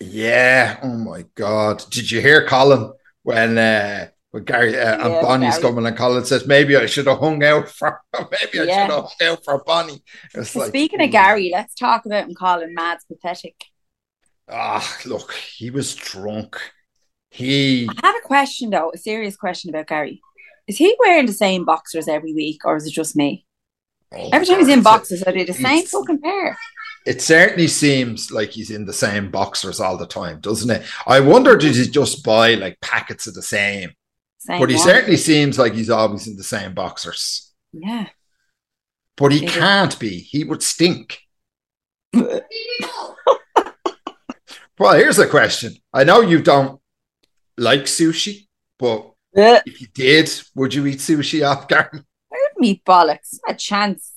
Yeah. 0.00 0.80
Oh 0.82 0.96
my 0.98 1.24
God! 1.34 1.84
Did 1.90 2.10
you 2.10 2.20
hear 2.20 2.46
Colin 2.46 2.92
when 3.22 3.56
uh, 3.56 4.08
when 4.32 4.44
Gary 4.44 4.76
uh, 4.76 4.98
yeah, 4.98 5.06
and 5.06 5.22
Bonnie's 5.22 5.58
Gary. 5.58 5.62
coming 5.62 5.86
and 5.86 5.96
Colin 5.96 6.24
says 6.24 6.46
maybe 6.46 6.76
I 6.76 6.86
should 6.86 7.06
have 7.06 7.20
hung 7.20 7.42
out 7.44 7.68
for 7.68 8.00
maybe 8.14 8.60
I 8.60 8.64
yeah. 8.64 8.86
should 8.86 8.94
have 8.94 9.04
hung 9.04 9.28
out 9.28 9.44
for 9.44 9.62
Bonnie. 9.64 10.02
It's 10.34 10.56
like, 10.56 10.68
Speaking 10.68 11.00
of 11.00 11.10
Gary, 11.10 11.50
let's 11.52 11.74
talk 11.74 12.04
about 12.06 12.28
him. 12.28 12.34
Colin 12.34 12.74
Mad's 12.74 13.04
pathetic. 13.04 13.54
Ah, 14.48 14.98
look, 15.06 15.32
he 15.32 15.70
was 15.70 15.94
drunk. 15.94 16.58
He. 17.30 17.88
I 17.88 18.06
have 18.06 18.16
a 18.16 18.26
question 18.26 18.70
though, 18.70 18.92
a 18.94 18.98
serious 18.98 19.36
question 19.36 19.70
about 19.70 19.88
Gary. 19.88 20.20
Is 20.66 20.78
he 20.78 20.96
wearing 20.98 21.26
the 21.26 21.32
same 21.32 21.64
boxers 21.64 22.08
every 22.08 22.32
week, 22.32 22.64
or 22.64 22.76
is 22.76 22.86
it 22.86 22.92
just 22.92 23.16
me? 23.16 23.46
Oh, 24.12 24.30
every 24.32 24.46
time 24.46 24.58
he's 24.58 24.68
in 24.68 24.82
boxers, 24.82 25.24
I 25.26 25.32
do 25.32 25.44
the 25.44 25.52
same 25.52 25.84
fucking 25.84 26.20
pair. 26.20 26.56
It 27.06 27.20
certainly 27.20 27.68
seems 27.68 28.30
like 28.30 28.50
he's 28.50 28.70
in 28.70 28.86
the 28.86 28.92
same 28.92 29.30
boxers 29.30 29.78
all 29.78 29.98
the 29.98 30.06
time, 30.06 30.40
doesn't 30.40 30.70
it? 30.70 30.86
I 31.06 31.20
wonder 31.20 31.56
did 31.56 31.76
he 31.76 31.86
just 31.86 32.24
buy 32.24 32.54
like 32.54 32.80
packets 32.80 33.26
of 33.26 33.34
the 33.34 33.42
same? 33.42 33.90
same 34.38 34.60
but 34.60 34.70
he 34.70 34.76
one. 34.76 34.84
certainly 34.84 35.16
seems 35.18 35.58
like 35.58 35.74
he's 35.74 35.90
always 35.90 36.26
in 36.26 36.36
the 36.36 36.44
same 36.44 36.72
boxers. 36.72 37.52
Yeah. 37.72 38.08
But 39.16 39.32
he 39.32 39.46
can't 39.46 39.98
be. 39.98 40.18
He 40.18 40.44
would 40.44 40.62
stink. 40.62 41.18
well, 44.78 44.94
here's 44.94 45.18
a 45.18 45.26
question. 45.26 45.74
I 45.92 46.04
know 46.04 46.20
you 46.20 46.42
don't 46.42 46.80
like 47.56 47.82
sushi, 47.82 48.46
but 48.78 49.12
uh, 49.36 49.60
if 49.66 49.80
you 49.80 49.86
did, 49.94 50.30
would 50.54 50.74
you 50.74 50.86
eat 50.86 50.98
sushi 50.98 51.46
off 51.46 51.68
Gary? 51.68 51.88
I 51.92 51.98
wouldn't 52.30 52.64
eat 52.64 52.84
bollocks. 52.84 53.38
A 53.48 53.54
chance. 53.54 54.12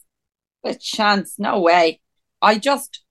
A 0.64 0.76
chance. 0.76 1.36
No 1.38 1.60
way. 1.62 2.02
I 2.42 2.58
just 2.58 3.04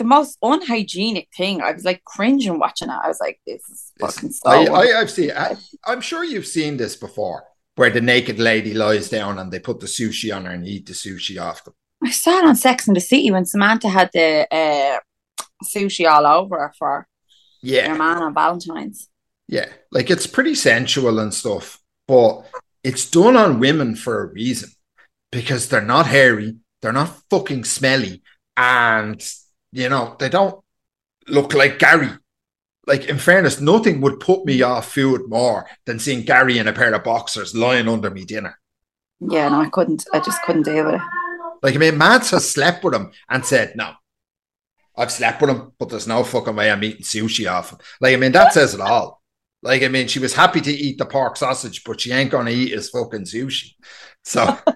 the 0.00 0.04
most 0.04 0.38
unhygienic 0.42 1.28
thing. 1.36 1.60
I 1.60 1.72
was 1.72 1.84
like 1.84 2.02
cringing 2.04 2.58
watching 2.58 2.88
it. 2.88 2.98
I 3.04 3.06
was 3.06 3.20
like, 3.20 3.38
this 3.46 3.62
is 3.68 3.92
fucking 4.00 4.32
so 4.32 4.48
I, 4.48 4.80
I, 4.80 4.86
have 4.98 5.10
seen 5.10 5.30
I, 5.30 5.56
I'm 5.84 6.00
sure 6.00 6.24
you've 6.24 6.46
seen 6.46 6.78
this 6.78 6.96
before 6.96 7.44
where 7.76 7.90
the 7.90 8.00
naked 8.00 8.38
lady 8.38 8.72
lies 8.72 9.10
down 9.10 9.38
and 9.38 9.52
they 9.52 9.58
put 9.58 9.80
the 9.80 9.86
sushi 9.86 10.34
on 10.34 10.46
her 10.46 10.52
and 10.52 10.66
eat 10.66 10.86
the 10.86 10.94
sushi 10.94 11.40
off 11.40 11.64
them. 11.64 11.74
I 12.02 12.10
saw 12.10 12.38
it 12.38 12.46
on 12.46 12.56
Sex 12.56 12.88
and 12.88 12.96
the 12.96 13.00
City 13.00 13.30
when 13.30 13.44
Samantha 13.44 13.90
had 13.90 14.08
the 14.14 14.46
uh, 14.50 15.00
sushi 15.64 16.10
all 16.10 16.26
over 16.26 16.72
for 16.78 17.06
yeah. 17.62 17.88
her 17.88 17.94
man 17.94 18.22
on 18.22 18.34
Valentine's. 18.34 19.08
Yeah, 19.48 19.68
like 19.90 20.10
it's 20.10 20.26
pretty 20.26 20.54
sensual 20.54 21.18
and 21.18 21.34
stuff, 21.34 21.80
but 22.06 22.46
it's 22.84 23.10
done 23.10 23.36
on 23.36 23.60
women 23.60 23.96
for 23.96 24.22
a 24.22 24.32
reason 24.32 24.70
because 25.32 25.68
they're 25.68 25.80
not 25.80 26.06
hairy, 26.06 26.56
they're 26.80 26.92
not 26.92 27.18
fucking 27.30 27.64
smelly, 27.64 28.22
and 28.56 29.20
you 29.72 29.88
know, 29.88 30.16
they 30.18 30.28
don't 30.28 30.62
look 31.28 31.54
like 31.54 31.78
Gary. 31.78 32.10
Like, 32.86 33.04
in 33.04 33.18
fairness, 33.18 33.60
nothing 33.60 34.00
would 34.00 34.20
put 34.20 34.44
me 34.44 34.62
off 34.62 34.92
food 34.92 35.28
more 35.28 35.66
than 35.86 35.98
seeing 35.98 36.24
Gary 36.24 36.58
in 36.58 36.66
a 36.66 36.72
pair 36.72 36.92
of 36.92 37.04
boxers 37.04 37.54
lying 37.54 37.88
under 37.88 38.10
me 38.10 38.24
dinner. 38.24 38.58
Yeah, 39.20 39.48
no, 39.48 39.60
I 39.60 39.68
couldn't. 39.68 40.06
I 40.12 40.18
just 40.18 40.42
couldn't 40.42 40.62
deal 40.62 40.86
with 40.86 40.94
it. 40.94 41.00
Like, 41.62 41.74
I 41.74 41.78
mean, 41.78 41.98
Mads 41.98 42.30
has 42.30 42.50
slept 42.50 42.82
with 42.82 42.94
him 42.94 43.12
and 43.28 43.44
said, 43.44 43.76
no, 43.76 43.92
I've 45.00 45.10
slept 45.12 45.40
with 45.40 45.50
him, 45.50 45.72
but 45.78 45.88
there's 45.88 46.06
no 46.06 46.22
fucking 46.22 46.54
way 46.54 46.70
I'm 46.70 46.84
eating 46.84 47.02
sushi 47.02 47.50
off 47.50 47.70
him. 47.72 47.78
Like, 48.00 48.14
I 48.14 48.16
mean, 48.16 48.32
that 48.32 48.52
says 48.52 48.74
it 48.74 48.80
all. 48.80 49.22
Like, 49.62 49.82
I 49.82 49.88
mean, 49.88 50.08
she 50.08 50.18
was 50.18 50.34
happy 50.34 50.60
to 50.60 50.70
eat 50.72 50.98
the 50.98 51.06
pork 51.06 51.36
sausage, 51.36 51.84
but 51.84 52.00
she 52.00 52.12
ain't 52.12 52.30
gonna 52.30 52.50
eat 52.50 52.72
his 52.72 52.90
fucking 52.90 53.24
sushi. 53.24 53.72
So 54.24 54.56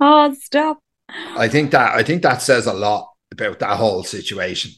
Oh, 0.00 0.34
stop. 0.40 0.78
I 1.08 1.48
think 1.48 1.70
that 1.72 1.94
I 1.94 2.02
think 2.02 2.22
that 2.22 2.40
says 2.42 2.66
a 2.66 2.72
lot 2.72 3.10
about 3.32 3.58
that 3.58 3.76
whole 3.76 4.02
situation. 4.04 4.72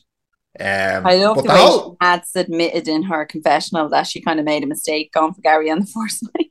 Um, 0.59 1.07
I 1.07 1.17
love 1.17 1.37
but 1.37 1.43
the 1.43 1.49
the 1.49 1.55
way 1.55 1.61
whole- 1.61 1.91
she 2.01 2.07
had 2.07 2.23
admitted 2.37 2.89
in 2.89 3.05
her 3.05 3.25
confessional 3.25 3.89
that 3.91 4.07
she 4.07 4.21
kind 4.21 4.39
of 4.39 4.45
made 4.47 4.63
a 4.63 4.67
mistake 4.67 5.13
going 5.13 5.33
for 5.33 5.41
Gary 5.41 5.71
on 5.71 5.81
the 5.81 5.87
first 5.95 6.23
night. 6.37 6.51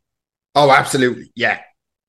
Oh, 0.55 0.71
absolutely. 0.71 1.31
Yeah. 1.35 1.61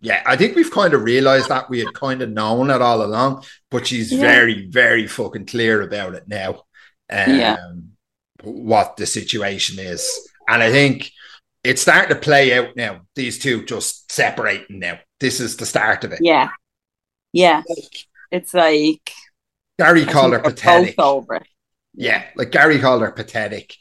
Yeah. 0.03 0.23
I 0.27 0.37
think 0.37 0.55
we've 0.57 0.71
kind 0.71 0.93
of 0.95 1.03
realized 1.03 1.49
that 1.49 1.71
we 1.71 1.79
had 1.79 1.95
kind 1.95 2.21
of 2.23 2.29
known 2.31 2.71
it 2.71 2.83
all 2.83 3.03
along, 3.03 3.45
but 3.71 3.87
she's 3.87 4.13
Yeah. 4.13 4.21
very, 4.21 4.67
very 4.67 5.07
fucking 5.07 5.47
clear 5.47 5.81
about 5.81 6.15
it 6.15 6.29
now. 6.29 6.65
Um, 7.11 7.35
Yeah. 7.39 7.57
What 8.43 8.97
the 8.97 9.07
situation 9.07 9.79
is. 9.79 10.05
And 10.49 10.63
I 10.63 10.71
think 10.71 11.11
it's 11.63 11.83
starting 11.83 12.09
to 12.15 12.21
play 12.21 12.53
out 12.59 12.75
now. 12.77 13.03
These 13.15 13.39
two 13.39 13.65
just 13.65 14.11
separating 14.11 14.81
now. 14.81 14.99
This 15.21 15.39
is 15.39 15.57
the 15.57 15.67
start 15.67 16.03
of 16.05 16.13
it. 16.13 16.19
Yeah. 16.21 16.49
Yeah. 17.33 17.63
It's 18.33 18.53
like 18.53 19.13
Gary 19.79 20.03
I 20.03 20.13
called 20.13 20.33
her 20.33 20.41
pathetic. 20.41 20.97
over. 20.99 21.41
Yeah, 21.95 22.25
like 22.37 22.51
Gary 22.51 22.79
called 22.81 23.03
her 23.03 23.13
pathetic. 23.13 23.77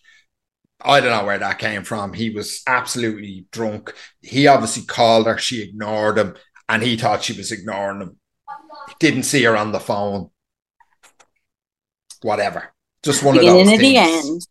I 0.84 1.00
don't 1.00 1.12
know 1.18 1.26
where 1.26 1.38
that 1.38 1.60
came 1.60 1.84
from. 1.84 2.14
He 2.14 2.30
was 2.30 2.62
absolutely 2.68 3.46
drunk. 3.52 3.94
He 4.22 4.48
obviously 4.48 4.84
called 4.84 5.28
her, 5.28 5.38
she 5.38 5.62
ignored 5.62 6.18
him, 6.18 6.36
and 6.68 6.82
he 6.82 6.98
thought 6.98 7.24
she 7.24 7.34
was 7.34 7.52
ignoring 7.52 8.02
him. 8.02 8.18
He 8.90 8.96
didn't 9.00 9.24
see 9.24 9.44
her 9.44 9.56
on 9.58 9.72
the 9.72 9.80
phone. 9.80 10.30
Whatever. 12.22 12.74
Just 13.04 13.24
one 13.24 13.38
of 13.38 13.44
those 13.44 13.52
Beginning 13.68 13.74
at 13.74 13.80
the 13.80 13.96
things. 14.22 14.26
end. 14.28 14.48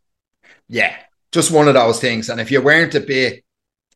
Yeah, 0.68 0.96
just 1.32 1.50
one 1.50 1.68
of 1.68 1.74
those 1.74 2.00
things. 2.00 2.28
And 2.28 2.40
if 2.40 2.50
you 2.50 2.60
weren't 2.60 2.94
a 2.94 3.00
bit 3.00 3.44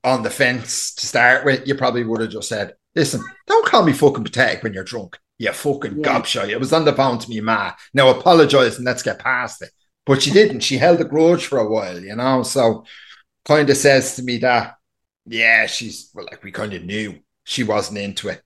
on 0.04 0.22
the 0.22 0.30
fence 0.30 0.94
to 0.94 1.06
start 1.06 1.44
with, 1.44 1.66
you 1.66 1.74
probably 1.74 2.04
would 2.04 2.20
have 2.20 2.30
just 2.30 2.48
said, 2.48 2.74
listen, 2.94 3.22
don't 3.46 3.66
call 3.66 3.82
me 3.84 3.92
fucking 3.92 4.24
pathetic 4.24 4.62
when 4.62 4.74
you're 4.74 4.84
drunk. 4.84 5.18
You 5.38 5.52
fucking 5.52 5.98
Yeah. 6.00 6.20
gobshite. 6.20 6.50
It 6.50 6.60
was 6.60 6.72
on 6.72 6.84
the 6.84 6.92
phone 6.92 7.18
to 7.18 7.28
me 7.30 7.40
ma. 7.40 7.72
Now 7.92 8.10
apologize 8.10 8.76
and 8.76 8.84
let's 8.86 9.02
get 9.02 9.18
past 9.18 9.62
it. 9.62 9.70
But 10.06 10.22
she 10.22 10.30
didn't. 10.30 10.60
She 10.60 10.76
held 10.76 11.00
a 11.00 11.04
grudge 11.04 11.46
for 11.46 11.58
a 11.58 11.68
while, 11.68 11.98
you 11.98 12.14
know? 12.14 12.42
So 12.42 12.84
kind 13.44 13.68
of 13.68 13.76
says 13.76 14.16
to 14.16 14.22
me 14.22 14.38
that, 14.38 14.74
yeah, 15.26 15.66
she's 15.66 16.10
well, 16.14 16.26
like 16.30 16.42
we 16.42 16.52
kind 16.52 16.74
of 16.74 16.84
knew 16.84 17.18
she 17.44 17.62
wasn't 17.62 17.98
into 17.98 18.28
it. 18.28 18.42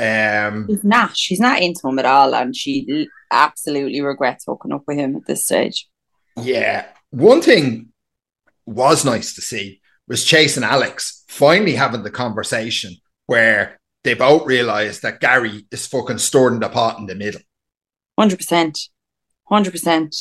Um 0.00 0.66
She's 0.68 0.84
not. 0.84 1.16
She's 1.16 1.40
not 1.40 1.60
into 1.60 1.86
him 1.88 1.98
at 1.98 2.06
all, 2.06 2.34
and 2.34 2.56
she 2.56 3.08
absolutely 3.30 4.00
regrets 4.00 4.44
hooking 4.46 4.72
up 4.72 4.84
with 4.86 4.96
him 4.96 5.16
at 5.16 5.26
this 5.26 5.44
stage. 5.44 5.88
Yeah. 6.36 6.86
One 7.10 7.42
thing 7.42 7.92
was 8.66 9.04
nice 9.04 9.34
to 9.34 9.42
see 9.42 9.80
was 10.08 10.24
Chase 10.24 10.56
and 10.56 10.64
Alex 10.64 11.24
finally 11.28 11.74
having 11.74 12.02
the 12.02 12.10
conversation 12.10 12.96
where 13.26 13.78
they 14.02 14.14
both 14.14 14.46
realized 14.46 15.02
that 15.02 15.20
Gary 15.20 15.66
is 15.70 15.86
fucking 15.86 16.18
storing 16.18 16.60
the 16.60 16.68
pot 16.68 16.98
in 16.98 17.06
the 17.06 17.14
middle. 17.14 17.40
Hundred 18.18 18.36
percent, 18.36 18.78
hundred 19.46 19.72
percent. 19.72 20.14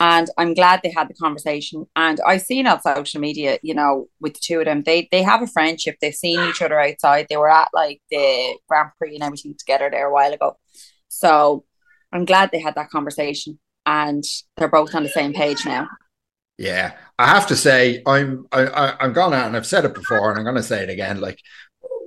And 0.00 0.28
I'm 0.36 0.54
glad 0.54 0.80
they 0.82 0.90
had 0.90 1.08
the 1.08 1.14
conversation. 1.14 1.86
And 1.94 2.18
I've 2.26 2.42
seen 2.42 2.66
on 2.66 2.80
social 2.82 3.20
media, 3.20 3.58
you 3.62 3.74
know, 3.74 4.08
with 4.20 4.34
the 4.34 4.40
two 4.42 4.58
of 4.58 4.64
them, 4.64 4.82
they 4.82 5.08
they 5.12 5.22
have 5.22 5.42
a 5.42 5.46
friendship. 5.46 5.96
They've 6.00 6.14
seen 6.14 6.40
each 6.48 6.62
other 6.62 6.80
outside. 6.80 7.26
They 7.30 7.36
were 7.36 7.50
at 7.50 7.68
like 7.72 8.02
the 8.10 8.58
Grand 8.68 8.90
Prix 8.98 9.14
and 9.14 9.22
everything 9.22 9.54
together 9.58 9.88
there 9.90 10.08
a 10.08 10.12
while 10.12 10.32
ago. 10.32 10.56
So 11.08 11.64
I'm 12.12 12.24
glad 12.24 12.50
they 12.50 12.60
had 12.60 12.74
that 12.74 12.90
conversation, 12.90 13.58
and 13.86 14.24
they're 14.56 14.68
both 14.68 14.94
on 14.94 15.04
the 15.04 15.08
same 15.08 15.32
page 15.32 15.64
now. 15.64 15.88
Yeah. 16.58 16.92
I 17.18 17.26
have 17.28 17.46
to 17.48 17.56
say, 17.56 18.02
I'm 18.06 18.46
I, 18.52 18.66
I, 18.66 19.04
I'm 19.04 19.12
gonna 19.12 19.36
and 19.36 19.56
I've 19.56 19.66
said 19.66 19.84
it 19.84 19.94
before 19.94 20.30
and 20.30 20.38
I'm 20.38 20.44
gonna 20.44 20.62
say 20.62 20.82
it 20.82 20.90
again, 20.90 21.20
like 21.20 21.38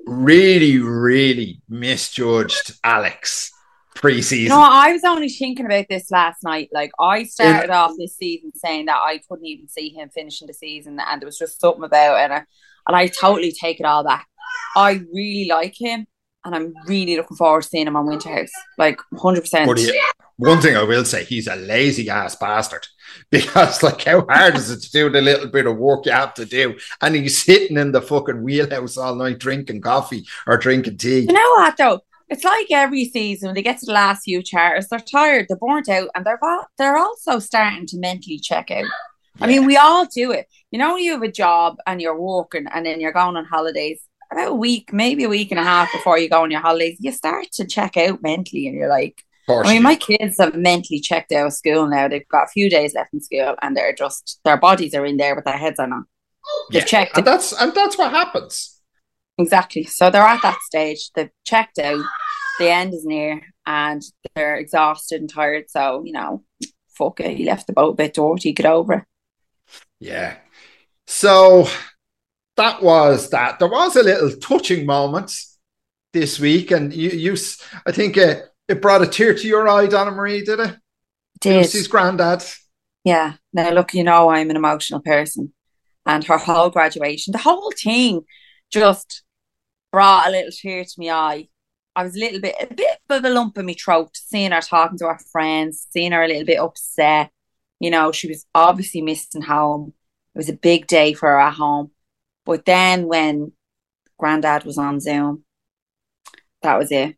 really, 0.05 0.77
really 0.79 1.61
misjudged 1.69 2.73
Alex 2.83 3.51
preseason. 3.97 4.49
Know, 4.49 4.59
I 4.59 4.93
was 4.93 5.03
only 5.03 5.29
thinking 5.29 5.65
about 5.65 5.85
this 5.89 6.11
last 6.11 6.43
night. 6.43 6.69
Like, 6.71 6.91
I 6.99 7.23
started 7.23 7.69
off 7.69 7.91
this 7.97 8.15
season 8.15 8.51
saying 8.55 8.85
that 8.85 8.99
I 9.03 9.19
couldn't 9.29 9.45
even 9.45 9.67
see 9.67 9.89
him 9.89 10.09
finishing 10.09 10.47
the 10.47 10.53
season, 10.53 10.99
and 10.99 11.21
there 11.21 11.27
was 11.27 11.37
just 11.37 11.59
something 11.59 11.83
about 11.83 12.19
it. 12.19 12.23
And 12.23 12.33
I, 12.33 12.43
and 12.87 12.95
I 12.95 13.07
totally 13.07 13.51
take 13.51 13.79
it 13.79 13.85
all 13.85 14.03
back. 14.03 14.27
I 14.75 15.01
really 15.13 15.47
like 15.49 15.79
him, 15.79 16.07
and 16.45 16.55
I'm 16.55 16.73
really 16.87 17.17
looking 17.17 17.37
forward 17.37 17.63
to 17.63 17.69
seeing 17.69 17.87
him 17.87 17.95
on 17.95 18.07
Winter 18.07 18.29
House. 18.29 18.51
Like, 18.77 18.99
100%. 19.13 19.67
One 20.37 20.61
thing 20.61 20.77
I 20.77 20.83
will 20.83 21.03
say, 21.03 21.23
he's 21.23 21.47
a 21.47 21.55
lazy 21.55 22.09
ass 22.09 22.35
bastard 22.35 22.85
because, 23.31 23.81
like, 23.81 24.03
how 24.03 24.25
hard 24.27 24.55
is 24.55 24.69
it 24.69 24.81
to 24.81 24.91
do 24.91 25.09
the 25.09 25.21
little 25.21 25.47
bit 25.47 25.65
of 25.65 25.77
work 25.77 26.05
you 26.05 26.11
have 26.11 26.35
to 26.35 26.45
do? 26.45 26.77
And 27.01 27.15
he's 27.15 27.43
sitting 27.43 27.77
in 27.77 27.91
the 27.91 28.01
fucking 28.01 28.43
wheelhouse 28.43 28.97
all 28.97 29.15
night 29.15 29.39
drinking 29.39 29.81
coffee 29.81 30.25
or 30.45 30.57
drinking 30.57 30.97
tea. 30.97 31.21
You 31.21 31.33
know 31.33 31.53
what, 31.57 31.75
though? 31.77 32.01
It's 32.29 32.43
like 32.43 32.67
every 32.71 33.05
season 33.05 33.47
when 33.47 33.55
they 33.55 33.61
get 33.61 33.79
to 33.79 33.85
the 33.85 33.93
last 33.93 34.23
few 34.23 34.43
charters, 34.43 34.87
they're 34.89 34.99
tired, 34.99 35.45
they're 35.47 35.57
burnt 35.57 35.87
out, 35.87 36.09
and 36.13 36.25
they're 36.25 36.39
they're 36.77 36.97
also 36.97 37.39
starting 37.39 37.85
to 37.87 37.97
mentally 37.99 38.37
check 38.39 38.69
out. 38.69 38.85
I 39.39 39.47
mean, 39.47 39.65
we 39.65 39.77
all 39.77 40.05
do 40.05 40.31
it. 40.31 40.47
You 40.71 40.79
know, 40.79 40.97
you 40.97 41.11
have 41.13 41.21
a 41.21 41.31
job 41.31 41.77
and 41.85 42.01
you're 42.01 42.19
working, 42.19 42.65
and 42.73 42.85
then 42.85 42.99
you're 42.99 43.13
going 43.13 43.37
on 43.37 43.45
holidays. 43.45 44.01
About 44.29 44.51
a 44.51 44.55
week, 44.55 44.91
maybe 44.91 45.23
a 45.23 45.29
week 45.29 45.51
and 45.51 45.59
a 45.59 45.63
half 45.63 45.89
before 45.93 46.17
you 46.19 46.27
go 46.27 46.43
on 46.43 46.51
your 46.51 46.59
holidays, 46.59 46.97
you 46.99 47.13
start 47.13 47.49
to 47.53 47.65
check 47.65 47.95
out 47.95 48.21
mentally, 48.21 48.67
and 48.67 48.75
you're 48.75 48.89
like, 48.89 49.23
I 49.49 49.73
mean, 49.73 49.83
my 49.83 49.95
kids 49.95 50.35
have 50.39 50.53
mentally 50.55 50.99
checked 50.99 51.31
out 51.31 51.47
of 51.47 51.53
school 51.53 51.87
now. 51.87 52.09
They've 52.09 52.27
got 52.27 52.43
a 52.43 52.49
few 52.49 52.69
days 52.69 52.93
left 52.93 53.13
in 53.13 53.21
school, 53.21 53.55
and 53.61 53.77
they're 53.77 53.93
just 53.93 54.41
their 54.43 54.57
bodies 54.57 54.93
are 54.93 55.05
in 55.05 55.15
there, 55.15 55.33
but 55.33 55.45
their 55.45 55.57
heads 55.57 55.79
are 55.79 55.87
not. 55.87 56.03
They've 56.71 56.81
Yeah. 56.81 56.85
checked 56.87 57.17
and 57.17 57.25
that's 57.25 57.53
and 57.53 57.73
that's 57.73 57.97
what 57.97 58.11
happens. 58.11 58.76
Exactly. 59.37 59.83
So 59.83 60.09
they're 60.09 60.21
at 60.21 60.41
that 60.41 60.59
stage. 60.65 61.11
They've 61.15 61.29
checked 61.45 61.79
out. 61.79 62.03
The 62.59 62.71
end 62.71 62.93
is 62.93 63.05
near, 63.05 63.41
and 63.65 64.01
they're 64.33 64.55
exhausted 64.55 65.21
and 65.21 65.29
tired. 65.29 65.65
So 65.69 66.03
you 66.05 66.13
know, 66.13 66.43
fuck 66.89 67.19
it. 67.19 67.37
He 67.37 67.45
left 67.45 67.67
the 67.67 67.73
boat 67.73 67.91
a 67.91 67.95
bit 67.95 68.13
dirty. 68.15 68.53
Get 68.53 68.65
over 68.65 68.93
it. 68.93 69.03
Yeah. 69.99 70.37
So 71.05 71.67
that 72.55 72.81
was 72.81 73.29
that. 73.29 73.59
There 73.59 73.67
was 73.67 73.95
a 73.95 74.03
little 74.03 74.31
touching 74.37 74.85
moment 74.85 75.31
this 76.13 76.39
week, 76.39 76.71
and 76.71 76.93
you, 76.93 77.09
you 77.09 77.37
I 77.85 77.91
think 77.91 78.17
uh, 78.17 78.41
it 78.67 78.81
brought 78.81 79.03
a 79.03 79.07
tear 79.07 79.33
to 79.33 79.47
your 79.47 79.67
eye, 79.67 79.85
Donna 79.85 80.11
Marie, 80.11 80.43
did 80.43 80.59
it? 80.59 80.75
Did 81.39 81.57
Lucy's 81.57 81.87
granddad. 81.87 82.43
yeah. 83.03 83.33
Now 83.53 83.69
look, 83.69 83.93
you 83.93 84.03
know 84.03 84.29
I'm 84.29 84.49
an 84.49 84.55
emotional 84.55 85.01
person, 85.01 85.53
and 86.05 86.23
her 86.23 86.37
whole 86.37 86.71
graduation, 86.71 87.31
the 87.31 87.37
whole 87.37 87.71
thing, 87.71 88.21
just 88.71 89.23
brought 89.91 90.27
a 90.27 90.31
little 90.31 90.51
tear 90.51 90.83
to 90.83 90.93
my 90.97 91.09
eye. 91.09 91.47
I 91.95 92.03
was 92.03 92.15
a 92.15 92.19
little 92.19 92.39
bit, 92.39 92.55
a 92.59 92.73
bit 92.73 92.99
of 93.09 93.25
a 93.25 93.29
lump 93.29 93.57
in 93.57 93.65
my 93.65 93.73
throat, 93.73 94.11
seeing 94.15 94.51
her 94.51 94.61
talking 94.61 94.97
to 94.99 95.05
her 95.07 95.19
friends, 95.31 95.87
seeing 95.89 96.11
her 96.11 96.23
a 96.23 96.27
little 96.27 96.45
bit 96.45 96.59
upset. 96.59 97.31
You 97.79 97.89
know, 97.91 98.11
she 98.11 98.27
was 98.27 98.45
obviously 98.53 99.01
missing 99.01 99.41
home. 99.41 99.93
It 100.35 100.37
was 100.37 100.49
a 100.49 100.53
big 100.53 100.85
day 100.87 101.13
for 101.13 101.29
her 101.29 101.39
at 101.39 101.53
home. 101.55 101.91
But 102.45 102.65
then 102.65 103.07
when 103.07 103.51
Granddad 104.19 104.63
was 104.63 104.77
on 104.77 104.99
Zoom, 104.99 105.43
that 106.61 106.77
was 106.77 106.91
it. 106.91 107.15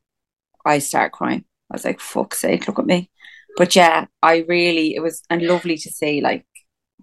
I 0.65 0.79
started 0.79 1.11
crying. 1.11 1.45
I 1.71 1.75
was 1.75 1.85
like, 1.85 1.99
fuck's 1.99 2.39
sake, 2.39 2.67
look 2.67 2.79
at 2.79 2.85
me. 2.85 3.09
But 3.57 3.75
yeah, 3.75 4.05
I 4.21 4.45
really, 4.47 4.95
it 4.95 5.01
was 5.01 5.21
and 5.29 5.41
lovely 5.41 5.77
to 5.77 5.89
see, 5.89 6.21
like, 6.21 6.45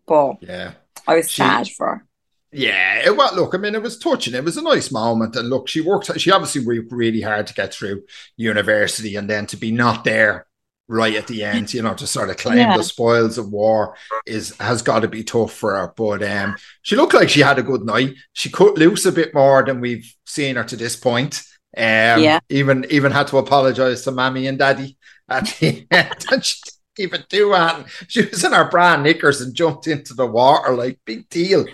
but 0.06 0.36
Yeah. 0.42 0.72
I 1.06 1.16
was 1.16 1.30
She- 1.30 1.42
sad 1.42 1.68
for 1.70 1.86
her. 1.86 2.06
Yeah, 2.52 3.02
it, 3.06 3.16
well, 3.16 3.34
look, 3.34 3.54
I 3.54 3.58
mean, 3.58 3.74
it 3.74 3.82
was 3.82 3.98
touching. 3.98 4.34
It 4.34 4.44
was 4.44 4.56
a 4.56 4.62
nice 4.62 4.90
moment, 4.90 5.36
and 5.36 5.48
look, 5.50 5.68
she 5.68 5.80
worked. 5.80 6.18
She 6.18 6.30
obviously 6.30 6.64
worked 6.64 6.92
really 6.92 7.20
hard 7.20 7.46
to 7.48 7.54
get 7.54 7.74
through 7.74 8.04
university, 8.36 9.16
and 9.16 9.28
then 9.28 9.46
to 9.46 9.56
be 9.56 9.70
not 9.72 10.04
there 10.04 10.46
right 10.88 11.16
at 11.16 11.26
the 11.26 11.42
end, 11.42 11.74
you 11.74 11.82
know, 11.82 11.94
to 11.94 12.06
sort 12.06 12.30
of 12.30 12.36
claim 12.36 12.58
Yeah. 12.58 12.76
the 12.76 12.84
spoils 12.84 13.38
of 13.38 13.50
war 13.50 13.96
is 14.24 14.56
has 14.58 14.82
got 14.82 15.00
to 15.00 15.08
be 15.08 15.24
tough 15.24 15.52
for 15.52 15.76
her. 15.76 15.92
But 15.96 16.22
um, 16.22 16.56
she 16.82 16.94
looked 16.94 17.14
like 17.14 17.28
she 17.28 17.40
had 17.40 17.58
a 17.58 17.62
good 17.64 17.84
night. 17.84 18.14
She 18.32 18.50
cut 18.50 18.78
loose 18.78 19.04
a 19.04 19.12
bit 19.12 19.34
more 19.34 19.64
than 19.64 19.80
we've 19.80 20.08
seen 20.24 20.54
her 20.56 20.64
to 20.64 20.76
this 20.76 20.94
point. 20.94 21.42
Um, 21.76 22.22
Yeah. 22.22 22.38
even 22.48 22.86
even 22.90 23.10
had 23.12 23.26
to 23.28 23.38
apologize 23.38 24.02
to 24.02 24.12
mommy 24.12 24.46
and 24.46 24.58
daddy 24.58 24.96
at 25.28 25.46
the 25.58 25.86
end. 25.90 26.24
And 26.30 26.44
she 26.44 26.56
didn't 26.96 27.12
even 27.12 27.24
do 27.28 27.50
that. 27.50 27.86
She 28.06 28.22
was 28.24 28.44
in 28.44 28.52
her 28.52 28.70
bra 28.70 28.94
knickers 28.96 29.40
and 29.40 29.54
jumped 29.56 29.88
into 29.88 30.14
the 30.14 30.26
water 30.26 30.72
like 30.74 31.00
big 31.04 31.28
deal. 31.28 31.66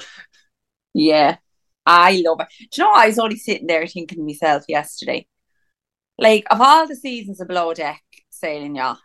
Yeah, 0.95 1.37
I 1.87 2.23
love 2.25 2.41
it. 2.41 2.49
Do 2.71 2.83
you 2.83 2.85
know, 2.85 2.93
I 2.95 3.07
was 3.07 3.19
only 3.19 3.37
sitting 3.37 3.67
there 3.67 3.87
thinking 3.87 4.19
to 4.19 4.25
myself 4.25 4.65
yesterday, 4.69 5.27
like, 6.19 6.45
of 6.51 6.61
all 6.61 6.87
the 6.87 6.97
seasons 6.97 7.41
of 7.41 7.49
Below 7.49 7.75
Deck 7.75 8.03
sailing, 8.31 8.77
y'all, 8.77 8.99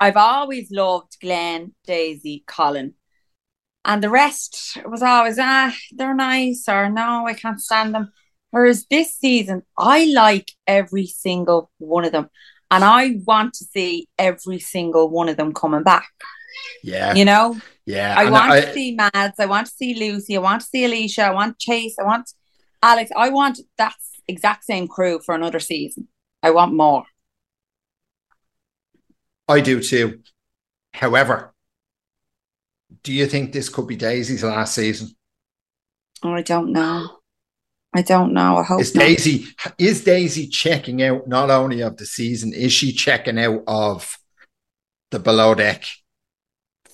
I've 0.00 0.16
always 0.16 0.70
loved 0.70 1.16
Glenn, 1.20 1.74
Daisy, 1.86 2.44
Colin. 2.46 2.94
And 3.84 4.02
the 4.02 4.10
rest 4.10 4.78
was 4.86 5.02
always, 5.02 5.38
ah, 5.40 5.74
they're 5.90 6.14
nice, 6.14 6.68
or 6.68 6.88
no, 6.88 7.26
I 7.26 7.34
can't 7.34 7.60
stand 7.60 7.94
them. 7.94 8.12
Whereas 8.50 8.86
this 8.90 9.14
season, 9.14 9.62
I 9.76 10.04
like 10.06 10.52
every 10.66 11.06
single 11.06 11.70
one 11.78 12.04
of 12.04 12.12
them. 12.12 12.28
And 12.70 12.84
I 12.84 13.18
want 13.26 13.54
to 13.54 13.64
see 13.64 14.08
every 14.18 14.58
single 14.58 15.08
one 15.10 15.28
of 15.28 15.36
them 15.36 15.52
coming 15.52 15.82
back. 15.82 16.08
Yeah. 16.82 17.14
You 17.14 17.24
know? 17.24 17.60
Yeah, 17.86 18.14
I 18.16 18.30
want 18.30 18.52
I- 18.52 18.60
to 18.60 18.72
see 18.72 18.94
Mads. 18.94 19.38
I 19.38 19.46
want 19.46 19.66
to 19.66 19.72
see 19.72 19.94
Lucy. 19.94 20.36
I 20.36 20.40
want 20.40 20.62
to 20.62 20.66
see 20.66 20.82
Alissa. 20.84 21.24
I 21.24 21.30
want 21.32 21.58
Chase. 21.58 21.96
I 22.00 22.04
want 22.04 22.30
Alex. 22.82 23.10
I 23.16 23.28
want 23.30 23.58
that 23.78 23.94
exact 24.28 24.64
same 24.64 24.86
crew 24.88 25.20
for 25.24 25.34
another 25.34 25.58
season. 25.60 26.08
I 26.42 26.50
want 26.50 26.74
more. 26.74 27.04
I 29.48 29.60
do 29.60 29.80
too. 29.82 30.20
However, 30.94 31.52
do 33.02 33.12
you 33.12 33.26
think 33.26 33.52
this 33.52 33.68
could 33.68 33.86
be 33.86 33.96
Daisy's 33.96 34.44
last 34.44 34.74
season? 34.74 35.08
Oh, 36.22 36.32
I 36.32 36.42
don't 36.42 36.72
know. 36.72 37.18
I 37.94 38.02
don't 38.02 38.32
know. 38.32 38.56
I 38.58 38.62
hope 38.62 38.80
Is 38.80 38.94
not. 38.94 39.02
Daisy 39.02 39.46
is 39.78 40.04
Daisy 40.04 40.46
checking 40.46 41.02
out 41.02 41.26
not 41.28 41.50
only 41.50 41.80
of 41.82 41.96
the 41.96 42.06
season, 42.06 42.54
is 42.54 42.72
she 42.72 42.92
checking 42.92 43.38
out 43.38 43.64
of 43.66 44.16
the 45.10 45.18
below 45.18 45.54
deck 45.54 45.84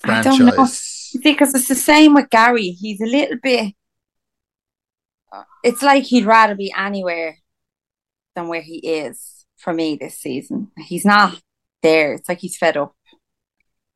I 0.03 0.21
don't 0.21 0.45
know. 0.45 0.65
See, 0.65 1.19
because 1.23 1.53
it's 1.55 1.67
the 1.67 1.75
same 1.75 2.13
with 2.13 2.29
Gary. 2.29 2.69
He's 2.71 3.01
a 3.01 3.05
little 3.05 3.37
bit. 3.41 3.73
It's 5.63 5.81
like 5.81 6.03
he'd 6.03 6.25
rather 6.25 6.55
be 6.55 6.73
anywhere 6.75 7.37
than 8.35 8.47
where 8.47 8.61
he 8.61 8.77
is 8.77 9.45
for 9.57 9.73
me 9.73 9.95
this 9.95 10.17
season. 10.17 10.71
He's 10.77 11.05
not 11.05 11.39
there. 11.83 12.13
It's 12.13 12.29
like 12.29 12.39
he's 12.39 12.57
fed 12.57 12.77
up, 12.77 12.93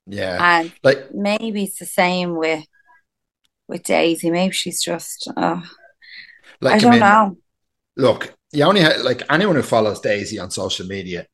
Yeah. 0.06 0.38
and 0.60 0.74
Like 0.84 1.14
maybe 1.14 1.64
it's 1.64 1.80
the 1.80 1.86
same 1.86 2.36
with 2.36 2.66
with 3.68 3.84
Daisy. 3.84 4.30
Maybe 4.30 4.54
she's 4.54 4.82
just. 4.82 5.32
Uh, 5.36 5.62
like 6.62 6.76
I 6.76 6.80
don't 6.80 6.92
mean, 6.92 7.00
know. 7.00 7.38
Look, 7.98 8.34
you 8.52 8.64
only 8.64 8.82
ha- 8.82 9.02
like 9.02 9.24
anyone 9.30 9.56
who 9.56 9.64
follows 9.64 10.00
Daisy 10.00 10.40
on 10.40 10.52
social 10.52 10.86
media 10.86 11.28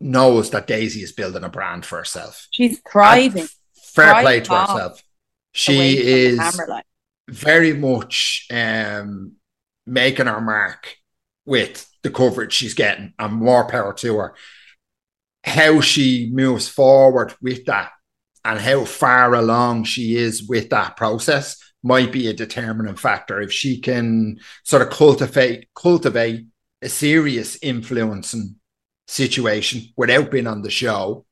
knows 0.00 0.50
that 0.50 0.66
Daisy 0.66 1.02
is 1.02 1.12
building 1.12 1.44
a 1.44 1.48
brand 1.48 1.86
for 1.86 1.98
herself. 1.98 2.46
She's 2.50 2.80
thriving. 2.90 3.46
Fair 3.96 4.20
play 4.22 4.40
to 4.40 4.54
herself. 4.54 5.02
She 5.52 5.96
is 5.96 6.60
very 7.28 7.72
much 7.72 8.46
um, 8.52 9.32
making 9.86 10.26
her 10.26 10.40
mark 10.40 10.96
with 11.44 11.88
the 12.02 12.10
coverage 12.10 12.52
she's 12.52 12.74
getting, 12.74 13.14
and 13.18 13.32
more 13.34 13.66
power 13.66 13.92
to 13.94 14.18
her. 14.18 14.34
How 15.44 15.80
she 15.80 16.30
moves 16.32 16.68
forward 16.68 17.34
with 17.40 17.64
that, 17.66 17.90
and 18.44 18.60
how 18.60 18.84
far 18.84 19.34
along 19.34 19.84
she 19.84 20.16
is 20.16 20.46
with 20.46 20.70
that 20.70 20.96
process, 20.96 21.56
might 21.82 22.12
be 22.12 22.28
a 22.28 22.32
determining 22.32 22.96
factor. 22.96 23.40
If 23.40 23.52
she 23.52 23.80
can 23.80 24.38
sort 24.64 24.82
of 24.82 24.90
cultivate 24.90 25.68
cultivate 25.74 26.46
a 26.82 26.88
serious 26.88 27.58
influencing 27.62 28.56
situation 29.08 29.92
without 29.96 30.30
being 30.30 30.46
on 30.46 30.62
the 30.62 30.70
show, 30.70 31.25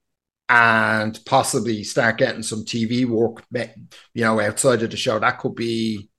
and 0.49 1.19
possibly 1.25 1.85
start 1.85 2.19
getting 2.19 2.43
some 2.43 2.65
TV 2.65 3.07
work, 3.07 3.45
you 4.13 4.25
know, 4.25 4.41
outside 4.41 4.83
of 4.83 4.91
the 4.91 4.97
show, 4.97 5.19
that 5.19 5.39
could 5.39 5.55
be 5.55 6.11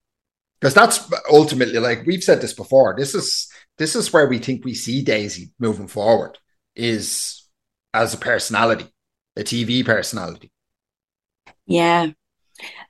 because 0.60 0.74
that's 0.74 1.12
ultimately 1.30 1.80
like 1.80 2.06
we've 2.06 2.24
said 2.24 2.42
this 2.42 2.54
before. 2.54 2.96
This 2.98 3.14
is 3.14 3.48
this 3.78 3.96
is 3.96 4.12
where 4.12 4.28
we 4.28 4.40
think 4.40 4.66
we 4.66 4.74
see 4.74 5.04
Daisy 5.04 5.52
moving 5.60 5.88
forward 5.88 6.38
is 6.76 7.48
as 7.94 8.14
a 8.14 8.18
personality, 8.18 8.88
a 9.36 9.42
TV 9.42 9.86
personality. 9.86 10.52
Yeah. 11.66 12.12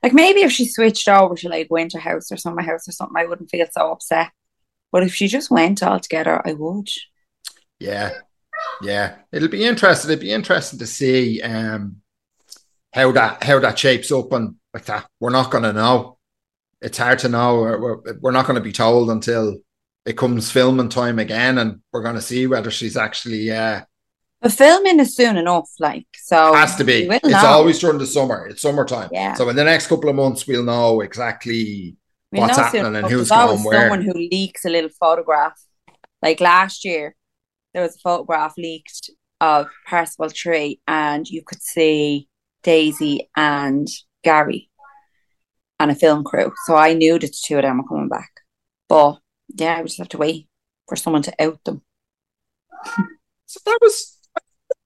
Like 0.02 0.12
maybe 0.12 0.40
if 0.40 0.52
she 0.52 0.66
switched 0.66 1.08
over 1.08 1.34
to 1.34 1.48
like 1.48 1.68
Winter 1.70 1.98
House 1.98 2.30
or 2.30 2.36
Summer 2.36 2.62
House 2.62 2.88
or 2.88 2.92
something, 2.92 3.16
I 3.16 3.26
wouldn't 3.26 3.50
feel 3.50 3.66
so 3.70 3.92
upset. 3.92 4.30
But 4.92 5.02
if 5.02 5.14
she 5.14 5.28
just 5.28 5.50
went 5.50 5.82
all 5.82 5.98
together, 5.98 6.40
I 6.46 6.52
would. 6.52 6.88
Yeah, 7.78 8.12
yeah. 8.82 9.16
It'll 9.32 9.48
be 9.48 9.64
interesting. 9.64 10.10
It'll 10.10 10.20
be 10.20 10.32
interesting 10.32 10.78
to 10.78 10.86
see 10.86 11.42
um 11.42 11.96
how 12.92 13.12
that 13.12 13.42
how 13.42 13.58
that 13.60 13.78
shapes 13.78 14.10
up 14.12 14.32
and 14.32 14.56
like 14.72 14.84
that. 14.86 15.06
We're 15.20 15.30
not 15.30 15.50
going 15.50 15.64
to 15.64 15.72
know. 15.72 16.18
It's 16.80 16.98
hard 16.98 17.18
to 17.20 17.28
know. 17.28 17.60
We're, 17.60 18.18
we're, 18.20 18.30
not 18.32 18.46
going 18.46 18.56
to 18.56 18.64
be 18.64 18.72
told 18.72 19.10
until 19.10 19.56
it 20.04 20.16
comes 20.16 20.50
filming 20.50 20.90
time 20.90 21.18
again, 21.18 21.58
and 21.58 21.80
we're 21.92 22.02
going 22.02 22.14
to 22.14 22.22
see 22.22 22.46
whether 22.46 22.70
she's 22.70 22.96
actually 22.96 23.50
uh 23.50 23.82
The 24.42 24.50
filming 24.50 25.00
is 25.00 25.16
soon 25.16 25.36
enough, 25.36 25.70
like 25.78 26.06
so. 26.14 26.54
has 26.54 26.76
to 26.76 26.84
be. 26.84 27.08
It's 27.10 27.24
know. 27.24 27.46
always 27.46 27.78
during 27.78 27.98
the 27.98 28.06
summer. 28.06 28.46
It's 28.46 28.62
summertime. 28.62 29.08
Yeah. 29.12 29.34
So 29.34 29.48
in 29.48 29.56
the 29.56 29.64
next 29.64 29.86
couple 29.86 30.10
of 30.10 30.16
months, 30.16 30.46
we'll 30.46 30.64
know 30.64 31.00
exactly 31.00 31.96
We'll 32.32 32.42
what's 32.42 32.58
know 32.58 32.64
happening 32.64 32.96
and 32.96 33.06
who's 33.06 33.28
going 33.28 33.62
where. 33.62 33.80
someone 33.80 34.02
who 34.02 34.12
leaks 34.12 34.64
a 34.64 34.70
little 34.70 34.90
photograph. 34.90 35.58
Like 36.22 36.40
last 36.40 36.84
year, 36.84 37.14
there 37.76 37.82
was 37.82 37.96
a 37.96 37.98
photograph 37.98 38.54
leaked 38.56 39.10
of 39.38 39.68
Parsifal 39.86 40.30
III, 40.30 40.80
and 40.88 41.28
you 41.28 41.42
could 41.44 41.60
see 41.60 42.26
Daisy 42.62 43.28
and 43.36 43.86
Gary 44.24 44.70
and 45.78 45.90
a 45.90 45.94
film 45.94 46.24
crew. 46.24 46.54
So 46.64 46.74
I 46.74 46.94
knew 46.94 47.18
that 47.18 47.26
the 47.26 47.36
two 47.44 47.56
of 47.56 47.62
them 47.62 47.76
were 47.76 47.84
coming 47.86 48.08
back. 48.08 48.30
But 48.88 49.18
yeah, 49.48 49.82
we 49.82 49.88
just 49.88 49.98
have 49.98 50.08
to 50.08 50.16
wait 50.16 50.48
for 50.88 50.96
someone 50.96 51.20
to 51.22 51.34
out 51.38 51.62
them. 51.64 51.82
So 53.48 53.60
that 53.64 53.78
was 53.80 54.18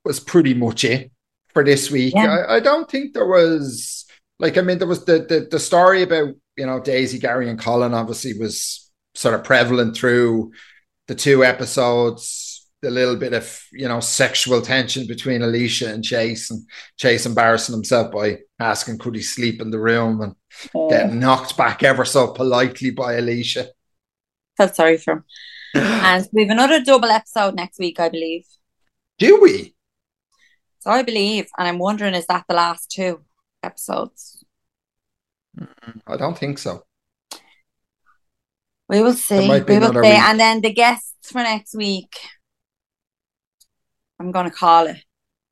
was 0.04 0.20
pretty 0.20 0.52
much 0.52 0.84
it 0.84 1.10
for 1.54 1.64
this 1.64 1.90
week. 1.90 2.12
Yeah. 2.14 2.44
I, 2.46 2.56
I 2.56 2.60
don't 2.60 2.90
think 2.90 3.14
there 3.14 3.26
was 3.26 4.04
like 4.38 4.58
I 4.58 4.60
mean 4.60 4.76
there 4.76 4.86
was 4.86 5.06
the, 5.06 5.20
the 5.26 5.48
the 5.50 5.58
story 5.58 6.02
about 6.02 6.34
you 6.58 6.66
know 6.66 6.78
Daisy, 6.78 7.18
Gary, 7.18 7.48
and 7.48 7.58
Colin 7.58 7.94
obviously 7.94 8.38
was 8.38 8.90
sort 9.14 9.34
of 9.34 9.44
prevalent 9.44 9.96
through 9.96 10.52
the 11.08 11.14
two 11.14 11.42
episodes. 11.42 12.39
The 12.82 12.90
little 12.90 13.16
bit 13.16 13.34
of 13.34 13.62
you 13.72 13.88
know 13.88 14.00
sexual 14.00 14.62
tension 14.62 15.06
between 15.06 15.42
Alissa 15.42 15.92
and 15.92 16.02
Chase, 16.02 16.50
and 16.50 16.66
Chase 16.96 17.26
embarrassing 17.26 17.74
himself 17.74 18.10
by 18.10 18.38
asking 18.58 18.98
could 18.98 19.14
he 19.14 19.22
sleep 19.22 19.60
in 19.60 19.70
the 19.70 19.78
room 19.78 20.22
and 20.22 20.34
getting 20.90 21.20
knocked 21.20 21.56
back 21.56 21.82
ever 21.82 22.04
so 22.04 22.28
politely 22.28 22.90
by 22.90 23.14
Alissa. 23.14 23.68
Felt 24.56 24.74
sorry 24.74 24.96
for 24.96 25.12
him. 25.12 25.24
And 25.74 26.28
we 26.32 26.42
have 26.42 26.50
another 26.50 26.82
double 26.82 27.10
episode 27.10 27.54
next 27.54 27.78
week, 27.78 28.00
I 28.00 28.08
believe. 28.08 28.44
Do 29.18 29.40
we? 29.40 29.74
So 30.80 30.90
I 30.90 31.02
believe, 31.02 31.48
and 31.58 31.68
I'm 31.68 31.78
wondering, 31.78 32.14
is 32.14 32.26
that 32.26 32.44
the 32.48 32.54
last 32.54 32.90
two 32.90 33.20
episodes? 33.62 34.42
Mm, 35.58 36.00
I 36.06 36.16
don't 36.16 36.36
think 36.36 36.58
so. 36.58 36.84
We 38.88 39.02
will 39.02 39.14
see. 39.14 39.48
We 39.48 39.78
will 39.78 39.92
see. 39.92 40.00
week. 40.00 40.04
And 40.04 40.40
then 40.40 40.62
the 40.62 40.72
guests 40.72 41.14
for 41.30 41.42
next 41.42 41.74
week, 41.74 42.16
I'm 44.20 44.30
going 44.32 44.44
to 44.44 44.54
call 44.54 44.86
it. 44.86 44.98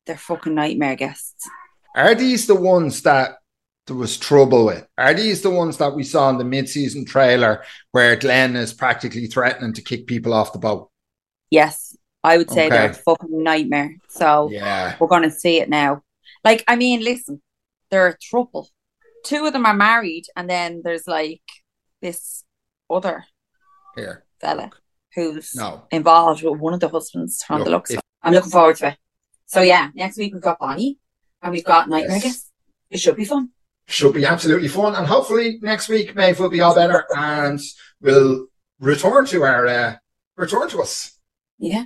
They're 0.07 0.17
fucking 0.19 0.55
nightmare 0.55 0.95
guests. 0.95 1.49
Are 1.97 2.15
these 2.15 2.47
the 2.47 2.55
ones 2.55 3.03
that 3.03 3.39
there 3.87 3.97
was 3.97 4.19
trouble 4.19 4.67
with? 4.67 4.87
Are 4.99 5.15
these 5.15 5.41
the 5.43 5.51
ones 5.51 5.79
that 5.79 5.95
we 5.95 6.05
saw 6.05 6.29
in 6.29 6.37
the 6.39 6.45
mid-season 6.45 7.07
trailer 7.07 7.65
where 7.93 8.15
Glenn 8.17 8.55
is 8.57 8.75
practically 8.75 9.27
threatening 9.27 9.73
to 9.73 9.83
kick 9.83 10.07
people 10.07 10.35
off 10.35 10.53
the 10.53 10.59
boat? 10.59 10.91
Yes, 11.51 11.97
I 12.23 12.37
would 12.37 12.51
say 12.51 12.69
they're 12.69 12.91
a 12.91 12.95
fucking 12.95 13.43
nightmare. 13.43 13.97
So 14.09 14.51
Yeah. 14.53 14.97
we're 15.01 15.09
going 15.09 15.23
to 15.23 15.31
see 15.31 15.61
it 15.61 15.71
now. 15.71 16.03
Like, 16.45 16.63
I 16.69 16.77
mean, 16.77 17.03
listen, 17.03 17.41
they're 17.91 18.09
a 18.09 18.19
trouble. 18.19 18.69
Two 19.25 19.47
of 19.47 19.55
them 19.55 19.65
are 19.67 19.75
married, 19.75 20.27
and 20.37 20.49
then 20.49 20.83
there's 20.85 21.09
like 21.09 21.43
this 22.03 22.45
other 22.91 23.25
Here. 23.97 24.25
fella 24.41 24.71
who's 25.15 25.55
No. 25.55 25.83
involved 25.91 26.43
with 26.43 26.61
one 26.61 26.75
of 26.75 26.81
the 26.81 26.89
husbands 26.89 27.43
from 27.43 27.59
Look, 27.59 27.65
the 27.65 27.71
looks. 27.71 27.91
if-. 27.93 28.01
I'm 28.23 28.33
looking 28.33 28.51
forward 28.51 28.77
to 28.77 28.89
it. 28.89 28.99
So 29.47 29.63
yeah, 29.63 29.91
next 29.95 30.19
week 30.19 30.33
we've 30.35 30.43
got 30.43 30.59
Bonnie 30.59 30.99
and 31.43 31.53
we've 31.53 31.65
got 31.65 31.89
Nightmare 31.89 32.21
Yes. 32.23 32.51
It 32.91 33.01
should 33.01 33.17
be 33.17 33.25
fun. 33.25 33.51
Should 33.87 34.15
be 34.15 34.27
absolutely 34.27 34.69
fun. 34.69 34.95
And 34.95 35.07
hopefully 35.07 35.59
next 35.63 35.89
week 35.89 36.15
Maeve 36.15 36.39
will 36.39 36.51
be 36.51 36.61
all 36.61 36.75
better 36.75 37.07
and 37.17 37.61
will 38.01 38.47
return 38.81 39.25
to 39.27 39.45
our 39.45 39.67
uh, 39.67 39.97
return 40.37 40.69
to 40.71 40.83
us. 40.83 41.19
Yeah. 41.59 41.85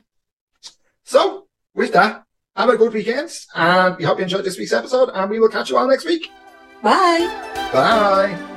So 1.04 1.46
with 1.74 1.92
that, 1.92 2.24
have 2.56 2.68
a 2.68 2.76
good 2.76 2.92
weekend 2.92 3.30
and 3.54 3.96
we 3.96 4.04
hope 4.04 4.18
you 4.18 4.24
enjoyed 4.24 4.44
this 4.44 4.58
week's 4.58 4.72
episode 4.72 5.10
and 5.14 5.30
we 5.30 5.40
will 5.40 5.48
catch 5.48 5.70
you 5.70 5.76
all 5.76 5.88
next 5.88 6.04
week. 6.04 6.30
Bye. 6.82 7.70
Bye. 7.72 8.51